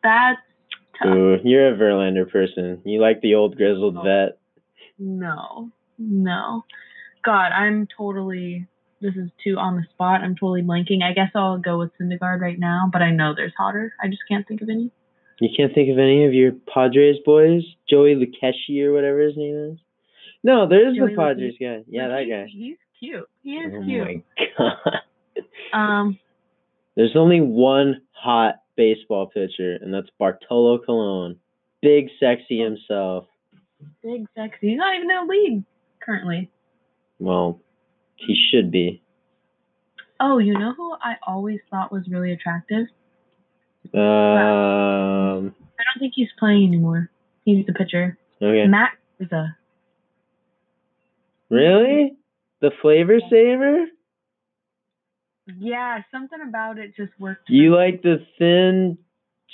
That's 0.03 0.39
tough. 1.01 1.07
Ooh, 1.13 1.38
you're 1.43 1.73
a 1.73 1.77
Verlander 1.77 2.29
person. 2.29 2.81
You 2.86 3.01
like 3.01 3.21
the 3.21 3.36
old 3.36 3.57
grizzled 3.57 3.95
vet. 4.03 4.38
No, 4.99 5.69
no. 5.97 6.63
God, 7.28 7.52
I'm 7.52 7.88
totally. 7.98 8.66
This 9.02 9.16
is 9.16 9.30
too 9.44 9.58
on 9.58 9.76
the 9.76 9.84
spot. 9.94 10.22
I'm 10.22 10.34
totally 10.36 10.62
blanking. 10.62 11.04
I 11.04 11.12
guess 11.13 11.30
I'll 11.36 11.58
go 11.58 11.78
with 11.78 11.92
Syndergaard 12.02 12.40
right 12.40 12.58
now, 12.58 12.90
but 12.92 13.02
I 13.02 13.12
know 13.12 13.34
there's 13.36 13.52
hotter. 13.58 13.94
I 14.02 14.08
just 14.08 14.22
can't 14.30 14.48
think 14.48 14.62
of 14.62 14.70
any. 14.70 14.90
You 15.42 15.50
can't 15.56 15.74
think 15.76 15.92
of 15.92 16.00
any 16.00 16.26
of 16.26 16.34
your 16.34 16.54
Padres 16.74 17.18
boys, 17.26 17.63
Joey 17.90 18.16
Lucchesi 18.16 18.82
or 18.84 18.94
whatever 18.94 19.20
his 19.20 19.36
name 19.36 19.74
is. 19.74 19.78
No, 20.42 20.68
there 20.70 20.90
is 20.90 20.96
Joey 20.96 21.12
the 21.12 21.18
Padres 21.18 21.56
guy. 21.60 21.84
Yeah, 21.88 22.08
that 22.08 22.24
guy. 22.30 22.48
He's 22.50 22.78
cute. 22.98 23.30
He 23.44 23.52
is 23.58 23.74
Oh 23.76 23.84
cute. 23.84 24.24
my 24.40 24.46
god. 24.58 24.94
Um, 25.74 26.20
There's 26.96 27.16
only 27.16 27.42
one 27.42 28.02
hot 28.13 28.56
baseball 28.78 29.28
pitcher, 29.28 29.78
and 29.82 29.94
that's 29.94 30.08
Bartolo 30.18 30.80
Colon. 30.80 31.36
Big 31.82 32.08
sexy 32.22 32.60
himself. 32.60 33.26
big 34.02 34.26
sexy. 34.36 34.70
He's 34.70 34.78
not 34.78 34.96
even 34.96 35.12
in 35.12 35.28
the 35.28 35.32
league 35.32 35.63
currently. 36.00 36.50
Well, 37.19 37.62
he 38.15 38.36
should 38.51 38.71
be. 38.71 39.01
Oh, 40.19 40.39
you 40.39 40.53
know 40.53 40.73
who 40.75 40.93
I 40.93 41.15
always 41.25 41.60
thought 41.69 41.91
was 41.91 42.08
really 42.10 42.32
attractive? 42.32 42.88
Um. 43.93 45.53
I 45.80 45.84
don't 45.84 45.99
think 45.99 46.13
he's 46.15 46.30
playing 46.39 46.67
anymore. 46.67 47.10
He's 47.45 47.65
the 47.65 47.73
pitcher. 47.73 48.17
Okay. 48.41 48.67
Matt 48.67 48.91
Garza. 49.19 49.56
Really? 51.49 52.17
The 52.62 52.71
flavor 52.82 53.19
saver? 53.30 53.86
Yeah, 55.58 56.01
something 56.12 56.39
about 56.45 56.77
it 56.77 56.95
just 56.95 57.13
worked. 57.19 57.49
You 57.49 57.73
like 57.75 58.01
the 58.01 58.25
thin 58.38 58.97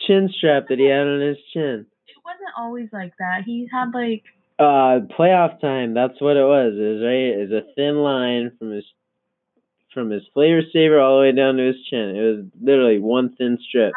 chin 0.08 0.30
strap 0.38 0.68
that 0.70 0.80
he 0.80 0.86
had 0.86 1.06
on 1.06 1.22
his 1.22 1.38
chin? 1.54 1.86
It 2.08 2.18
wasn't 2.26 2.50
always 2.58 2.90
like 2.92 3.14
that. 3.20 3.44
He 3.46 3.68
had 3.72 3.94
like 3.94 4.24
Uh, 4.64 5.00
playoff 5.18 5.60
time. 5.60 5.94
That's 5.94 6.20
what 6.22 6.38
it 6.38 6.44
was. 6.44 6.74
It 6.78 6.94
was 6.96 7.02
right. 7.04 7.36
It 7.36 7.50
was 7.50 7.64
a 7.64 7.74
thin 7.76 7.98
line 7.98 8.52
from 8.58 8.72
his 8.72 8.86
from 9.94 10.10
his 10.10 10.24
flavor 10.34 10.62
saver 10.72 11.00
all 11.00 11.18
the 11.18 11.22
way 11.22 11.32
down 11.34 11.58
to 11.58 11.68
his 11.68 11.76
chin. 11.90 12.16
It 12.16 12.22
was 12.22 12.46
literally 12.62 13.00
one 13.00 13.36
thin 13.36 13.58
strip. 13.68 13.94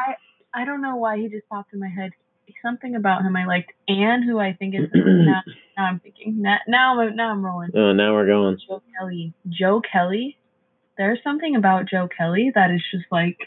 I 0.52 0.64
don't 0.64 0.82
know 0.82 0.96
why 0.96 1.18
he 1.18 1.28
just 1.28 1.48
popped 1.48 1.72
in 1.72 1.80
my 1.80 1.88
head. 1.88 2.10
Something 2.62 2.96
about 2.96 3.22
him 3.22 3.36
I 3.36 3.44
liked, 3.44 3.72
and 3.86 4.24
who 4.24 4.38
I 4.38 4.54
think 4.54 4.74
is 4.74 4.88
now. 4.94 5.42
Now 5.76 5.84
I'm 5.84 6.00
thinking. 6.00 6.42
Now, 6.42 6.56
now 6.66 7.00
I'm 7.00 7.14
now 7.16 7.30
I'm 7.30 7.44
rolling. 7.44 7.70
oh, 7.76 7.92
now 7.92 8.14
we're 8.14 8.26
going. 8.26 8.58
Joe 8.66 8.82
Kelly. 8.98 9.34
Joe 9.48 9.80
Kelly. 9.80 10.36
There's 10.98 11.18
something 11.22 11.54
about 11.56 11.86
Joe 11.88 12.08
Kelly 12.16 12.50
that 12.54 12.70
is 12.70 12.82
just 12.90 13.04
like. 13.12 13.38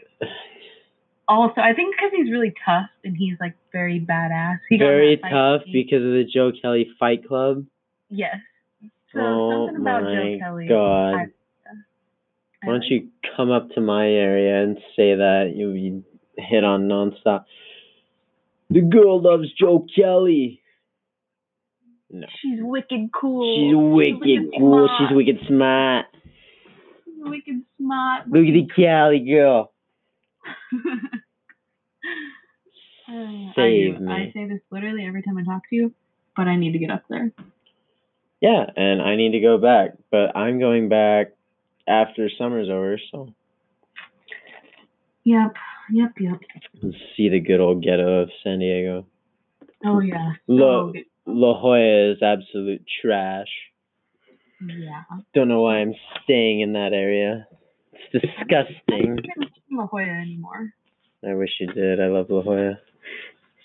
Also, 1.30 1.62
I 1.62 1.74
think 1.76 1.94
because 1.96 2.12
he's 2.16 2.32
really 2.32 2.54
tough 2.66 2.90
and 3.04 3.16
he's 3.16 3.36
like 3.40 3.56
very 3.72 4.00
badass. 4.00 4.58
He 4.68 4.78
Very 4.80 5.18
tough 5.18 5.62
me. 5.68 5.74
because 5.84 6.04
of 6.04 6.12
the 6.12 6.24
Joe 6.32 6.52
Kelly 6.60 6.90
Fight 7.00 7.28
Club. 7.28 7.66
Yes. 8.10 8.38
So 9.14 9.20
oh 9.22 9.68
something 9.68 9.82
about 9.82 10.04
my 10.04 10.16
Joe 10.16 10.38
Kelly. 10.40 10.68
god! 10.68 11.14
I- 11.14 11.22
uh, 11.22 11.76
I 12.64 12.66
Why 12.68 12.74
don't 12.74 12.82
like. 12.82 12.90
you 12.90 13.10
come 13.38 13.52
up 13.52 13.70
to 13.76 13.82
my 13.82 14.08
area 14.08 14.64
and 14.64 14.78
say 14.96 15.16
that 15.16 15.54
you'll 15.56 15.74
be 15.74 16.02
hit 16.36 16.64
on 16.64 16.88
nonstop? 16.88 17.46
The 18.72 18.82
girl 18.82 19.22
loves 19.22 19.48
Joe 19.54 19.86
Kelly. 19.96 20.62
No. 22.12 22.26
She's 22.42 22.58
wicked 22.60 23.12
cool. 23.14 23.56
She's 23.56 23.76
wicked 23.76 24.52
cool. 24.58 24.88
She's 24.98 25.08
smart. 25.10 25.16
wicked 25.16 25.38
smart. 25.48 26.06
She's 27.06 27.16
wicked 27.20 27.62
smart. 27.80 28.28
Look 28.30 28.46
at 28.48 28.54
the 28.54 28.68
Kelly 28.76 29.20
girl. 29.20 29.72
Uh, 30.74 30.78
I 33.10 33.52
Save 33.56 33.98
do. 33.98 34.04
me. 34.06 34.14
I 34.14 34.32
say 34.34 34.48
this 34.48 34.62
literally 34.72 35.06
every 35.06 35.24
time 35.24 35.38
I 35.38 35.44
talk 35.44 35.62
to 35.70 35.76
you, 35.76 35.94
but 36.36 36.48
I 36.48 36.56
need 36.56 36.74
to 36.74 36.80
get 36.80 36.92
up 36.92 37.04
there. 37.10 37.32
Yeah, 38.42 38.66
and 38.76 39.02
I 39.02 39.16
need 39.16 39.32
to 39.32 39.40
go 39.40 39.58
back, 39.58 39.92
but 40.12 40.36
I'm 40.36 40.60
going 40.60 40.88
back 40.90 41.34
after 41.88 42.30
summer's 42.38 42.70
over, 42.70 43.00
so 43.12 43.34
Yep. 45.24 45.54
Yep. 45.92 46.12
Yep. 46.20 46.40
see 47.16 47.30
the 47.30 47.40
good 47.40 47.60
old 47.60 47.84
ghetto 47.84 48.22
of 48.22 48.30
San 48.44 48.60
Diego. 48.60 49.06
Oh 49.86 50.00
yeah. 50.00 50.34
Look. 50.48 50.96
La 51.26 51.54
Jolla 51.54 52.12
is 52.12 52.24
absolute 52.24 52.84
trash. 53.02 53.48
Yeah. 54.66 55.04
Don't 55.36 55.48
know 55.48 55.62
why 55.62 55.78
I'm 55.78 55.94
staying 56.24 56.62
in 56.62 56.74
that 56.74 56.92
area. 56.94 57.48
It's 58.12 58.26
disgusting. 58.26 59.18
in 59.18 59.78
La 59.78 59.88
Jolla 59.88 60.04
anymore. 60.04 60.74
I 61.28 61.34
wish 61.34 61.50
you 61.60 61.68
did. 61.68 62.00
I 62.00 62.08
love 62.08 62.28
La 62.30 62.42
Jolla. 62.42 62.80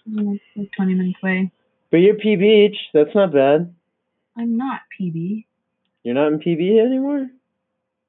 I'm 0.07 0.41
like 0.57 0.71
20 0.77 0.95
minutes 0.95 1.19
away. 1.23 1.51
But 1.91 1.99
you're 1.99 2.17
P 2.17 2.37
Beach. 2.37 2.77
That's 2.93 3.15
not 3.15 3.33
bad. 3.33 3.75
I'm 4.37 4.57
not 4.57 4.81
PB. 5.01 5.45
You're 6.03 6.15
not 6.15 6.33
in 6.33 6.39
PB 6.41 6.85
anymore? 6.85 7.29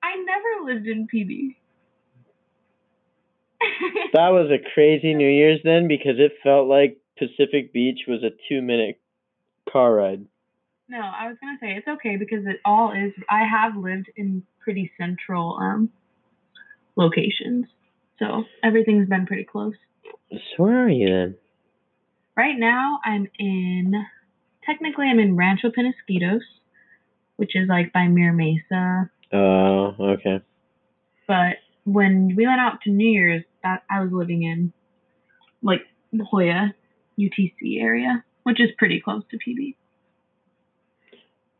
I 0.04 0.16
never 0.18 0.74
lived 0.74 0.88
in 0.88 1.08
PB. 1.14 1.56
That 4.14 4.30
was 4.30 4.50
a 4.52 4.64
crazy 4.74 5.14
New 5.14 5.28
Year's 5.28 5.60
then 5.64 5.88
because 5.88 6.16
it 6.18 6.34
felt 6.44 6.68
like 6.68 6.98
Pacific 7.18 7.74
Beach 7.74 8.02
was 8.08 8.24
a 8.24 8.30
two 8.48 8.62
minute 8.62 9.00
car 9.72 9.94
ride. 9.94 10.26
no, 10.88 11.00
I 11.00 11.28
was 11.28 11.38
gonna 11.42 11.58
say 11.60 11.72
it's 11.72 11.88
okay 11.88 12.16
because 12.16 12.46
it 12.46 12.58
all 12.64 12.92
is. 12.92 13.12
I 13.30 13.44
have 13.44 13.76
lived 13.76 14.10
in 14.16 14.44
pretty 14.64 14.92
central 14.98 15.58
um 15.62 15.90
locations, 16.96 17.66
so 18.20 18.44
everything's 18.64 19.10
been 19.10 19.26
pretty 19.26 19.44
close. 19.44 19.76
So 20.32 20.64
where 20.64 20.86
are 20.86 20.90
you 20.90 21.10
then? 21.10 21.36
Right 22.36 22.58
now, 22.58 23.00
I'm 23.06 23.28
in. 23.40 23.94
Technically, 24.66 25.06
I'm 25.06 25.20
in 25.20 25.36
Rancho 25.36 25.70
Penasquitos, 25.70 26.42
which 27.38 27.56
is 27.56 27.68
like 27.70 27.94
by 27.94 28.08
Mira 28.08 28.34
Mesa. 28.34 29.10
Oh, 29.32 29.96
okay. 30.00 30.42
But 31.28 31.58
when 31.86 32.36
we 32.36 32.48
went 32.48 32.60
out 32.60 32.82
to 32.84 32.90
New 32.90 33.10
Year's, 33.10 33.44
that 33.64 33.84
I 33.90 34.02
was 34.02 34.12
living 34.12 34.44
in 34.44 34.74
like 35.62 35.82
La 36.12 36.26
Jolla, 36.26 36.74
UTC 37.20 37.82
area, 37.82 38.24
which 38.44 38.60
is 38.60 38.70
pretty 38.78 39.02
close 39.02 39.24
to 39.32 39.38
PB. 39.38 39.76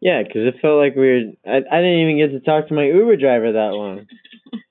Yeah, 0.02 0.22
because 0.24 0.46
it 0.46 0.62
felt 0.62 0.78
like 0.78 0.96
we 0.96 1.08
were. 1.08 1.22
I, 1.46 1.58
I 1.58 1.82
didn't 1.82 2.00
even 2.00 2.18
get 2.18 2.32
to 2.32 2.40
talk 2.40 2.68
to 2.68 2.74
my 2.74 2.86
Uber 2.86 3.18
driver 3.18 3.54
that 3.54 3.72
long. 3.74 4.06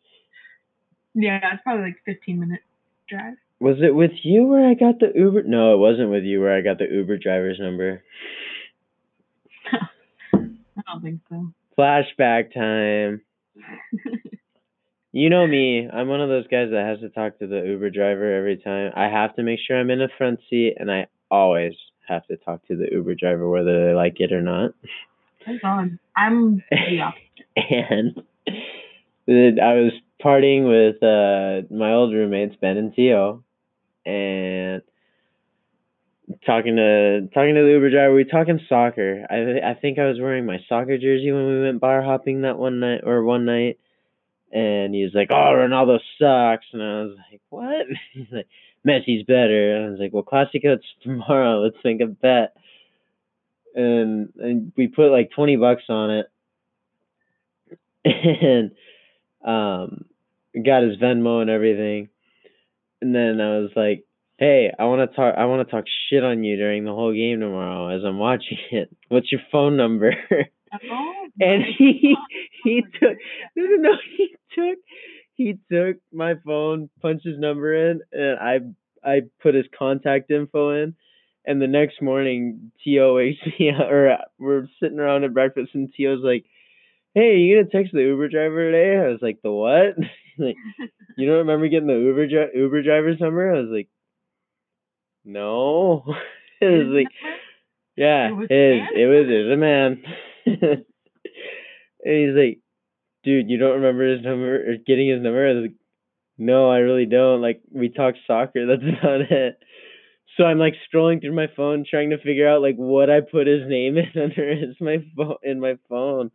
Yeah, 1.14 1.38
it's 1.52 1.62
probably 1.62 1.84
like 1.84 1.96
15 2.04 2.40
minute 2.40 2.60
drive. 3.08 3.34
Was 3.60 3.76
it 3.80 3.94
with 3.94 4.12
you 4.22 4.44
where 4.44 4.68
I 4.68 4.74
got 4.74 4.98
the 4.98 5.12
Uber? 5.14 5.44
No, 5.44 5.74
it 5.74 5.78
wasn't 5.78 6.10
with 6.10 6.24
you 6.24 6.40
where 6.40 6.56
I 6.56 6.60
got 6.60 6.78
the 6.78 6.88
Uber 6.90 7.18
driver's 7.18 7.58
number. 7.60 8.02
I 10.34 10.82
don't 10.86 11.02
think 11.02 11.20
so. 11.30 11.48
Flashback 11.78 12.52
time. 12.52 13.22
You 15.16 15.30
know 15.30 15.46
me. 15.46 15.88
I'm 15.88 16.08
one 16.08 16.20
of 16.20 16.28
those 16.28 16.48
guys 16.48 16.70
that 16.72 16.86
has 16.86 16.98
to 16.98 17.08
talk 17.08 17.38
to 17.38 17.46
the 17.46 17.62
Uber 17.64 17.90
driver 17.90 18.34
every 18.34 18.56
time. 18.56 18.90
I 18.96 19.04
have 19.04 19.36
to 19.36 19.44
make 19.44 19.60
sure 19.64 19.78
I'm 19.78 19.90
in 19.90 20.00
the 20.00 20.08
front 20.18 20.40
seat, 20.50 20.74
and 20.76 20.90
I 20.90 21.06
always 21.30 21.74
have 22.08 22.26
to 22.26 22.36
talk 22.36 22.66
to 22.66 22.74
the 22.76 22.88
Uber 22.90 23.14
driver 23.14 23.48
whether 23.48 23.86
they 23.86 23.94
like 23.94 24.16
it 24.18 24.32
or 24.32 24.42
not. 24.42 24.72
Thank 25.46 25.62
God. 25.62 25.96
I'm 26.16 26.64
the 26.68 27.00
opposite. 27.00 27.46
and 27.90 28.22
then 29.28 29.60
I 29.62 29.74
was 29.74 29.92
partying 30.24 30.64
with 30.64 31.02
uh 31.02 31.66
my 31.74 31.92
old 31.92 32.14
roommates 32.14 32.56
Ben 32.60 32.76
and 32.76 32.94
Tio, 32.94 33.44
and 34.06 34.82
talking 36.46 36.76
to 36.76 37.28
talking 37.34 37.54
to 37.54 37.62
the 37.62 37.70
Uber 37.72 37.90
driver. 37.90 38.14
We 38.14 38.24
talking 38.24 38.60
soccer. 38.68 39.26
I 39.28 39.70
I 39.70 39.74
think 39.74 39.98
I 39.98 40.06
was 40.06 40.18
wearing 40.20 40.46
my 40.46 40.58
soccer 40.68 40.96
jersey 40.98 41.30
when 41.32 41.46
we 41.46 41.62
went 41.62 41.80
bar 41.80 42.02
hopping 42.02 42.42
that 42.42 42.58
one 42.58 42.80
night 42.80 43.02
or 43.04 43.22
one 43.22 43.44
night, 43.44 43.78
and 44.52 44.94
he 44.94 45.02
was 45.04 45.12
like, 45.14 45.28
"Oh, 45.30 45.52
Ronaldo 45.54 45.98
sucks," 46.18 46.66
and 46.72 46.82
I 46.82 47.02
was 47.02 47.16
like, 47.30 47.40
"What?" 47.50 47.86
He's 48.12 48.26
like, 48.32 48.48
"Messi's 48.86 49.24
better." 49.26 49.76
And 49.76 49.86
I 49.86 49.90
was 49.90 50.00
like, 50.00 50.12
"Well, 50.12 50.22
Classico's 50.22 50.82
tomorrow. 51.02 51.60
Let's 51.60 51.76
make 51.84 52.00
a 52.00 52.06
bet." 52.06 52.56
And 53.74 54.32
and 54.38 54.72
we 54.76 54.88
put 54.88 55.10
like 55.10 55.30
twenty 55.32 55.56
bucks 55.56 55.84
on 55.88 56.10
it, 56.10 56.26
and 58.04 58.70
um, 59.44 60.06
got 60.62 60.82
his 60.82 60.96
Venmo 60.98 61.40
and 61.40 61.50
everything. 61.50 62.08
And 63.00 63.14
then 63.14 63.40
I 63.40 63.58
was 63.58 63.70
like, 63.76 64.04
"Hey, 64.38 64.70
I 64.78 64.84
want 64.84 65.10
to 65.10 65.16
talk. 65.16 65.34
I 65.36 65.44
want 65.46 65.66
to 65.66 65.70
talk 65.70 65.84
shit 66.08 66.24
on 66.24 66.44
you 66.44 66.56
during 66.56 66.84
the 66.84 66.92
whole 66.92 67.12
game 67.12 67.40
tomorrow 67.40 67.88
as 67.96 68.04
I'm 68.04 68.18
watching 68.18 68.58
it. 68.70 68.94
What's 69.08 69.32
your 69.32 69.42
phone 69.50 69.76
number?" 69.76 70.14
Oh, 70.90 71.26
and 71.40 71.62
he 71.78 72.16
he 72.62 72.82
took 73.00 73.16
no 73.56 73.64
no 73.64 73.76
no 73.76 73.92
he 74.16 74.34
took 74.54 74.78
he 75.34 75.58
took 75.70 75.96
my 76.12 76.34
phone, 76.44 76.88
punched 77.02 77.26
his 77.26 77.38
number 77.38 77.90
in, 77.90 78.00
and 78.12 78.38
I 78.38 78.60
I 79.08 79.22
put 79.42 79.54
his 79.54 79.66
contact 79.76 80.30
info 80.30 80.70
in. 80.82 80.94
And 81.46 81.60
the 81.60 81.66
next 81.66 82.00
morning, 82.00 82.72
Tio 82.82 83.16
wakes 83.16 83.38
me 83.60 83.70
up, 83.70 83.90
or 83.90 84.12
uh, 84.12 84.24
we're 84.38 84.66
sitting 84.80 84.98
around 84.98 85.24
at 85.24 85.34
breakfast, 85.34 85.72
and 85.74 85.92
Tio's 85.94 86.24
like, 86.24 86.44
"Hey, 87.14 87.36
you 87.36 87.56
gonna 87.56 87.68
text 87.70 87.92
the 87.92 88.00
Uber 88.00 88.28
driver 88.28 88.70
today?" 88.70 88.96
I 88.96 89.08
was 89.08 89.20
like, 89.20 89.42
"The 89.42 89.50
what?" 89.52 89.94
Like, 90.38 90.56
"You 91.16 91.26
don't 91.28 91.38
remember 91.46 91.68
getting 91.68 91.86
the 91.88 91.94
Uber 91.94 92.26
dri- 92.28 92.50
Uber 92.60 92.82
driver's 92.82 93.20
number?" 93.20 93.54
I 93.54 93.60
was 93.60 93.70
like, 93.70 93.88
"No." 95.24 96.04
it 96.60 96.66
was 96.66 96.88
like, 96.88 97.08
yeah, 97.96 98.28
It 98.28 98.32
was 98.36 98.48
his. 98.48 98.58
a 98.58 98.76
man? 98.76 98.88
It 98.96 99.06
was 99.44 99.52
a 99.52 99.56
man. 99.56 100.04
and 102.04 102.14
he's 102.26 102.36
like, 102.36 102.60
dude, 103.24 103.50
you 103.50 103.58
don't 103.58 103.76
remember 103.80 104.10
his 104.12 104.22
number 104.24 104.56
or 104.72 104.76
getting 104.86 105.08
his 105.08 105.22
number? 105.22 105.48
I 105.48 105.52
was 105.54 105.62
like, 105.62 105.76
no, 106.38 106.70
I 106.70 106.78
really 106.78 107.06
don't. 107.06 107.40
Like 107.40 107.62
we 107.70 107.88
talk 107.88 108.14
soccer, 108.26 108.66
that's 108.66 108.82
about 108.82 109.20
it. 109.30 109.58
So 110.36 110.44
I'm 110.44 110.58
like 110.58 110.74
scrolling 110.92 111.20
through 111.20 111.34
my 111.34 111.46
phone 111.56 111.84
trying 111.88 112.10
to 112.10 112.18
figure 112.18 112.48
out 112.48 112.62
like 112.62 112.76
what 112.76 113.08
I 113.10 113.20
put 113.20 113.46
his 113.46 113.68
name 113.68 113.96
in 113.98 114.20
under 114.20 114.50
his 114.56 114.76
my 114.80 114.98
phone 115.16 115.36
in 115.42 115.60
my 115.60 115.76
phone. 115.88 116.30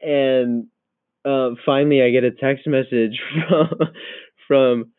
And 0.00 0.66
um 1.26 1.56
finally 1.66 2.02
I 2.02 2.10
get 2.10 2.24
a 2.24 2.30
text 2.32 2.66
message 2.66 3.20
from 3.48 3.68
from 4.48 4.92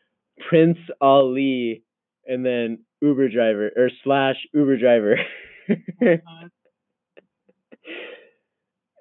Prince 0.48 0.78
Ali 1.00 1.84
and 2.26 2.44
then 2.44 2.84
Uber 3.02 3.28
driver 3.30 3.70
or 3.76 3.90
slash 4.04 4.36
Uber 4.54 4.78
driver. 4.78 5.16
Uh, 6.26 6.48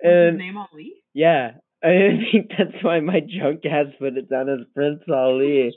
what's 0.02 0.22
his 0.22 0.34
and 0.34 0.38
name 0.38 0.58
Ali? 0.58 1.04
yeah, 1.14 1.54
I 1.84 2.20
think 2.32 2.52
that's 2.58 2.84
why 2.84 3.00
my 3.00 3.20
junk 3.22 3.62
has 3.66 3.88
put 4.00 4.18
it 4.18 4.30
down 4.30 4.50
as 4.50 4.66
Prince 4.76 5.04
Ali. 5.10 5.74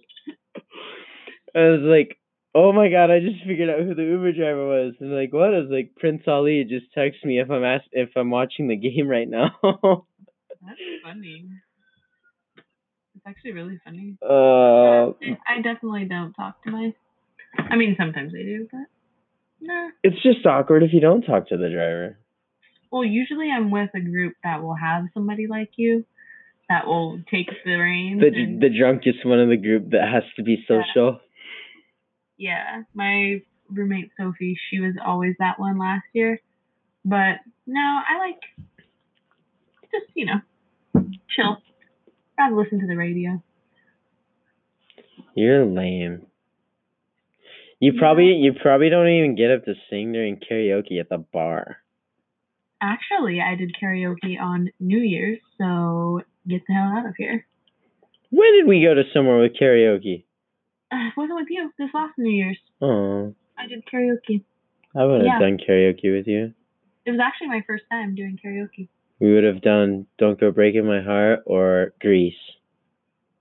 I 1.55 1.61
was 1.61 1.80
like, 1.82 2.16
oh 2.55 2.72
my 2.72 2.88
god, 2.90 3.11
I 3.11 3.20
just 3.20 3.44
figured 3.46 3.70
out 3.70 3.80
who 3.80 3.94
the 3.94 4.03
Uber 4.03 4.32
driver 4.32 4.66
was. 4.68 4.94
And 5.01 5.12
like, 5.14 5.32
what? 5.32 5.55
I 5.55 5.59
was 5.59 5.70
like, 5.70 5.92
Prince 5.96 6.22
Ali 6.26 6.64
just 6.64 6.92
text 6.94 7.24
me 7.24 7.40
if 7.40 7.51
I'm 7.51 7.64
ask- 7.64 7.88
if 7.92 8.11
I'm 8.16 8.30
watching 8.30 8.68
the 8.68 8.76
game 8.76 9.09
right 9.09 9.28
now. 9.28 10.07
That's 10.70 11.02
funny. 11.02 11.48
It's 13.16 13.26
actually 13.26 13.52
really 13.52 13.80
funny. 13.84 14.16
uh, 14.22 15.10
I 15.48 15.62
definitely 15.62 16.04
don't 16.04 16.32
talk 16.32 16.62
to 16.62 16.70
my. 16.70 16.94
I 17.58 17.76
mean, 17.76 17.96
sometimes 17.98 18.32
I 18.34 18.42
do, 18.42 18.68
but 18.70 18.86
nah. 19.60 19.88
it's 20.04 20.22
just 20.22 20.46
awkward 20.46 20.84
if 20.84 20.92
you 20.92 21.00
don't 21.00 21.22
talk 21.22 21.48
to 21.48 21.56
the 21.56 21.68
driver. 21.68 22.18
Well, 22.92 23.04
usually 23.04 23.50
I'm 23.50 23.72
with 23.72 23.90
a 23.94 24.00
group 24.00 24.34
that 24.44 24.62
will 24.62 24.76
have 24.76 25.06
somebody 25.12 25.48
like 25.48 25.70
you 25.76 26.04
that 26.68 26.86
will 26.86 27.20
take 27.30 27.48
the 27.64 27.74
reins. 27.74 28.20
The 28.20 28.28
and, 28.28 28.62
the 28.62 28.70
drunkest 28.70 29.24
one 29.24 29.40
in 29.40 29.50
the 29.50 29.56
group 29.56 29.90
that 29.90 30.08
has 30.08 30.22
to 30.36 30.44
be 30.44 30.64
Yeah. 30.68 30.82
social. 30.82 31.20
yeah, 32.36 32.82
my 32.94 33.42
roommate 33.68 34.12
Sophie, 34.16 34.56
she 34.70 34.78
was 34.78 34.94
always 35.04 35.34
that 35.40 35.58
one 35.58 35.78
last 35.78 36.04
year. 36.12 36.40
But 37.04 37.40
no, 37.66 37.80
I 37.80 38.18
like 38.18 38.40
just 39.90 40.06
you 40.14 40.26
know 40.26 40.40
chill. 41.28 41.59
Rather 42.38 42.57
listen 42.57 42.80
to 42.80 42.86
the 42.86 42.96
radio. 42.96 43.42
You're 45.34 45.64
lame. 45.64 46.26
You 47.78 47.92
Yeah. 47.92 47.98
probably 48.01 48.34
you 48.36 48.53
probably 48.53 48.88
don't 48.90 49.09
even 49.09 49.34
get 49.36 49.51
up 49.51 49.64
to 49.64 49.74
sing 49.88 50.12
during 50.12 50.36
karaoke 50.38 51.01
at 51.01 51.09
the 51.09 51.18
bar. 51.18 51.78
Actually, 52.82 53.40
I 53.40 53.55
did 53.57 53.74
karaoke 53.80 54.40
on 54.40 54.70
New 54.80 55.01
Year's, 55.01 55.38
so 55.59 56.22
get 56.48 56.62
the 56.66 56.72
hell 56.74 56.96
out 56.96 57.07
of 57.07 57.14
here. 57.16 57.46
When 58.30 58.53
did 58.55 58.66
we 58.66 58.82
go 58.82 58.94
to 58.94 59.03
somewhere 59.12 59.38
with 59.38 59.55
karaoke? 59.55 60.24
Uh, 60.92 61.09
it 61.09 61.16
wasn't 61.16 61.38
with 61.38 61.48
you 61.51 61.70
this 61.78 61.90
last 61.94 62.16
New 62.18 62.30
Year's. 62.30 62.59
Oh, 62.80 63.34
I 63.59 63.66
did 63.66 63.84
karaoke. 63.86 64.42
I 64.96 65.05
would 65.05 65.20
have 65.20 65.26
Yeah. 65.26 65.38
done 65.38 65.59
karaoke 65.59 66.11
with 66.12 66.26
you. 66.26 66.53
It 67.07 67.11
was 67.12 67.20
actually 67.20 67.48
my 67.48 67.62
first 67.66 67.84
time 67.90 68.14
doing 68.14 68.38
karaoke. 68.42 68.88
We 69.20 69.34
would 69.34 69.44
have 69.44 69.60
done 69.62 70.06
"Don't 70.18 70.40
Go 70.40 70.50
Breaking 70.50 70.86
My 70.86 71.02
Heart" 71.02 71.40
or 71.46 71.92
"Grease." 72.00 72.34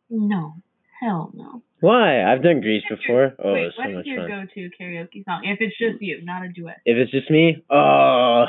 No, 0.09 0.55
hell 0.99 1.31
no. 1.33 1.61
Why? 1.81 2.23
I've 2.23 2.43
done 2.43 2.59
Grease 2.61 2.83
before. 2.89 3.33
Oh, 3.43 3.53
Wait, 3.53 3.67
it's 3.67 3.75
so 3.77 3.83
what 3.83 3.99
is 4.01 4.05
your 4.05 4.27
go-to 4.27 4.69
karaoke 4.79 5.23
song? 5.23 5.41
If 5.45 5.59
it's 5.61 5.77
just 5.77 6.01
you, 6.01 6.21
not 6.23 6.43
a 6.43 6.49
duet. 6.49 6.81
If 6.85 6.97
it's 6.97 7.11
just 7.11 7.29
me, 7.29 7.63
oh, 7.69 8.45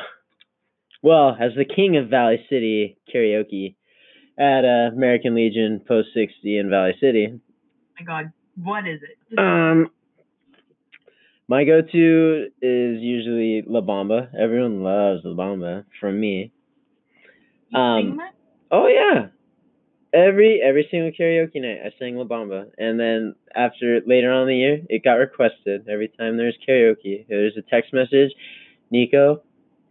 well, 1.02 1.36
as 1.40 1.52
the 1.56 1.64
king 1.64 1.96
of 1.96 2.08
Valley 2.08 2.44
City 2.50 2.98
karaoke 3.14 3.76
at 4.36 4.64
uh, 4.64 4.94
American 4.94 5.34
Legion 5.36 5.80
Post 5.86 6.08
60 6.14 6.58
in 6.58 6.70
Valley 6.70 6.94
City, 7.00 7.38
my 7.98 8.04
God, 8.04 8.32
what 8.56 8.88
is 8.88 9.00
it? 9.02 9.38
Um, 9.38 9.90
my 11.46 11.64
go-to 11.64 12.46
is 12.60 13.00
usually 13.00 13.62
La 13.66 13.80
Bamba. 13.80 14.28
Everyone 14.36 14.82
loves 14.82 15.20
La 15.24 15.34
Bamba 15.34 15.84
from 16.00 16.18
me. 16.18 16.52
Um? 17.74 18.18
Oh 18.70 18.86
yeah. 18.86 19.28
Every 20.12 20.60
every 20.60 20.88
single 20.90 21.12
karaoke 21.12 21.60
night 21.62 21.78
I 21.84 21.90
sang 21.98 22.16
La 22.16 22.24
Bamba. 22.24 22.66
And 22.78 22.98
then 22.98 23.34
after 23.54 24.00
later 24.06 24.32
on 24.32 24.42
in 24.42 24.48
the 24.48 24.56
year 24.56 24.80
it 24.88 25.04
got 25.04 25.14
requested 25.14 25.88
every 25.88 26.08
time 26.08 26.36
there's 26.36 26.56
karaoke. 26.68 27.26
There's 27.28 27.56
a 27.56 27.62
text 27.62 27.92
message, 27.92 28.32
Nico, 28.90 29.42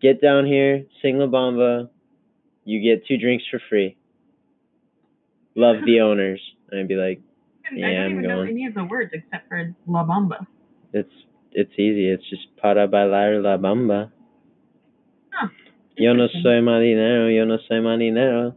get 0.02 0.22
down 0.22 0.46
here, 0.46 0.86
sing 1.02 1.18
La 1.18 1.28
Bamba, 1.28 1.90
you 2.66 2.82
get 2.82 3.06
two 3.08 3.18
drinks 3.18 3.46
for 3.50 3.62
free. 3.70 3.98
Love 5.56 5.78
the 5.86 6.00
owners. 6.08 6.42
And 6.70 6.82
I'd 6.82 6.88
be 6.88 6.96
like, 6.96 7.22
yeah, 7.74 7.88
I 7.88 7.94
don't 7.94 8.04
I'm 8.04 8.12
even 8.12 8.24
know 8.24 8.42
any 8.42 8.66
of 8.66 8.74
the 8.74 8.84
words 8.84 9.12
except 9.14 9.48
for 9.48 9.74
La 9.88 10.06
Bamba. 10.06 10.46
it's 10.94 11.14
it's 11.52 11.72
easy, 11.74 12.08
it's 12.10 12.28
just 12.30 12.44
para 12.58 12.88
bailar 12.88 13.42
La 13.42 13.58
Bamba. 13.58 14.12
Huh. 15.32 15.48
Yo 16.00 16.14
no 16.14 16.28
soy 16.42 16.62
marinero, 16.62 17.36
yo 17.36 17.44
no 17.44 17.58
soy 17.68 17.76
marinero. 17.76 18.56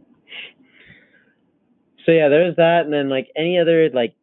So 2.05 2.11
yeah, 2.13 2.29
there's 2.29 2.55
that, 2.55 2.81
and 2.85 2.93
then 2.93 3.09
like 3.09 3.27
any 3.35 3.59
other 3.59 3.89
like, 3.93 4.15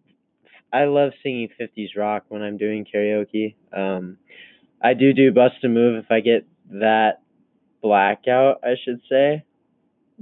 I 0.73 0.85
love 0.85 1.13
singing 1.23 1.49
'50s 1.61 1.97
rock 1.97 2.25
when 2.29 2.41
I'm 2.41 2.57
doing 2.57 2.87
karaoke. 2.87 3.57
Um, 3.77 4.17
I 4.83 4.95
do 4.95 5.13
do 5.13 5.33
bust 5.33 5.57
a 5.65 5.69
move 5.69 6.03
if 6.03 6.11
I 6.11 6.21
get 6.21 6.47
that 6.71 7.21
blackout, 7.83 8.61
I 8.65 8.77
should 8.83 9.01
say. 9.11 9.45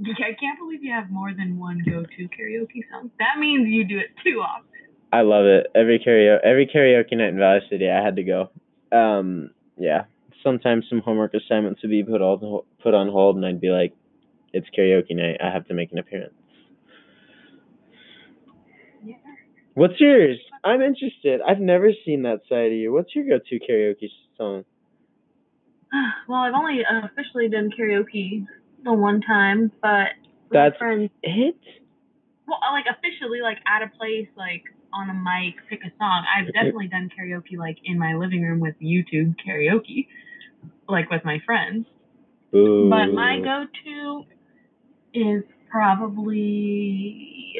I 0.01 0.35
can't 0.39 0.59
believe 0.59 0.83
you 0.83 0.91
have 0.93 1.09
more 1.09 1.33
than 1.33 1.57
one 1.57 1.81
go-to 1.85 2.29
karaoke 2.29 2.83
song. 2.91 3.11
That 3.19 3.39
means 3.39 3.67
you 3.69 3.85
do 3.85 3.97
it 3.97 4.11
too 4.23 4.39
often. 4.41 4.65
I 5.11 5.21
love 5.21 5.45
it. 5.45 5.67
Every 5.73 5.99
karaoke, 5.99 6.39
every 6.43 6.67
karaoke 6.67 7.17
night 7.17 7.29
in 7.29 7.37
Valley 7.37 7.61
City, 7.69 7.89
I 7.89 8.03
had 8.03 8.17
to 8.17 8.23
go. 8.23 8.49
Um, 8.91 9.51
yeah. 9.77 10.03
Sometimes 10.43 10.85
some 10.89 11.01
homework 11.01 11.33
assignments 11.33 11.81
would 11.81 11.91
be 11.91 12.03
put 12.03 12.21
all 12.21 12.65
put 12.81 12.93
on 12.93 13.09
hold, 13.09 13.35
and 13.35 13.45
I'd 13.45 13.59
be 13.59 13.69
like, 13.69 13.93
"It's 14.53 14.67
karaoke 14.77 15.15
night. 15.15 15.37
I 15.43 15.51
have 15.51 15.67
to 15.67 15.73
make 15.73 15.91
an 15.91 15.97
appearance." 15.97 16.33
Yeah. 19.03 19.15
What's 19.73 19.99
yours? 19.99 20.37
I'm 20.63 20.81
interested. 20.81 21.41
I've 21.41 21.59
never 21.59 21.91
seen 22.05 22.23
that 22.23 22.41
side 22.49 22.67
of 22.67 22.73
you. 22.73 22.91
What's 22.91 23.15
your 23.15 23.25
go-to 23.25 23.59
karaoke 23.59 24.09
song? 24.37 24.65
well, 26.27 26.39
I've 26.39 26.53
only 26.53 26.81
officially 26.83 27.49
done 27.49 27.69
karaoke 27.77 28.45
the 28.83 28.93
one 28.93 29.21
time, 29.21 29.71
but 29.81 30.09
That's- 30.51 30.77
friends. 30.77 31.09
It? 31.23 31.57
Well, 32.47 32.59
like 32.71 32.85
officially, 32.89 33.41
like 33.41 33.57
at 33.67 33.83
a 33.83 33.97
place, 33.97 34.27
like 34.35 34.63
on 34.91 35.09
a 35.09 35.13
mic, 35.13 35.55
pick 35.69 35.81
a 35.85 35.91
song. 35.97 36.25
I've 36.25 36.51
definitely 36.53 36.87
done 36.87 37.09
karaoke, 37.17 37.57
like 37.57 37.77
in 37.83 37.99
my 37.99 38.15
living 38.15 38.41
room 38.41 38.59
with 38.59 38.75
YouTube 38.81 39.35
karaoke, 39.45 40.07
like 40.89 41.09
with 41.09 41.23
my 41.25 41.39
friends. 41.45 41.85
Boo. 42.51 42.89
But 42.89 43.07
my 43.13 43.39
go-to 43.39 44.23
is 45.13 45.43
probably 45.69 47.55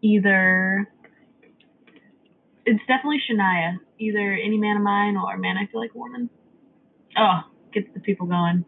either 0.00 0.88
it's 2.64 2.80
definitely 2.86 3.20
Shania, 3.30 3.78
either 3.98 4.32
Any 4.32 4.58
Man 4.58 4.76
of 4.76 4.82
Mine 4.82 5.16
or 5.16 5.36
Man 5.38 5.56
I 5.56 5.66
Feel 5.70 5.80
Like 5.80 5.94
a 5.94 5.98
Woman. 5.98 6.28
Oh, 7.16 7.40
gets 7.72 7.86
the 7.94 8.00
people 8.00 8.26
going. 8.26 8.64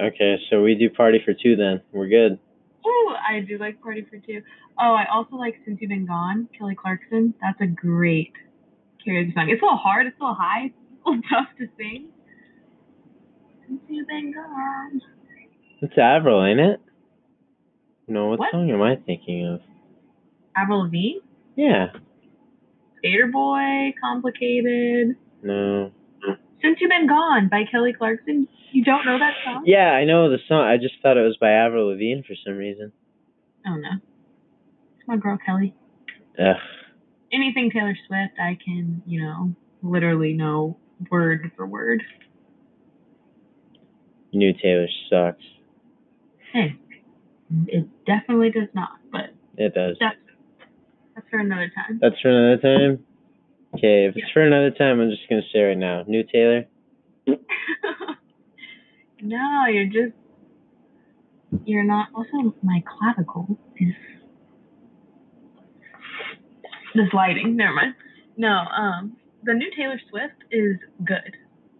Okay, 0.00 0.36
so 0.50 0.62
we 0.62 0.74
do 0.74 0.90
party 0.90 1.20
for 1.24 1.34
two 1.34 1.56
then. 1.56 1.82
We're 1.92 2.08
good. 2.08 2.38
Ooh, 2.86 3.14
I 3.28 3.40
do 3.40 3.58
like 3.58 3.82
Party 3.82 4.06
for 4.08 4.18
Two. 4.18 4.42
Oh, 4.80 4.94
I 4.94 5.06
also 5.12 5.36
like 5.36 5.56
Since 5.64 5.80
You've 5.80 5.90
Been 5.90 6.06
Gone, 6.06 6.48
Kelly 6.56 6.74
Clarkson. 6.74 7.34
That's 7.40 7.60
a 7.60 7.66
great 7.66 8.32
karaoke 9.06 9.34
song. 9.34 9.50
It's 9.50 9.60
a 9.60 9.64
little 9.64 9.78
hard, 9.78 10.06
it's 10.06 10.16
a 10.20 10.22
little 10.22 10.36
high, 10.36 10.66
it's 10.66 10.74
a 11.06 11.10
little 11.10 11.22
tough 11.28 11.48
to 11.58 11.66
sing. 11.76 12.08
Since 13.68 13.80
You've 13.88 14.08
Been 14.08 14.32
Gone. 14.32 15.00
It's 15.82 15.94
Avril, 15.98 16.44
ain't 16.44 16.60
it? 16.60 16.80
No, 18.08 18.28
what, 18.28 18.38
What? 18.38 18.50
song 18.52 18.70
am 18.70 18.82
I 18.82 18.96
thinking 18.96 19.46
of? 19.46 19.60
Avril 20.56 20.82
Lavigne, 20.84 21.18
Yeah. 21.56 21.88
Skater 22.98 23.26
Boy, 23.28 23.92
Complicated. 24.02 25.16
No. 25.42 25.92
Since 26.62 26.78
You've 26.80 26.90
Been 26.90 27.06
Gone 27.06 27.48
by 27.48 27.62
Kelly 27.70 27.92
Clarkson. 27.92 28.48
You 28.72 28.84
don't 28.84 29.04
know 29.06 29.18
that 29.18 29.34
song? 29.44 29.62
Yeah, 29.66 29.90
I 29.92 30.04
know 30.04 30.28
the 30.30 30.38
song. 30.48 30.64
I 30.64 30.76
just 30.76 30.94
thought 31.02 31.16
it 31.16 31.22
was 31.22 31.36
by 31.40 31.50
Avril 31.50 31.88
Lavigne 31.90 32.22
for 32.26 32.34
some 32.44 32.56
reason. 32.56 32.92
Oh 33.66 33.76
no. 33.76 33.88
It's 34.98 35.06
my 35.08 35.16
girl 35.16 35.38
Kelly. 35.44 35.74
Ugh. 36.38 36.56
Anything 37.32 37.70
Taylor 37.70 37.96
Swift, 38.06 38.34
I 38.40 38.58
can, 38.62 39.02
you 39.06 39.22
know, 39.22 39.54
literally 39.82 40.32
know 40.32 40.78
word 41.10 41.50
for 41.56 41.66
word. 41.66 42.02
New 44.32 44.52
Taylor 44.62 44.86
sucks. 45.10 45.42
Hey, 46.52 46.76
it 47.66 47.86
definitely 48.06 48.50
does 48.50 48.68
not, 48.74 48.90
but 49.10 49.30
It 49.56 49.74
does. 49.74 49.96
that's 50.00 50.16
that's 51.14 51.28
for 51.30 51.38
another 51.38 51.70
time. 51.74 51.98
That's 52.00 52.18
for 52.20 52.28
another 52.30 52.60
time? 52.62 53.04
Okay, 53.74 54.06
if 54.06 54.16
it's 54.16 54.26
Yeah. 54.28 54.32
for 54.32 54.42
another 54.42 54.70
time, 54.70 55.00
I'm 55.00 55.10
just 55.10 55.28
going 55.28 55.42
to 55.42 55.48
say 55.52 55.62
right 55.62 55.76
now. 55.76 56.04
New 56.06 56.22
Taylor? 56.24 56.66
no, 59.22 59.66
you're 59.70 59.86
just 59.86 60.14
you're 61.64 61.84
not. 61.84 62.08
Also, 62.14 62.54
my 62.62 62.82
clavicle 62.86 63.58
is 63.78 63.94
this 66.94 67.12
lighting. 67.12 67.56
Never 67.56 67.74
mind. 67.74 67.94
No, 68.36 68.48
um, 68.48 69.16
the 69.42 69.54
new 69.54 69.70
Taylor 69.76 70.00
Swift 70.10 70.34
is 70.50 70.76
good. 71.04 71.36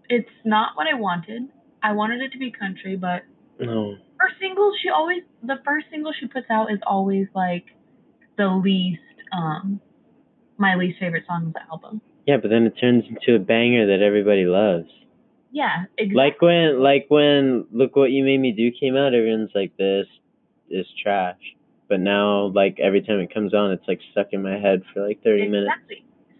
It's 0.08 0.28
not 0.44 0.70
what 0.76 0.86
I 0.86 0.94
wanted. 0.94 1.42
I 1.82 1.92
wanted 1.92 2.20
it 2.20 2.32
to 2.32 2.38
be 2.38 2.50
country, 2.50 2.96
but 2.96 3.22
No. 3.60 3.96
her 4.18 4.28
singles 4.40 4.74
she 4.82 4.88
always 4.88 5.22
the 5.42 5.56
first 5.64 5.86
single 5.90 6.12
she 6.18 6.26
puts 6.26 6.46
out 6.50 6.72
is 6.72 6.78
always 6.86 7.26
like 7.34 7.64
the 8.36 8.48
least 8.48 9.00
um 9.32 9.80
my 10.56 10.74
least 10.74 10.98
favorite 10.98 11.24
song 11.26 11.46
of 11.46 11.52
the 11.52 11.62
album. 11.70 12.00
Yeah, 12.26 12.36
but 12.38 12.50
then 12.50 12.66
it 12.66 12.74
turns 12.80 13.04
into 13.08 13.36
a 13.36 13.38
banger 13.38 13.86
that 13.86 14.02
everybody 14.04 14.44
loves. 14.44 14.88
Yeah, 15.50 15.84
exactly. 15.96 16.14
Like 16.14 16.42
when, 16.42 16.82
like 16.82 17.06
when 17.08 17.66
"Look 17.72 17.96
What 17.96 18.10
You 18.10 18.22
Made 18.22 18.38
Me 18.40 18.52
Do" 18.52 18.70
came 18.70 18.96
out, 18.96 19.14
everyone's 19.14 19.50
like, 19.54 19.74
"This 19.78 20.06
is 20.68 20.86
trash." 21.02 21.40
But 21.88 22.00
now, 22.00 22.48
like 22.48 22.78
every 22.80 23.00
time 23.00 23.20
it 23.20 23.32
comes 23.32 23.54
on, 23.54 23.72
it's 23.72 23.88
like 23.88 24.00
stuck 24.12 24.28
in 24.32 24.42
my 24.42 24.58
head 24.58 24.82
for 24.92 25.06
like 25.06 25.22
thirty 25.22 25.48
minutes. 25.48 25.72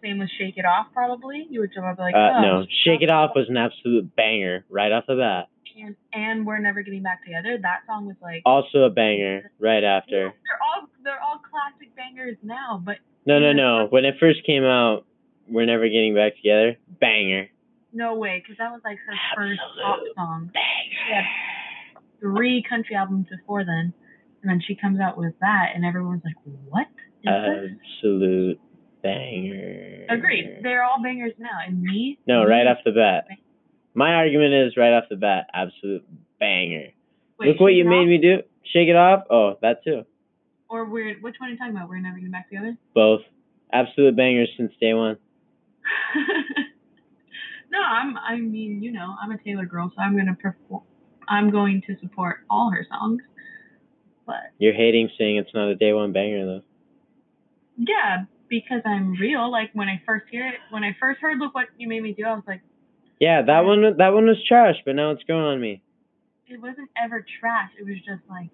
Same 0.03 0.19
with 0.19 0.31
Shake 0.39 0.57
It 0.57 0.65
Off, 0.65 0.87
probably. 0.93 1.47
You 1.51 1.61
would 1.61 1.73
jump 1.75 1.87
up 1.87 1.99
like, 1.99 2.15
Uh, 2.15 2.33
oh, 2.37 2.41
no, 2.43 2.67
"Shake 2.85 3.03
It 3.03 3.11
Off" 3.11 3.33
was 3.35 3.49
an 3.49 3.57
absolute 3.57 4.15
banger 4.15 4.65
right 4.71 4.93
off 4.93 5.05
the 5.07 5.17
bat. 5.17 5.49
and, 5.81 5.95
and 6.13 6.47
we're 6.47 6.59
never 6.59 6.83
getting 6.83 7.03
back 7.03 7.25
together. 7.25 7.59
That 7.61 7.81
song 7.87 8.07
was 8.07 8.17
like 8.23 8.43
Also 8.45 8.83
a 8.85 8.91
banger 8.91 9.51
right 9.61 9.83
after. 9.85 10.33
they're 10.45 10.59
all 10.63 10.89
they're 11.05 11.21
all 11.23 11.39
classic 11.51 11.95
bangers 11.97 12.37
now, 12.43 12.81
but 12.85 12.97
No, 13.27 13.39
no, 13.39 13.53
no. 13.53 13.87
When 13.91 14.05
it 14.05 14.17
first 14.21 14.45
came 14.45 14.65
out, 14.65 15.05
"We're 15.49 15.67
Never 15.67 15.89
Getting 15.89 16.15
Back 16.15 16.37
Together," 16.37 16.77
banger. 17.01 17.49
no 17.93 18.15
way, 18.17 18.41
because 18.43 18.57
that 18.59 18.71
was 18.71 18.81
like 18.85 18.99
her 18.99 19.15
first 19.37 19.61
pop 19.83 20.01
song. 20.17 20.51
Banger. 20.53 20.97
She 21.07 21.13
had 21.15 21.25
three 22.21 22.63
country 22.69 22.95
albums 22.97 23.27
before 23.31 23.65
then, 23.65 23.93
and 24.43 24.51
then 24.51 24.61
she 24.67 24.75
comes 24.75 25.01
out 25.01 25.17
with 25.19 25.35
that, 25.41 25.73
and 25.75 25.85
everyone's 25.85 26.23
like, 26.25 26.37
"What 26.69 26.87
is 27.23 27.25
this?" 27.25 27.79
Absolute 27.99 28.61
banger. 29.03 30.07
Agreed. 30.11 30.61
They're 30.63 30.83
all 30.85 31.03
bangers 31.03 31.33
now, 31.39 31.59
and 31.67 31.81
me. 31.83 32.19
No, 32.27 32.41
me- 32.45 32.51
right 32.51 32.67
off 32.67 32.79
the 32.85 32.93
bat. 32.93 33.27
My 33.95 34.15
argument 34.15 34.55
is 34.55 34.77
right 34.77 34.93
off 34.93 35.05
the 35.11 35.17
bat, 35.17 35.49
absolute 35.53 36.05
banger. 36.39 36.89
Wait, 37.39 37.49
Look 37.49 37.61
what 37.61 37.75
you 37.75 37.85
made 37.85 38.03
Off 38.03 38.09
me 38.09 38.19
do. 38.19 38.37
Shake 38.73 38.89
it 38.89 38.97
off. 38.97 39.25
Oh, 39.31 39.55
that 39.63 39.83
too. 39.85 40.05
Or 40.69 40.85
we're 40.85 41.15
which 41.21 41.37
one 41.39 41.49
are 41.49 41.53
you 41.53 41.59
talking 41.59 41.75
about? 41.75 41.89
We're 41.89 41.99
never 42.01 42.17
getting 42.17 42.31
back 42.31 42.49
together. 42.49 42.77
Both. 42.95 43.23
Absolute 43.73 44.17
bangers 44.17 44.49
since 44.57 44.73
day 44.81 44.95
one. 44.95 45.17
no, 47.71 47.79
I'm. 47.81 48.17
I 48.19 48.37
mean, 48.37 48.83
you 48.83 48.93
know, 48.93 49.15
I'm 49.23 49.31
a 49.31 49.39
Taylor 49.39 49.67
girl, 49.67 49.91
so 49.95 50.03
I'm 50.03 50.17
gonna 50.17 50.35
perform. 50.35 50.83
I'm 51.29 51.51
going 51.51 51.83
to 51.87 51.97
support 52.01 52.39
all 52.51 52.71
her 52.71 52.87
songs. 52.91 53.21
But 54.27 54.53
You're 54.59 54.75
hating 54.75 55.11
saying 55.19 55.37
it's 55.39 55.55
not 55.55 55.69
a 55.69 55.75
day 55.75 55.93
one 55.93 56.13
banger 56.13 56.45
though. 56.45 56.63
yeah, 57.79 58.25
because 58.49 58.83
I'm 58.85 59.13
real. 59.13 59.51
Like 59.51 59.71
when 59.75 59.89
I 59.89 60.01
first 60.07 60.27
hear 60.31 60.47
it, 60.49 60.55
when 60.71 60.85
I 60.85 60.97
first 61.01 61.21
heard 61.21 61.39
"Look 61.39 61.55
What 61.55 61.67
You 61.79 61.89
Made 61.89 62.03
Me 62.03 62.13
Do," 62.13 62.25
I 62.25 62.35
was 62.35 62.45
like, 62.47 62.63
Yeah, 63.21 63.43
that 63.43 63.61
one 63.65 63.97
that 63.99 64.13
one 64.15 64.27
was 64.27 64.43
trash, 64.47 64.77
but 64.85 64.95
now 64.95 65.11
it's 65.13 65.23
growing 65.25 65.45
on 65.45 65.61
me. 65.61 65.83
it 66.47 66.61
wasn't 66.61 66.91
ever 67.03 67.25
trash. 67.41 67.71
It 67.79 67.85
was 67.85 67.97
just 67.99 68.23
like, 68.29 68.51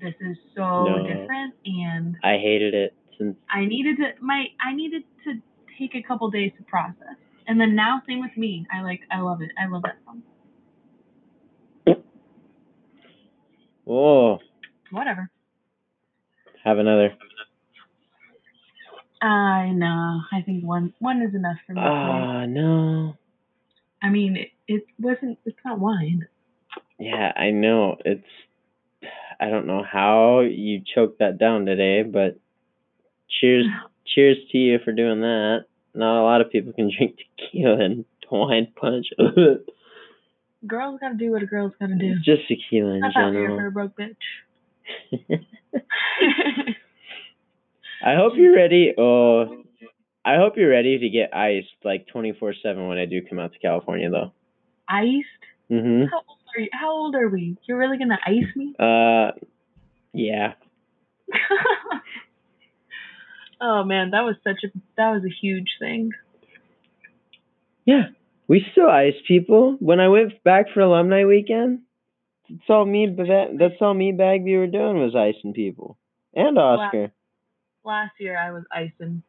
this 0.00 0.14
is 0.20 0.36
so 0.54 0.84
No. 0.84 1.06
different, 1.06 1.54
and 1.64 2.16
I 2.22 2.38
hated 2.38 2.74
it 2.74 2.94
since 3.18 3.36
I 3.50 3.64
needed 3.64 3.96
to 3.98 4.12
my 4.20 4.46
I 4.60 4.74
needed 4.74 5.02
to 5.24 5.34
take 5.78 5.94
a 5.94 6.02
couple 6.02 6.30
days 6.30 6.52
to 6.58 6.64
process. 6.64 7.16
And 7.48 7.60
then 7.60 7.76
now, 7.76 8.02
same 8.08 8.20
with 8.20 8.36
me. 8.36 8.66
I 8.72 8.82
like. 8.82 9.00
I 9.10 9.20
love 9.20 9.40
it. 9.40 9.50
I 9.56 9.66
love 9.68 9.82
that 9.82 9.98
song. 10.04 10.22
Whoa. 13.84 14.40
Whatever. 14.90 15.30
Have 16.64 16.78
another. 16.78 17.14
I 19.22 19.70
know. 19.70 20.20
I 20.32 20.42
think 20.42 20.64
one 20.64 20.92
one 20.98 21.22
is 21.22 21.34
enough 21.34 21.56
for 21.66 21.72
me. 21.72 21.80
Ah, 21.82 22.44
no. 22.46 23.16
I 24.02 24.10
mean, 24.10 24.36
it, 24.36 24.48
it 24.68 24.84
wasn't. 24.98 25.38
It's 25.44 25.58
not 25.64 25.78
wine. 25.80 26.26
Yeah, 26.98 27.32
I 27.36 27.50
know. 27.50 27.96
It's 28.04 28.26
I 29.40 29.48
don't 29.50 29.66
know 29.66 29.82
how 29.82 30.40
you 30.40 30.82
choked 30.94 31.18
that 31.18 31.38
down 31.38 31.66
today, 31.66 32.02
but 32.02 32.38
cheers 33.40 33.66
cheers 34.14 34.36
to 34.52 34.58
you 34.58 34.78
for 34.84 34.92
doing 34.92 35.20
that. 35.20 35.64
Not 35.94 36.20
a 36.20 36.24
lot 36.24 36.40
of 36.40 36.50
people 36.50 36.72
can 36.72 36.90
drink 36.96 37.16
tequila 37.38 37.84
and 37.84 38.04
wine 38.30 38.68
punch. 38.76 39.06
Girls 40.66 40.98
gotta 41.00 41.14
do 41.14 41.30
what 41.30 41.42
a 41.42 41.46
girl's 41.46 41.72
gotta 41.78 41.94
do. 41.94 42.14
Just 42.24 42.48
tequila 42.48 42.94
in 42.94 43.00
That's 43.00 43.14
out 43.16 43.32
here 43.32 43.48
for 43.48 43.56
general. 43.56 43.68
a 43.68 43.70
broke 43.70 43.96
bitch. 43.96 44.16
I 48.04 48.14
hope 48.14 48.34
you're 48.36 48.54
ready. 48.54 48.94
Oh, 48.96 49.62
I 50.24 50.36
hope 50.36 50.56
you're 50.56 50.70
ready 50.70 50.98
to 50.98 51.08
get 51.08 51.34
iced 51.34 51.68
like 51.84 52.06
24/7 52.08 52.88
when 52.88 52.98
I 52.98 53.06
do 53.06 53.22
come 53.22 53.38
out 53.38 53.52
to 53.52 53.58
California 53.58 54.10
though. 54.10 54.32
Iced? 54.88 55.26
Mhm. 55.70 56.08
How 56.10 56.22
old 56.28 56.38
are 56.56 56.60
you? 56.60 56.68
How 56.72 56.90
old 56.90 57.14
are 57.14 57.28
we? 57.28 57.56
You're 57.66 57.78
really 57.78 57.98
gonna 57.98 58.18
ice 58.24 58.54
me? 58.56 58.74
Uh 58.78 59.32
yeah. 60.12 60.54
oh 63.60 63.84
man, 63.84 64.10
that 64.10 64.22
was 64.22 64.36
such 64.44 64.64
a 64.64 64.68
that 64.96 65.10
was 65.10 65.24
a 65.24 65.30
huge 65.30 65.76
thing. 65.78 66.12
Yeah. 67.84 68.08
We 68.48 68.64
still 68.72 68.88
ice 68.88 69.14
people. 69.26 69.76
When 69.80 69.98
I 70.00 70.08
went 70.08 70.42
back 70.44 70.66
for 70.72 70.80
alumni 70.80 71.24
weekend, 71.24 71.80
that's 72.48 72.68
all 72.68 72.84
me 72.84 73.06
that's 73.16 73.80
all 73.80 73.94
me 73.94 74.12
Bagby 74.12 74.56
were 74.56 74.66
doing 74.66 74.98
was 74.98 75.16
icing 75.16 75.52
people. 75.52 75.98
And 76.34 76.58
Oscar. 76.58 77.12
Last 77.86 78.12
year 78.18 78.36
I 78.36 78.50
was 78.50 78.64
icing. 78.72 79.22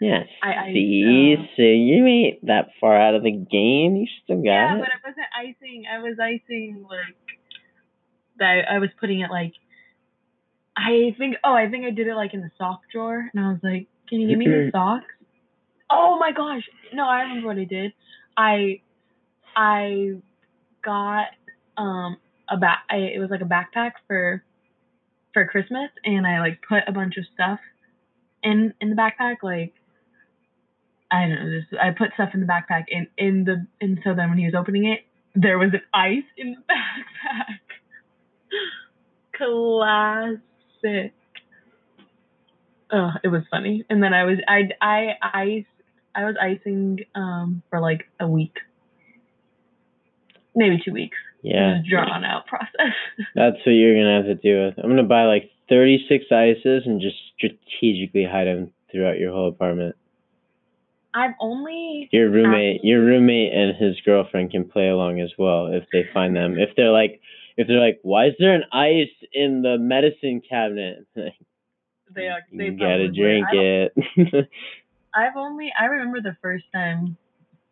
Yes. 0.00 0.28
I 0.42 0.54
iced, 0.54 0.74
See, 0.74 1.36
uh, 1.36 1.42
so 1.56 1.62
you 1.62 2.06
ain't 2.06 2.46
that 2.46 2.68
far 2.80 2.96
out 2.98 3.16
of 3.16 3.24
the 3.24 3.32
game. 3.32 3.96
You 3.96 4.06
still 4.22 4.36
got 4.36 4.44
Yeah, 4.44 4.76
it. 4.76 4.80
but 4.80 4.88
it 4.88 5.02
wasn't 5.04 5.26
icing. 5.36 5.84
I 5.92 5.98
was 5.98 6.16
icing 6.20 6.86
like 6.88 7.16
that. 8.38 8.70
I 8.70 8.78
was 8.78 8.90
putting 9.00 9.20
it 9.20 9.30
like. 9.30 9.54
I 10.76 11.12
think. 11.18 11.36
Oh, 11.42 11.52
I 11.52 11.68
think 11.68 11.84
I 11.84 11.90
did 11.90 12.06
it 12.06 12.14
like 12.14 12.34
in 12.34 12.40
the 12.40 12.52
sock 12.56 12.82
drawer, 12.92 13.28
and 13.34 13.44
I 13.44 13.48
was 13.48 13.58
like, 13.64 13.88
"Can 14.08 14.20
you 14.20 14.28
give 14.28 14.38
me 14.38 14.46
the 14.46 14.70
socks?" 14.72 15.06
Oh 15.90 16.16
my 16.20 16.30
gosh! 16.30 16.62
No, 16.94 17.04
I 17.08 17.22
remember 17.22 17.48
what 17.48 17.58
I 17.58 17.64
did. 17.64 17.92
I, 18.36 18.80
I 19.56 20.20
got 20.84 21.26
um 21.76 22.18
a 22.48 22.56
back. 22.56 22.84
I, 22.88 22.98
it 22.98 23.18
was 23.18 23.30
like 23.30 23.40
a 23.40 23.44
backpack 23.44 23.92
for 24.06 24.44
for 25.34 25.44
Christmas, 25.48 25.90
and 26.04 26.24
I 26.24 26.38
like 26.38 26.60
put 26.68 26.84
a 26.86 26.92
bunch 26.92 27.16
of 27.16 27.24
stuff 27.34 27.58
in 28.50 28.74
in 28.80 28.90
the 28.90 28.96
backpack, 28.96 29.36
like. 29.42 29.74
I 31.10 31.22
don't 31.22 31.30
know. 31.30 31.58
Just, 31.58 31.72
I 31.82 31.90
put 31.96 32.12
stuff 32.12 32.30
in 32.34 32.40
the 32.40 32.46
backpack, 32.46 32.84
and 32.90 33.06
in 33.16 33.44
the 33.44 33.66
and 33.80 33.98
so 34.04 34.14
then 34.14 34.28
when 34.28 34.36
he 34.36 34.44
was 34.44 34.54
opening 34.54 34.84
it, 34.84 35.00
there 35.34 35.58
was 35.58 35.70
an 35.72 35.80
ice 35.94 36.28
in 36.36 36.54
the 36.54 36.62
backpack. 36.68 37.60
Classic. 39.32 41.14
Oh, 42.92 43.10
it 43.22 43.28
was 43.28 43.42
funny. 43.50 43.84
And 43.88 44.02
then 44.02 44.12
I 44.12 44.24
was 44.24 44.38
I 44.46 44.70
I 44.80 45.14
ice 45.22 45.64
I 46.14 46.24
was 46.24 46.36
icing 46.40 47.00
um 47.14 47.62
for 47.70 47.80
like 47.80 48.04
a 48.20 48.28
week. 48.28 48.58
Maybe 50.54 50.80
two 50.84 50.92
weeks. 50.92 51.16
Yeah, 51.42 51.78
drawn 51.88 52.24
out 52.24 52.46
process. 52.46 52.94
that's 53.34 53.56
what 53.64 53.72
you're 53.72 53.94
gonna 53.94 54.16
have 54.16 54.26
to 54.26 54.34
do. 54.34 54.66
with. 54.66 54.74
I'm 54.84 54.90
gonna 54.90 55.04
buy 55.04 55.24
like 55.24 55.50
36 55.68 56.24
ices 56.30 56.82
and 56.86 57.00
just 57.00 57.16
strategically 57.36 58.24
hide 58.24 58.46
them 58.46 58.72
throughout 58.90 59.18
your 59.18 59.32
whole 59.32 59.48
apartment. 59.48 59.96
I've 61.14 61.34
only 61.40 62.08
Your 62.12 62.30
roommate, 62.30 62.84
your 62.84 63.00
roommate 63.00 63.52
and 63.52 63.76
his 63.76 64.00
girlfriend 64.04 64.50
can 64.50 64.68
play 64.68 64.88
along 64.88 65.20
as 65.20 65.30
well 65.38 65.66
if 65.66 65.84
they 65.92 66.04
find 66.12 66.36
them. 66.36 66.58
If 66.58 66.76
they're 66.76 66.92
like, 66.92 67.20
if 67.56 67.66
they're 67.66 67.80
like, 67.80 67.98
why 68.02 68.26
is 68.26 68.34
there 68.38 68.54
an 68.54 68.64
ice 68.72 69.08
in 69.32 69.62
the 69.62 69.78
medicine 69.78 70.42
cabinet? 70.48 71.06
they 72.14 72.28
are 72.28 72.40
they 72.52 72.66
you 72.66 72.78
gotta 72.78 73.08
drink. 73.10 73.46
It. 73.52 73.92
I've 75.14 75.36
only 75.36 75.72
I 75.78 75.86
remember 75.86 76.20
the 76.20 76.36
first 76.42 76.64
time 76.72 77.16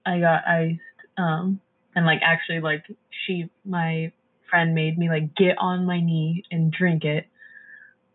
I 0.05 0.19
got 0.19 0.47
iced, 0.47 0.81
um, 1.19 1.61
and 1.95 2.07
like 2.07 2.21
actually 2.25 2.61
like 2.61 2.85
she 3.27 3.49
my 3.65 4.13
friend 4.51 4.75
made 4.75 4.99
me 4.99 5.09
like 5.09 5.35
get 5.37 5.57
on 5.59 5.87
my 5.87 6.01
knee 6.01 6.43
and 6.51 6.73
drink 6.73 7.05
it. 7.05 7.27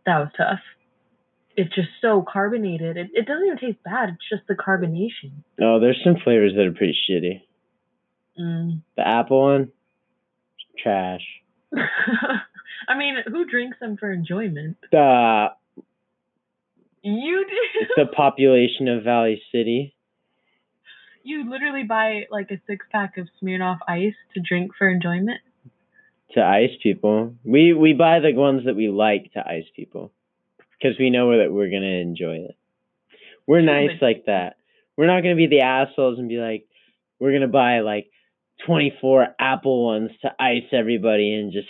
That 0.06 0.20
was 0.20 0.30
tough. 0.38 0.60
It's 1.58 1.74
just 1.76 1.90
so 2.02 2.24
carbonated. 2.28 2.98
It 2.98 3.10
it 3.14 3.26
doesn't 3.26 3.46
even 3.46 3.58
taste 3.58 3.84
bad. 3.84 4.10
It's 4.10 4.30
just 4.30 4.48
the 4.48 4.56
carbonation. 4.56 5.44
oh, 5.62 5.80
there's 5.80 6.00
some 6.04 6.16
flavors 6.24 6.54
that 6.56 6.66
are 6.66 6.72
pretty 6.72 6.98
shitty. 7.10 7.42
Mm. 8.40 8.82
The 8.96 9.08
apple 9.08 9.42
one, 9.42 9.72
trash. 10.82 11.22
I 11.76 12.98
mean, 12.98 13.18
who 13.28 13.46
drinks 13.46 13.78
them 13.80 13.98
for 13.98 14.12
enjoyment? 14.12 14.78
The 14.92 15.48
You 17.02 17.46
do. 17.50 17.86
the 17.98 18.06
population 18.08 18.88
of 18.88 19.04
Valley 19.04 19.42
City. 19.52 19.94
You 21.24 21.50
literally 21.50 21.84
buy 21.84 22.24
like 22.32 22.50
a 22.52 22.60
six 22.66 22.86
pack 22.92 23.18
of 23.18 23.28
Smirnoff 23.42 23.80
Ice 23.88 24.16
to 24.34 24.40
drink 24.42 24.72
for 24.78 24.90
enjoyment. 24.90 25.40
To 26.36 26.42
ice 26.44 26.72
people. 26.82 27.36
We 27.44 27.74
we 27.74 27.94
buy 27.94 28.20
the 28.20 28.34
ones 28.34 28.66
that 28.66 28.76
we 28.76 28.90
like 28.90 29.32
to 29.34 29.40
ice 29.48 29.66
people 29.76 30.12
because 30.82 30.98
we 31.00 31.10
know 31.10 31.38
that 31.38 31.52
we're 31.52 31.70
gonna 31.70 31.86
enjoy 32.02 32.36
it. 32.50 32.56
We're 33.48 33.62
nice 33.62 34.02
like 34.02 34.26
that. 34.28 34.56
We're 34.98 35.08
not 35.08 35.22
gonna 35.24 35.36
be 35.36 35.48
the 35.48 35.62
assholes 35.62 36.20
and 36.20 36.30
be 36.30 36.38
like, 36.38 36.68
we're 37.20 37.34
gonna 37.34 37.48
buy 37.48 37.80
like 37.80 38.10
twenty 38.66 38.94
four 39.02 39.28
apple 39.40 39.86
ones 39.86 40.12
to 40.22 40.32
ice 40.40 40.64
everybody 40.72 41.34
and 41.34 41.52
just 41.52 41.68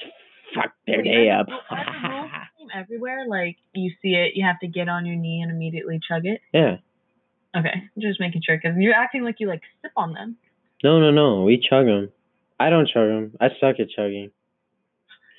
fuck 0.55 0.73
their 0.85 1.01
day 1.01 1.29
up. 1.29 1.47
the- 1.47 1.53
are 1.75 1.85
the 1.85 2.07
rules 2.09 2.31
the 2.31 2.59
same 2.59 2.69
everywhere? 2.81 3.25
Like 3.27 3.57
you 3.73 3.91
see 4.01 4.09
it, 4.15 4.33
you 4.35 4.45
have 4.45 4.59
to 4.59 4.67
get 4.67 4.89
on 4.89 5.05
your 5.05 5.15
knee 5.15 5.41
and 5.41 5.51
immediately 5.51 5.99
chug 6.07 6.25
it. 6.25 6.41
yeah. 6.53 6.77
Okay, 7.53 7.83
just 7.99 8.19
making 8.21 8.41
sure 8.45 8.55
because 8.57 8.77
you're 8.77 8.93
acting 8.93 9.23
like 9.25 9.35
you 9.39 9.47
like 9.47 9.61
sip 9.81 9.91
on 9.97 10.13
them. 10.13 10.37
No, 10.83 10.99
no, 11.01 11.11
no. 11.11 11.43
We 11.43 11.57
chug 11.57 11.85
them. 11.85 12.09
I 12.57 12.69
don't 12.69 12.87
chug 12.87 13.09
them. 13.09 13.33
I 13.41 13.49
suck 13.59 13.79
at 13.79 13.89
chugging. 13.89 14.31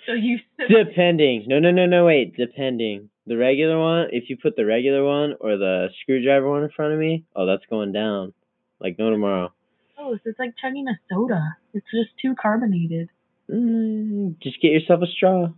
So 0.07 0.13
you. 0.13 0.39
Depending. 0.69 1.45
No, 1.47 1.59
no, 1.59 1.71
no, 1.71 1.87
no. 1.87 2.07
Wait. 2.07 2.37
Depending. 2.37 3.09
The 3.27 3.37
regular 3.37 3.79
one. 3.79 4.09
If 4.11 4.29
you 4.29 4.37
put 4.37 4.57
the 4.57 4.67
regular 4.67 5.05
one 5.05 5.35
or 5.41 5.57
the 5.57 5.89
screwdriver 6.03 6.49
one 6.49 6.65
in 6.65 6.71
front 6.71 6.93
of 6.93 6.99
me, 6.99 7.25
oh, 7.37 7.47
that's 7.47 7.65
going 7.71 7.93
down. 7.93 8.33
Like 8.81 8.99
no 8.99 9.11
tomorrow. 9.11 9.53
Oh, 9.99 10.15
so 10.15 10.21
it's 10.31 10.39
like 10.39 10.55
chugging 10.61 10.89
a 10.89 10.99
soda. 11.09 11.57
It's 11.75 11.87
just 11.95 12.11
too 12.21 12.35
carbonated. 12.41 13.09
Mm, 13.49 14.39
just 14.43 14.61
get 14.61 14.73
yourself 14.73 15.01
a 15.03 15.07
straw. 15.07 15.49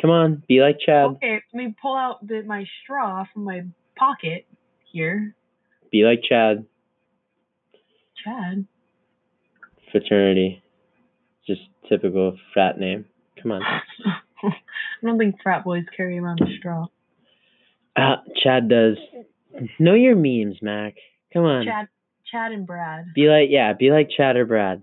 Come 0.00 0.10
on, 0.10 0.42
be 0.48 0.60
like 0.60 0.78
Chad. 0.84 1.06
Okay, 1.06 1.42
let 1.52 1.58
me 1.64 1.74
pull 1.80 1.96
out 1.96 2.26
the, 2.26 2.42
my 2.42 2.64
straw 2.82 3.24
from 3.32 3.44
my 3.44 3.62
pocket 3.96 4.46
here. 4.92 5.34
Be 5.90 6.04
like 6.04 6.22
Chad. 6.26 6.64
Chad. 8.24 8.66
Fraternity. 9.90 10.62
Just 11.46 11.62
typical 11.88 12.38
frat 12.54 12.78
name. 12.78 13.04
Come 13.42 13.52
on. 13.52 13.62
I 14.42 14.52
don't 15.02 15.18
think 15.18 15.36
frat 15.42 15.64
boys 15.64 15.84
carry 15.96 16.18
around 16.18 16.40
a 16.40 16.56
straw. 16.58 16.86
Uh, 17.96 18.16
Chad 18.42 18.68
does. 18.68 18.96
Know 19.78 19.94
your 19.94 20.16
memes, 20.16 20.58
Mack. 20.62 20.94
Come 21.32 21.44
on. 21.44 21.64
Chad, 21.64 21.88
Chad 22.30 22.52
and 22.52 22.66
Brad. 22.66 23.06
Be 23.14 23.28
like, 23.28 23.48
yeah, 23.50 23.72
be 23.72 23.90
like 23.90 24.08
Chad 24.14 24.36
or 24.36 24.46
Brad. 24.46 24.82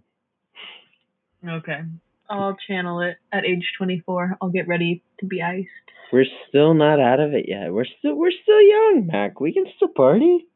Okay. 1.47 1.81
I'll 2.29 2.57
channel 2.67 3.01
it 3.01 3.17
at 3.31 3.45
age 3.45 3.71
24. 3.77 4.37
I'll 4.41 4.49
get 4.49 4.67
ready 4.67 5.03
to 5.19 5.25
be 5.25 5.41
iced. 5.41 5.69
We're 6.11 6.25
still 6.49 6.73
not 6.73 6.99
out 6.99 7.19
of 7.19 7.33
it 7.33 7.45
yet. 7.47 7.71
We're 7.71 7.85
still 7.99 8.15
we're 8.15 8.31
still 8.31 8.61
young, 8.61 9.09
Mack. 9.11 9.39
We 9.39 9.53
can 9.53 9.65
still 9.75 9.89
party. 9.89 10.47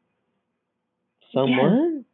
Somewhat. 1.34 2.04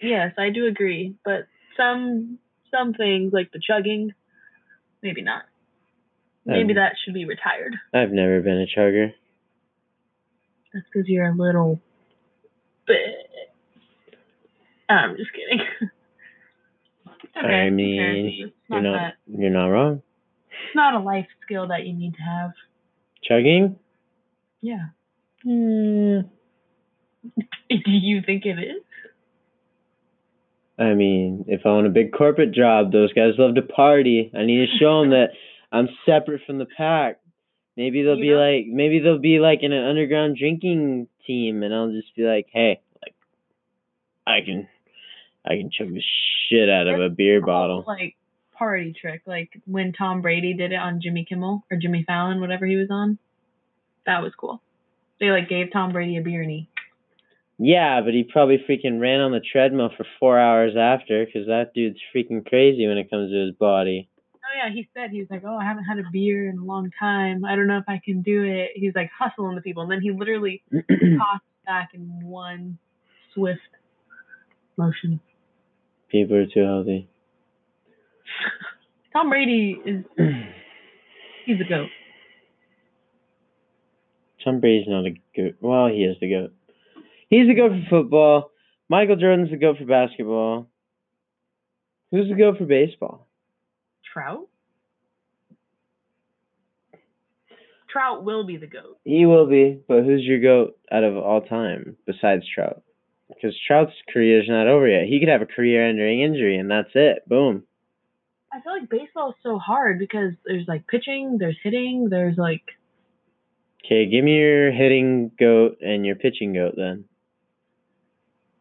Yes, 0.00 0.32
I 0.38 0.50
do 0.50 0.66
agree, 0.66 1.14
but 1.24 1.46
some 1.76 2.38
some 2.70 2.94
things 2.94 3.32
like 3.32 3.52
the 3.52 3.60
chugging, 3.60 4.12
maybe 5.02 5.22
not. 5.22 5.42
Maybe 6.46 6.72
Um, 6.72 6.76
that 6.76 6.94
should 7.04 7.14
be 7.14 7.24
retired. 7.26 7.74
I've 7.94 8.12
never 8.12 8.40
been 8.40 8.60
a 8.60 8.66
chugger. 8.78 9.12
That's 10.72 10.86
because 10.92 11.08
you're 11.08 11.26
a 11.30 11.34
little 11.36 11.80
bit. 12.86 12.96
I'm 14.88 15.16
just 15.16 15.30
kidding. 15.32 15.64
Okay, 17.36 17.46
I 17.46 17.70
mean, 17.70 18.26
it's 18.48 18.54
you're 18.68 18.82
not, 18.82 18.90
not 18.90 18.98
that. 18.98 19.14
you're 19.40 19.50
not 19.50 19.68
wrong. 19.68 20.02
It's 20.48 20.74
not 20.74 20.94
a 20.94 20.98
life 20.98 21.28
skill 21.42 21.68
that 21.68 21.86
you 21.86 21.94
need 21.94 22.14
to 22.16 22.22
have. 22.22 22.50
Chugging? 23.22 23.76
Yeah. 24.60 24.88
Hmm. 25.42 26.20
Do 27.70 27.90
you 27.90 28.20
think 28.26 28.44
it 28.44 28.58
is? 28.58 28.82
I 30.80 30.94
mean, 30.94 31.44
if 31.46 31.60
I 31.66 31.68
want 31.70 31.86
a 31.86 31.90
big 31.90 32.12
corporate 32.12 32.52
job, 32.52 32.90
those 32.90 33.12
guys 33.12 33.34
love 33.38 33.54
to 33.56 33.62
party. 33.62 34.30
I 34.34 34.44
need 34.46 34.66
to 34.66 34.78
show 34.78 35.00
them 35.02 35.10
that 35.10 35.28
I'm 35.72 35.88
separate 36.06 36.40
from 36.46 36.58
the 36.58 36.66
pack. 36.66 37.20
Maybe 37.76 38.02
they'll 38.02 38.16
You 38.16 38.22
be 38.22 38.30
know- 38.30 38.40
like, 38.40 38.66
maybe 38.66 38.98
they'll 39.00 39.18
be 39.18 39.38
like 39.40 39.60
in 39.62 39.72
an 39.72 39.84
underground 39.84 40.36
drinking 40.38 41.06
team, 41.26 41.62
and 41.62 41.74
I'll 41.74 41.92
just 41.92 42.14
be 42.16 42.22
like, 42.24 42.46
hey, 42.52 42.80
like, 43.04 43.14
I 44.26 44.40
can, 44.44 44.68
I 45.46 45.56
can 45.56 45.70
chug 45.70 45.88
the 45.92 46.02
shit 46.48 46.68
out 46.68 46.88
of 46.88 47.00
a 47.00 47.08
beer 47.10 47.40
bottle. 47.44 47.84
Like 47.86 48.16
party 48.54 48.94
trick, 48.98 49.22
like 49.26 49.50
when 49.66 49.92
Tom 49.92 50.20
Brady 50.22 50.54
did 50.54 50.72
it 50.72 50.76
on 50.76 51.00
Jimmy 51.02 51.24
Kimmel 51.28 51.64
or 51.70 51.76
Jimmy 51.76 52.04
Fallon, 52.06 52.40
whatever 52.40 52.66
he 52.66 52.76
was 52.76 52.88
on. 52.90 53.18
That 54.06 54.22
was 54.22 54.32
cool. 54.36 54.60
They 55.20 55.30
like 55.30 55.48
gave 55.48 55.72
Tom 55.72 55.92
Brady 55.92 56.16
a 56.16 56.22
beer 56.22 56.42
and 56.42 56.50
he. 56.50 56.68
Yeah, 57.62 58.00
but 58.02 58.14
he 58.14 58.24
probably 58.24 58.56
freaking 58.56 59.00
ran 59.00 59.20
on 59.20 59.32
the 59.32 59.40
treadmill 59.40 59.90
for 59.94 60.06
four 60.18 60.38
hours 60.38 60.72
after, 60.78 61.26
because 61.26 61.46
that 61.46 61.74
dude's 61.74 61.98
freaking 62.14 62.44
crazy 62.46 62.86
when 62.86 62.96
it 62.96 63.10
comes 63.10 63.30
to 63.30 63.36
his 63.36 63.54
body. 63.54 64.08
Oh 64.34 64.56
yeah, 64.56 64.72
he 64.72 64.88
said 64.94 65.10
he 65.10 65.20
was 65.20 65.28
like, 65.30 65.42
oh, 65.46 65.56
I 65.56 65.64
haven't 65.64 65.84
had 65.84 65.98
a 65.98 66.04
beer 66.10 66.48
in 66.48 66.56
a 66.56 66.64
long 66.64 66.90
time. 66.98 67.44
I 67.44 67.56
don't 67.56 67.66
know 67.66 67.76
if 67.76 67.84
I 67.86 68.00
can 68.02 68.22
do 68.22 68.44
it. 68.44 68.70
He's 68.74 68.94
like 68.94 69.10
hustling 69.16 69.56
the 69.56 69.60
people, 69.60 69.82
and 69.82 69.92
then 69.92 70.00
he 70.00 70.10
literally 70.10 70.62
tossed 70.72 71.44
back 71.66 71.90
in 71.92 72.00
one 72.24 72.78
swift 73.34 73.60
motion. 74.78 75.20
People 76.08 76.36
are 76.36 76.46
too 76.46 76.64
healthy. 76.64 77.10
Tom 79.12 79.28
Brady 79.28 79.78
is 79.84 80.04
he's 81.44 81.60
a 81.60 81.68
goat. 81.68 81.90
Tom 84.42 84.60
Brady's 84.60 84.88
not 84.88 85.04
a 85.04 85.10
goat. 85.36 85.56
Well, 85.60 85.88
he 85.88 86.04
is 86.04 86.16
the 86.22 86.30
goat. 86.30 86.52
He's 87.30 87.46
the 87.46 87.54
goat 87.54 87.70
for 87.70 88.02
football. 88.02 88.50
Michael 88.88 89.16
Jordan's 89.16 89.50
the 89.50 89.56
goat 89.56 89.78
for 89.78 89.84
basketball. 89.86 90.68
Who's 92.10 92.28
the 92.28 92.34
goat 92.34 92.58
for 92.58 92.66
baseball? 92.66 93.28
Trout. 94.12 94.48
Trout 97.88 98.24
will 98.24 98.44
be 98.44 98.56
the 98.56 98.66
goat. 98.66 98.98
He 99.04 99.26
will 99.26 99.46
be, 99.46 99.80
but 99.88 100.04
who's 100.04 100.22
your 100.22 100.40
goat 100.40 100.76
out 100.92 101.04
of 101.04 101.16
all 101.16 101.40
time 101.40 101.96
besides 102.06 102.44
Trout? 102.52 102.82
Because 103.28 103.56
Trout's 103.66 103.92
career 104.12 104.42
is 104.42 104.48
not 104.48 104.66
over 104.66 104.88
yet. 104.88 105.06
He 105.06 105.20
could 105.20 105.28
have 105.28 105.42
a 105.42 105.46
career-ending 105.46 106.20
injury, 106.20 106.56
and 106.58 106.70
that's 106.70 106.90
it. 106.94 107.28
Boom. 107.28 107.62
I 108.52 108.60
feel 108.60 108.72
like 108.72 108.90
baseball 108.90 109.30
is 109.30 109.36
so 109.42 109.58
hard 109.58 110.00
because 110.00 110.32
there's 110.44 110.66
like 110.66 110.86
pitching, 110.88 111.38
there's 111.38 111.58
hitting, 111.62 112.08
there's 112.10 112.36
like 112.36 112.62
Okay, 113.84 114.06
give 114.06 114.24
me 114.24 114.36
your 114.36 114.72
hitting 114.72 115.30
goat 115.38 115.78
and 115.80 116.04
your 116.04 116.16
pitching 116.16 116.52
goat 116.52 116.74
then. 116.76 117.04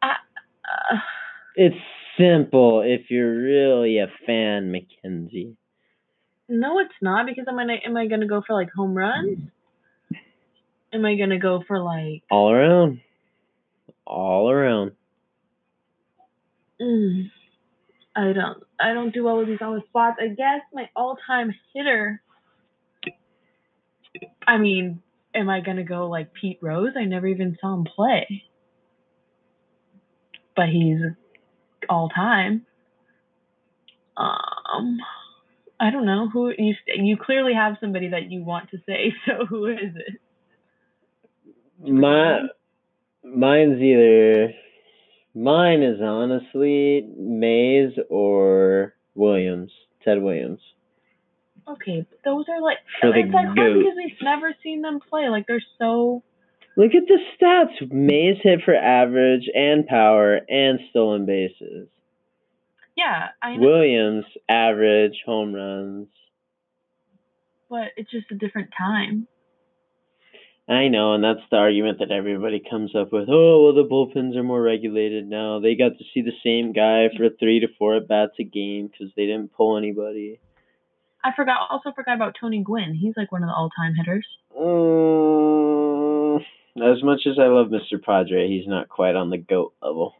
uh, 0.01 0.97
It's 1.61 1.75
simple 2.17 2.83
if 2.85 3.11
you're 3.11 3.35
really 3.35 3.97
a 3.97 4.07
fan, 4.25 4.71
Mackenzie. 4.71 5.57
No, 6.47 6.79
it's 6.79 6.93
not 7.01 7.25
because 7.25 7.43
am 7.49 7.59
I 7.59 7.79
am 7.85 7.97
I 7.97 8.07
gonna 8.07 8.27
go 8.27 8.41
for 8.47 8.53
like 8.53 8.69
home 8.73 8.93
runs? 8.93 9.39
Am 10.93 11.03
I 11.03 11.15
gonna 11.15 11.37
go 11.37 11.61
for 11.67 11.83
like? 11.83 12.23
All 12.31 12.49
around. 12.49 13.01
All 14.07 14.49
around. 14.49 14.93
Mm, 16.81 17.29
I 18.15 18.31
don't. 18.31 18.63
I 18.79 18.93
don't 18.93 19.13
do 19.13 19.25
well 19.25 19.39
with 19.39 19.49
these 19.49 19.61
on 19.61 19.75
the 19.75 19.81
spots. 19.89 20.15
I 20.21 20.29
guess 20.29 20.61
my 20.73 20.89
all-time 20.95 21.53
hitter. 21.75 22.21
I 24.47 24.59
mean, 24.59 25.01
am 25.35 25.49
I 25.49 25.59
gonna 25.59 25.83
go 25.83 26.07
like 26.07 26.31
Pete 26.33 26.59
Rose? 26.61 26.93
I 26.97 27.03
never 27.03 27.27
even 27.27 27.57
saw 27.59 27.73
him 27.73 27.83
play, 27.83 28.43
but 30.55 30.69
he's 30.69 31.01
all 31.87 32.09
time. 32.09 32.65
Um, 34.17 34.97
I 35.79 35.91
don't 35.91 36.05
know 36.05 36.27
who 36.29 36.51
you. 36.57 36.75
You 36.87 37.17
clearly 37.17 37.53
have 37.53 37.77
somebody 37.79 38.09
that 38.09 38.29
you 38.31 38.43
want 38.43 38.69
to 38.71 38.77
say. 38.85 39.13
So 39.25 39.45
who 39.45 39.67
is 39.67 39.95
it? 39.95 40.19
My 41.89 42.39
mine's 43.23 43.79
either 43.81 44.53
mine 45.33 45.81
is 45.83 46.01
honestly 46.01 47.07
Mays 47.17 47.91
or 48.09 48.95
Williams, 49.15 49.71
Ted 50.03 50.21
Williams. 50.21 50.59
Okay, 51.67 52.05
but 52.09 52.19
those 52.25 52.45
are 52.49 52.61
like 52.61 52.77
For 52.99 53.11
the 53.13 53.19
it's 53.19 53.33
like 53.33 53.45
hard 53.45 53.55
goat. 53.57 53.77
because 53.79 53.93
we've 53.95 54.17
never 54.21 54.53
seen 54.63 54.81
them 54.81 54.99
play. 55.09 55.29
Like 55.29 55.45
they're 55.47 55.63
so 55.77 56.23
Look 56.79 56.91
at 56.95 57.09
the 57.09 57.19
stats. 57.35 57.91
Mays 57.91 58.37
hit 58.41 58.61
for 58.63 58.73
average 58.73 59.49
and 59.53 59.85
power 59.85 60.39
and 60.47 60.79
stolen 60.89 61.25
bases. 61.25 61.89
yeah. 62.95 63.27
I 63.43 63.57
know, 63.57 63.67
Williams 63.67 64.23
average 64.47 65.21
home 65.25 65.53
runs. 65.53 66.07
but 67.69 67.89
it's 67.97 68.09
just 68.09 68.31
a 68.31 68.35
different 68.35 68.69
time. 68.77 69.27
I 70.69 70.87
know, 70.87 71.15
and 71.15 71.21
that's 71.21 71.45
the 71.51 71.57
argument 71.57 71.99
that 71.99 72.11
everybody 72.11 72.61
comes 72.69 72.95
up 72.95 73.11
with. 73.11 73.27
Oh, 73.27 73.63
well, 73.65 73.73
the 73.73 73.89
bullpens 73.89 74.37
are 74.37 74.43
more 74.43 74.61
regulated 74.61 75.27
now. 75.27 75.59
They 75.59 75.75
got 75.75 75.97
to 75.97 76.05
see 76.13 76.21
the 76.21 76.31
same 76.45 76.71
guy 76.71 77.09
for 77.17 77.27
three 77.37 77.59
to 77.59 77.67
four 77.77 77.97
at 77.97 78.07
bats 78.07 78.39
a 78.39 78.45
game 78.45 78.87
because 78.87 79.11
they 79.17 79.25
didn't 79.25 79.51
pull 79.51 79.77
anybody. 79.77 80.39
I 81.25 81.31
forgot. 81.35 81.57
Also 81.69 81.91
forgot 81.93 82.15
about 82.15 82.37
Tony 82.39 82.63
Gwynn. 82.63 82.93
He's 82.93 83.15
like 83.17 83.33
one 83.33 83.43
of 83.43 83.49
the 83.49 83.53
all-time 83.53 83.95
hitters. 83.95 84.25
Mm, 84.57 86.39
as 86.81 87.03
much 87.03 87.21
as 87.25 87.37
I 87.39 87.47
love 87.47 87.67
Mr. 87.67 88.01
Padre, 88.01 88.47
he's 88.47 88.67
not 88.67 88.89
quite 88.89 89.15
on 89.15 89.29
the 89.29 89.37
goat 89.37 89.73
level. 89.81 90.13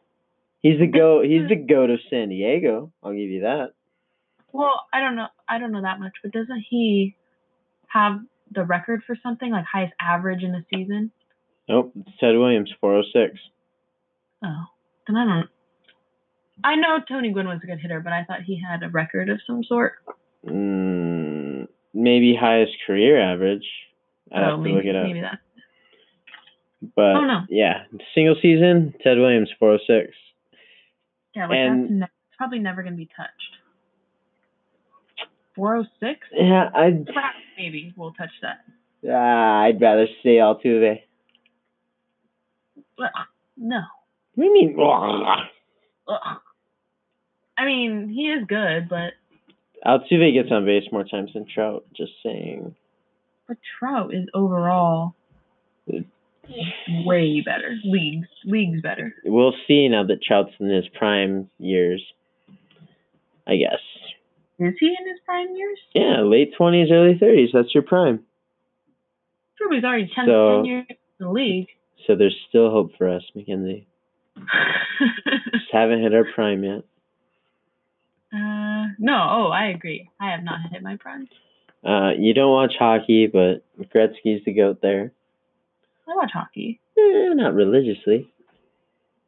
He's 0.62 0.80
the 0.80 0.88
goat. 0.88 1.26
He's 1.26 1.48
the 1.48 1.56
goat 1.56 1.90
of 1.90 2.00
San 2.10 2.30
Diego. 2.30 2.92
I'll 3.02 3.12
give 3.12 3.30
you 3.30 3.42
that. 3.42 3.74
Well, 4.52 4.88
I 4.92 5.00
don't 5.00 5.16
know. 5.16 5.28
I 5.48 5.60
don't 5.60 5.72
know 5.72 5.82
that 5.82 6.00
much, 6.00 6.14
but 6.22 6.32
doesn't 6.32 6.66
he 6.70 7.16
have 7.88 8.20
the 8.52 8.64
record 8.64 9.04
for 9.06 9.16
something 9.22 9.52
like 9.52 9.66
highest 9.66 9.94
average 10.02 10.44
in 10.44 10.56
a 10.56 10.66
season? 10.74 11.12
Nope, 11.68 11.94
it's 11.96 12.18
Ted 12.20 12.36
Williams, 12.36 12.74
four 12.82 12.96
oh 12.96 13.04
six. 13.14 13.40
Oh, 14.44 14.64
then 15.08 15.16
I 15.16 15.26
don't. 15.26 15.50
I 16.64 16.76
know 16.76 17.00
Tony 17.08 17.32
Gwynn 17.32 17.48
was 17.48 17.60
a 17.64 17.68
good 17.68 17.80
hitter, 17.80 18.02
but 18.02 18.12
I 18.12 18.26
thought 18.26 18.42
he 18.46 18.60
had 18.60 18.84
a 18.84 18.90
record 18.90 19.30
of 19.30 19.40
some 19.48 19.64
sort. 19.64 19.94
Mm, 20.46 21.68
maybe 21.94 22.36
highest 22.36 22.74
career 22.86 23.22
average. 23.22 23.66
I 24.32 24.42
oh, 24.42 24.44
have 24.44 24.52
to 24.52 24.58
maybe, 24.58 24.76
look 24.76 24.86
it 24.86 24.96
up. 24.96 25.04
maybe 25.04 25.22
that. 25.22 25.40
But 26.96 27.16
Oh, 27.16 27.26
no. 27.26 27.42
yeah, 27.50 27.84
single 28.16 28.36
season, 28.42 28.94
Ted 29.04 29.18
Williams, 29.18 29.50
four 29.60 29.72
oh 29.74 29.78
six. 29.86 30.16
Yeah, 31.36 31.48
like 31.48 31.58
And- 31.58 31.84
that's 31.84 31.92
ne- 31.92 32.06
it's 32.06 32.38
probably 32.38 32.60
never 32.60 32.84
gonna 32.84 32.96
be 32.96 33.10
touched. 33.16 33.58
Four 35.56 35.76
oh 35.78 35.86
six. 36.00 36.26
Yeah, 36.32 36.70
I'd 36.74 37.06
Maybe 37.58 37.94
we'll 37.98 38.14
touch 38.14 38.32
that. 38.42 38.60
ah, 39.10 39.62
I'd 39.64 39.82
rather 39.82 40.08
see 40.24 40.38
Altuve. 40.38 41.02
Ugh, 42.98 43.10
No. 43.58 43.82
What 44.36 44.44
do 44.44 44.48
you 44.48 44.54
mean? 44.54 44.76
Ugh. 44.80 46.38
I 47.58 47.66
mean, 47.66 48.08
he 48.08 48.32
is 48.32 48.46
good, 48.48 48.88
but 48.88 49.14
Altuve 49.86 50.34
gets 50.34 50.50
on 50.52 50.64
base 50.66 50.90
more 50.94 51.04
times 51.04 51.32
than 51.34 51.46
Trout. 51.46 51.86
Just 51.94 52.14
saying. 52.24 52.74
but 53.48 53.58
Trout 53.80 54.14
is 54.14 54.28
overall 54.34 55.16
way 57.06 57.42
better. 57.46 57.76
Leagues, 57.84 58.28
leagues 58.46 58.82
better. 58.82 59.14
We'll 59.26 59.54
see 59.68 59.88
now 59.88 60.04
that 60.06 60.22
Trout's 60.24 60.52
in 60.60 60.70
his 60.70 60.86
prime 60.98 61.50
years. 61.60 62.04
I 63.48 63.56
guess. 63.58 63.80
Is 64.60 64.74
he 64.80 64.88
in 64.88 65.08
his 65.08 65.20
prime 65.26 65.56
years? 65.56 65.80
Yeah, 65.96 66.22
late 66.22 66.54
twenties, 66.58 66.90
early 66.92 67.18
thirties. 67.20 67.50
That's 67.54 67.74
your 67.74 67.84
prime. 67.84 68.20
He's 69.72 69.84
already 69.84 70.10
10, 70.16 70.26
So- 70.26 70.58
10 70.58 70.66
years 70.66 70.86
in 70.90 70.96
the 71.20 71.30
league. 71.32 71.68
So 72.08 72.16
there's 72.16 72.36
still 72.48 72.72
hope 72.72 72.92
for 72.98 73.08
us, 73.10 73.22
Mackenzie. 73.36 73.86
Just 74.38 75.72
haven't 75.72 76.02
hit 76.02 76.14
our 76.14 76.24
prime 76.34 76.64
yet. 76.64 76.84
uh, 78.34 78.86
no, 78.98 79.14
oh, 79.30 79.50
I 79.54 79.66
agree. 79.68 80.10
I 80.20 80.32
have 80.32 80.44
not 80.44 80.60
hit 80.72 80.82
my 80.82 80.96
prime. 80.96 81.28
Uh, 81.86 82.12
you 82.18 82.34
don't 82.34 82.52
watch 82.52 82.74
hockey, 82.80 83.28
but 83.28 83.64
Gretzky's 83.94 84.44
the 84.46 84.54
goat 84.54 84.80
there. 84.82 85.12
I 86.10 86.16
watch 86.16 86.32
hockey. 86.34 86.80
Eh, 86.98 87.34
not 87.34 87.54
religiously. 87.54 88.32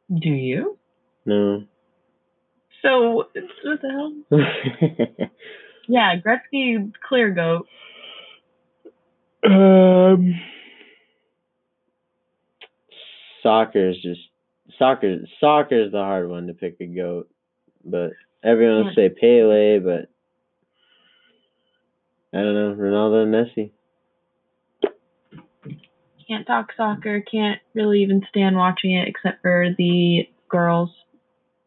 Do 0.08 0.28
you? 0.28 0.76
No. 1.24 1.64
So 2.82 3.12
what 3.12 3.32
the 3.80 3.88
hell? 3.88 5.28
Yeah, 5.88 6.14
Gretzky, 6.24 6.92
clear 7.08 7.30
goat. 7.30 7.66
um, 9.44 10.40
soccer's 13.42 14.00
just 14.00 14.20
soccer. 14.78 15.18
Soccer's 15.40 15.92
the 15.92 15.98
hard 15.98 16.28
one 16.30 16.46
to 16.46 16.54
pick 16.54 16.76
a 16.80 16.86
goat, 16.86 17.28
but 17.84 18.12
everyone 18.44 18.84
will 18.86 18.94
say 18.94 19.08
Pele, 19.08 19.80
but 19.80 20.08
I 22.32 22.42
don't 22.42 22.54
know 22.54 22.74
Ronaldo 22.78 23.24
and 23.24 23.34
Messi. 23.34 23.70
Can't 26.28 26.46
talk 26.46 26.68
soccer. 26.76 27.20
Can't 27.20 27.60
really 27.74 28.00
even 28.02 28.22
stand 28.28 28.56
watching 28.56 28.92
it 28.92 29.08
except 29.08 29.42
for 29.42 29.68
the 29.76 30.28
girls. 30.48 30.90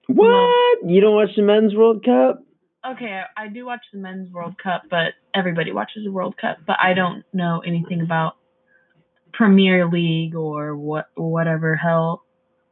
What? 0.08 0.80
You 0.86 1.02
don't 1.02 1.16
watch 1.16 1.30
the 1.36 1.42
men's 1.42 1.76
World 1.76 2.04
Cup? 2.06 2.44
Okay, 2.86 3.22
I 3.36 3.48
do 3.48 3.66
watch 3.66 3.82
the 3.92 4.00
men's 4.00 4.32
World 4.32 4.56
Cup, 4.62 4.84
but 4.90 5.14
everybody 5.34 5.72
watches 5.72 6.04
the 6.06 6.12
World 6.12 6.36
Cup. 6.40 6.58
But 6.68 6.78
I 6.82 6.94
don't 6.94 7.24
know 7.34 7.62
anything 7.66 8.02
about 8.02 8.34
Premier 9.34 9.88
League 9.88 10.36
or 10.36 10.76
what 10.76 11.10
whatever 11.16 11.76
hell. 11.76 12.24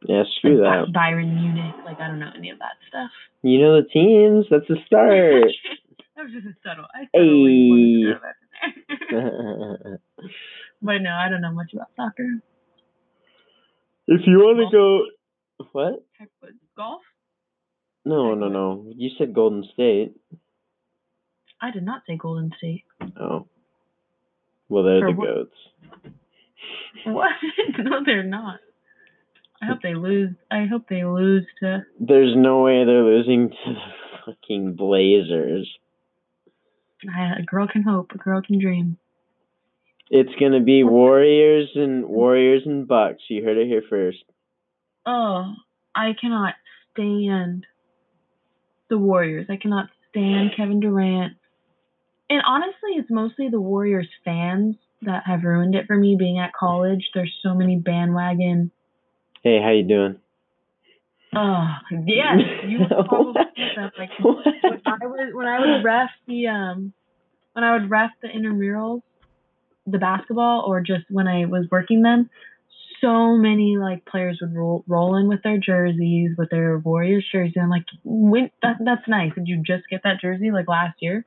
Yeah, 0.07 0.23
screw 0.38 0.63
like 0.63 0.86
that. 0.86 0.93
By- 0.93 1.11
Bayern 1.11 1.34
Munich. 1.34 1.75
Like 1.84 1.99
I 1.99 2.07
don't 2.07 2.19
know 2.19 2.31
any 2.38 2.51
of 2.51 2.59
that 2.59 2.73
stuff. 2.88 3.09
You 3.41 3.59
know 3.59 3.81
the 3.81 3.88
teams. 3.89 4.45
That's 4.51 4.69
a 4.69 4.86
start. 4.86 5.45
that 6.15 6.23
was 6.23 6.31
just 6.31 6.45
a 6.45 6.55
subtle. 6.63 6.86
I 6.93 7.05
subtly 7.05 7.69
wanted 7.69 8.19
to 8.21 8.34
Hey. 9.09 9.97
but 10.84 10.97
no, 11.01 11.09
I 11.11 11.29
don't 11.29 11.41
know 11.41 11.53
much 11.53 11.71
about 11.73 11.88
soccer. 11.95 12.27
if 14.07 14.21
you 14.27 14.38
want 14.38 14.59
to 14.59 14.77
go, 14.77 15.65
what? 15.71 16.05
Heck, 16.19 16.29
golf? 16.77 17.01
No, 18.05 18.36
no, 18.36 18.49
no. 18.49 18.91
You 18.95 19.09
said 19.17 19.34
Golden 19.34 19.63
State. 19.73 20.13
I 21.61 21.71
did 21.71 21.84
not 21.84 22.01
say 22.05 22.17
Golden 22.17 22.51
State. 22.57 22.84
Oh. 23.19 23.47
Well, 24.67 24.84
they're 24.84 24.99
For 24.99 25.11
the 25.11 25.17
what? 25.17 25.27
goats. 25.27 26.13
What? 27.05 27.31
no, 27.79 27.99
they're 28.05 28.23
not. 28.23 28.59
I 29.61 29.67
hope 29.67 29.79
they 29.81 29.93
lose. 29.95 30.31
I 30.51 30.65
hope 30.65 30.89
they 30.89 31.05
lose 31.05 31.45
to. 31.61 31.86
There's 31.99 32.34
no 32.36 32.63
way 32.63 32.84
they're 32.86 33.03
losing 33.03 33.49
to 33.49 33.55
the 33.73 33.79
fucking 34.25 34.75
Blazers. 34.75 35.69
I, 37.09 37.39
a 37.39 37.43
girl 37.43 37.67
can 37.71 37.84
hope. 37.84 38.11
A 38.13 38.17
girl 38.17 38.41
can 38.41 38.59
dream. 38.59 38.97
It's 40.10 40.34
gonna 40.39 40.62
be 40.62 40.84
Warriors 40.84 41.70
and 41.76 42.06
Warriors 42.06 42.64
and 42.66 42.88
Bucks. 42.88 43.22
You 43.30 43.43
heard 43.43 43.58
it 43.58 43.68
here 43.68 43.84
first. 43.89 44.24
Oh, 45.06 45.54
I 45.95 46.14
cannot 46.20 46.56
stand 46.91 47.66
the 48.89 48.97
Warriors. 48.97 49.47
I 49.49 49.58
cannot 49.58 49.89
stand 50.10 50.51
Kevin 50.56 50.80
Durant. 50.80 51.34
And 52.30 52.41
honestly, 52.45 52.91
it's 52.97 53.10
mostly 53.10 53.49
the 53.49 53.60
Warriors 53.60 54.08
fans 54.24 54.76
that 55.01 55.24
have 55.26 55.43
ruined 55.43 55.76
it 55.76 55.86
for 55.88 55.97
me 55.97 56.16
being 56.18 56.39
at 56.39 56.54
college. 56.54 57.10
There's 57.14 57.34
so 57.43 57.54
many 57.54 57.78
bandwagon. 57.78 58.72
Hey, 59.43 59.60
how 59.62 59.72
you 59.72 59.84
doing? 59.88 60.20
Oh, 61.36 61.68
yes, 62.06 62.39
you 62.68 62.80
would 62.80 62.89
probably 63.08 63.34
that. 63.76 63.91
Like 63.97 64.10
when 64.20 64.84
I 64.86 65.06
was 65.06 65.32
when 65.34 65.47
I 65.47 65.60
would 65.60 65.84
ref 65.84 66.10
the 66.28 66.47
um 66.47 66.93
when 67.54 67.64
I 67.64 67.74
would 67.74 67.89
ref 67.89 68.12
the 68.22 68.28
intramurals, 68.28 69.01
the 69.86 69.97
basketball, 69.97 70.65
or 70.67 70.81
just 70.81 71.05
when 71.09 71.27
I 71.27 71.45
was 71.45 71.67
working 71.71 72.01
them, 72.01 72.29
so 73.01 73.36
many 73.36 73.77
like 73.77 74.05
players 74.05 74.39
would 74.41 74.55
roll, 74.55 74.84
roll 74.88 75.17
in 75.17 75.27
with 75.27 75.43
their 75.43 75.57
jerseys, 75.57 76.31
with 76.38 76.49
their 76.49 76.77
Warriors 76.77 77.25
jersey. 77.29 77.59
I'm 77.59 77.69
like, 77.69 77.86
when 78.03 78.49
that 78.61 78.77
that's 78.84 79.07
nice. 79.07 79.34
Did 79.36 79.47
you 79.47 79.57
just 79.57 79.84
get 79.89 80.01
that 80.03 80.21
jersey 80.21 80.51
like 80.51 80.67
last 80.67 80.95
year? 81.01 81.25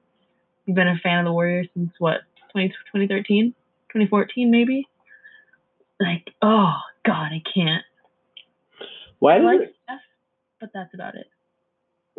You've 0.64 0.74
been 0.74 0.88
a 0.88 0.98
fan 1.02 1.18
of 1.18 1.26
the 1.26 1.32
Warriors 1.32 1.68
since 1.74 1.90
what 1.98 2.22
20, 2.52 2.68
2013, 2.68 3.54
2014 3.92 4.50
maybe. 4.50 4.88
Like, 6.00 6.26
oh 6.42 6.72
God, 7.04 7.30
I 7.32 7.42
can't. 7.54 7.84
Why 9.18 9.36
I 9.36 9.40
like 9.40 9.60
it? 9.60 9.74
Steph, 9.84 9.98
but 10.60 10.70
that's 10.72 10.94
about 10.94 11.14
it. 11.14 11.26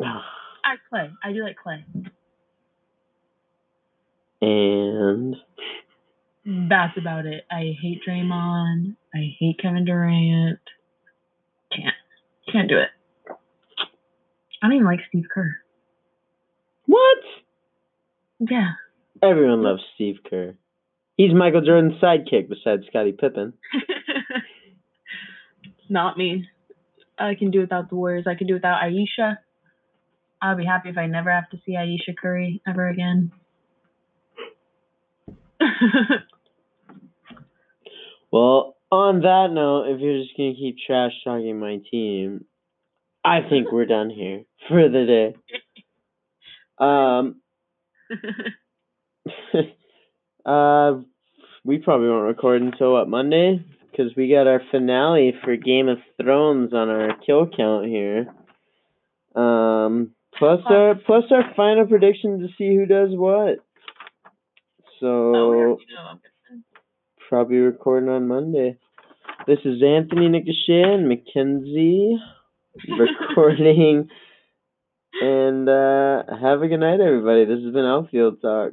I 0.00 0.76
Clay. 0.88 1.10
I 1.24 1.32
do 1.32 1.42
like 1.42 1.56
Clay. 1.56 1.84
And 4.40 5.34
That's 6.48 6.96
about 6.96 7.26
it. 7.26 7.44
I 7.50 7.76
hate 7.78 8.00
Draymond. 8.08 8.96
I 9.14 9.34
hate 9.38 9.58
Kevin 9.60 9.84
Durant. 9.84 10.58
Can't. 11.70 11.94
Can't 12.50 12.70
do 12.70 12.78
it. 12.78 12.88
I 14.62 14.66
don't 14.66 14.76
even 14.76 14.86
like 14.86 15.00
Steve 15.10 15.26
Kerr. 15.32 15.54
what? 16.86 17.18
Yeah. 18.40 18.70
Everyone 19.22 19.62
loves 19.62 19.82
Steve 19.94 20.20
Kerr. 20.28 20.54
He's 21.18 21.34
Michael 21.34 21.60
Jordan's 21.60 22.00
sidekick 22.00 22.48
besides 22.48 22.84
Scottie 22.88 23.12
Pippen. 23.12 23.52
Not 25.90 26.16
me. 26.16 26.48
I 27.18 27.34
can 27.34 27.50
do 27.50 27.60
without 27.60 27.90
the 27.90 27.96
Warriors. 27.96 28.24
I 28.26 28.36
can 28.36 28.46
do 28.46 28.54
without 28.54 28.82
Ayesha. 28.82 29.38
I'll 30.40 30.56
be 30.56 30.64
happy 30.64 30.88
if 30.88 30.96
I 30.96 31.08
never 31.08 31.30
have 31.30 31.50
to 31.50 31.58
see 31.66 31.76
Ayesha 31.76 32.14
Curry 32.18 32.62
ever 32.66 32.88
again. 32.88 33.32
Well, 38.30 38.76
on 38.90 39.22
that 39.22 39.48
note, 39.50 39.88
if 39.88 40.00
you're 40.00 40.22
just 40.22 40.36
gonna 40.36 40.54
keep 40.54 40.76
trash 40.86 41.12
talking 41.24 41.58
my 41.58 41.80
team, 41.90 42.44
I 43.24 43.40
think 43.48 43.72
we're 43.72 43.84
done 43.86 44.10
here 44.10 44.42
for 44.68 44.88
the 44.88 45.06
day. 45.06 45.34
Um, 46.78 47.40
uh, 50.46 50.98
we 51.64 51.78
probably 51.78 52.08
won't 52.08 52.26
record 52.26 52.62
until 52.62 52.92
what 52.92 53.08
Monday 53.08 53.64
because 53.90 54.12
we 54.16 54.30
got 54.30 54.46
our 54.46 54.62
finale 54.70 55.34
for 55.42 55.56
Game 55.56 55.88
of 55.88 55.98
Thrones 56.20 56.72
on 56.72 56.88
our 56.88 57.16
kill 57.26 57.48
count 57.48 57.86
here. 57.86 58.28
Um, 59.34 60.12
plus 60.38 60.60
our 60.66 60.94
plus 60.94 61.24
our 61.30 61.52
final 61.56 61.86
prediction 61.86 62.40
to 62.40 62.48
see 62.56 62.74
who 62.74 62.86
does 62.86 63.10
what. 63.10 63.58
Oh, 63.58 64.94
So 65.00 65.78
know. 65.94 66.18
Probably 67.28 67.58
recording 67.58 68.08
on 68.08 68.26
Monday. 68.26 68.78
This 69.46 69.58
is 69.64 69.82
Anthony 69.82 70.28
Nicochet 70.28 70.94
and 70.94 71.08
Mackenzie 71.08 72.16
recording. 72.98 74.08
and 75.20 75.68
uh, 75.68 76.22
have 76.40 76.62
a 76.62 76.68
good 76.68 76.80
night, 76.80 77.00
everybody. 77.00 77.44
This 77.44 77.62
has 77.62 77.72
been 77.72 77.84
Outfield 77.84 78.40
Talk. 78.40 78.72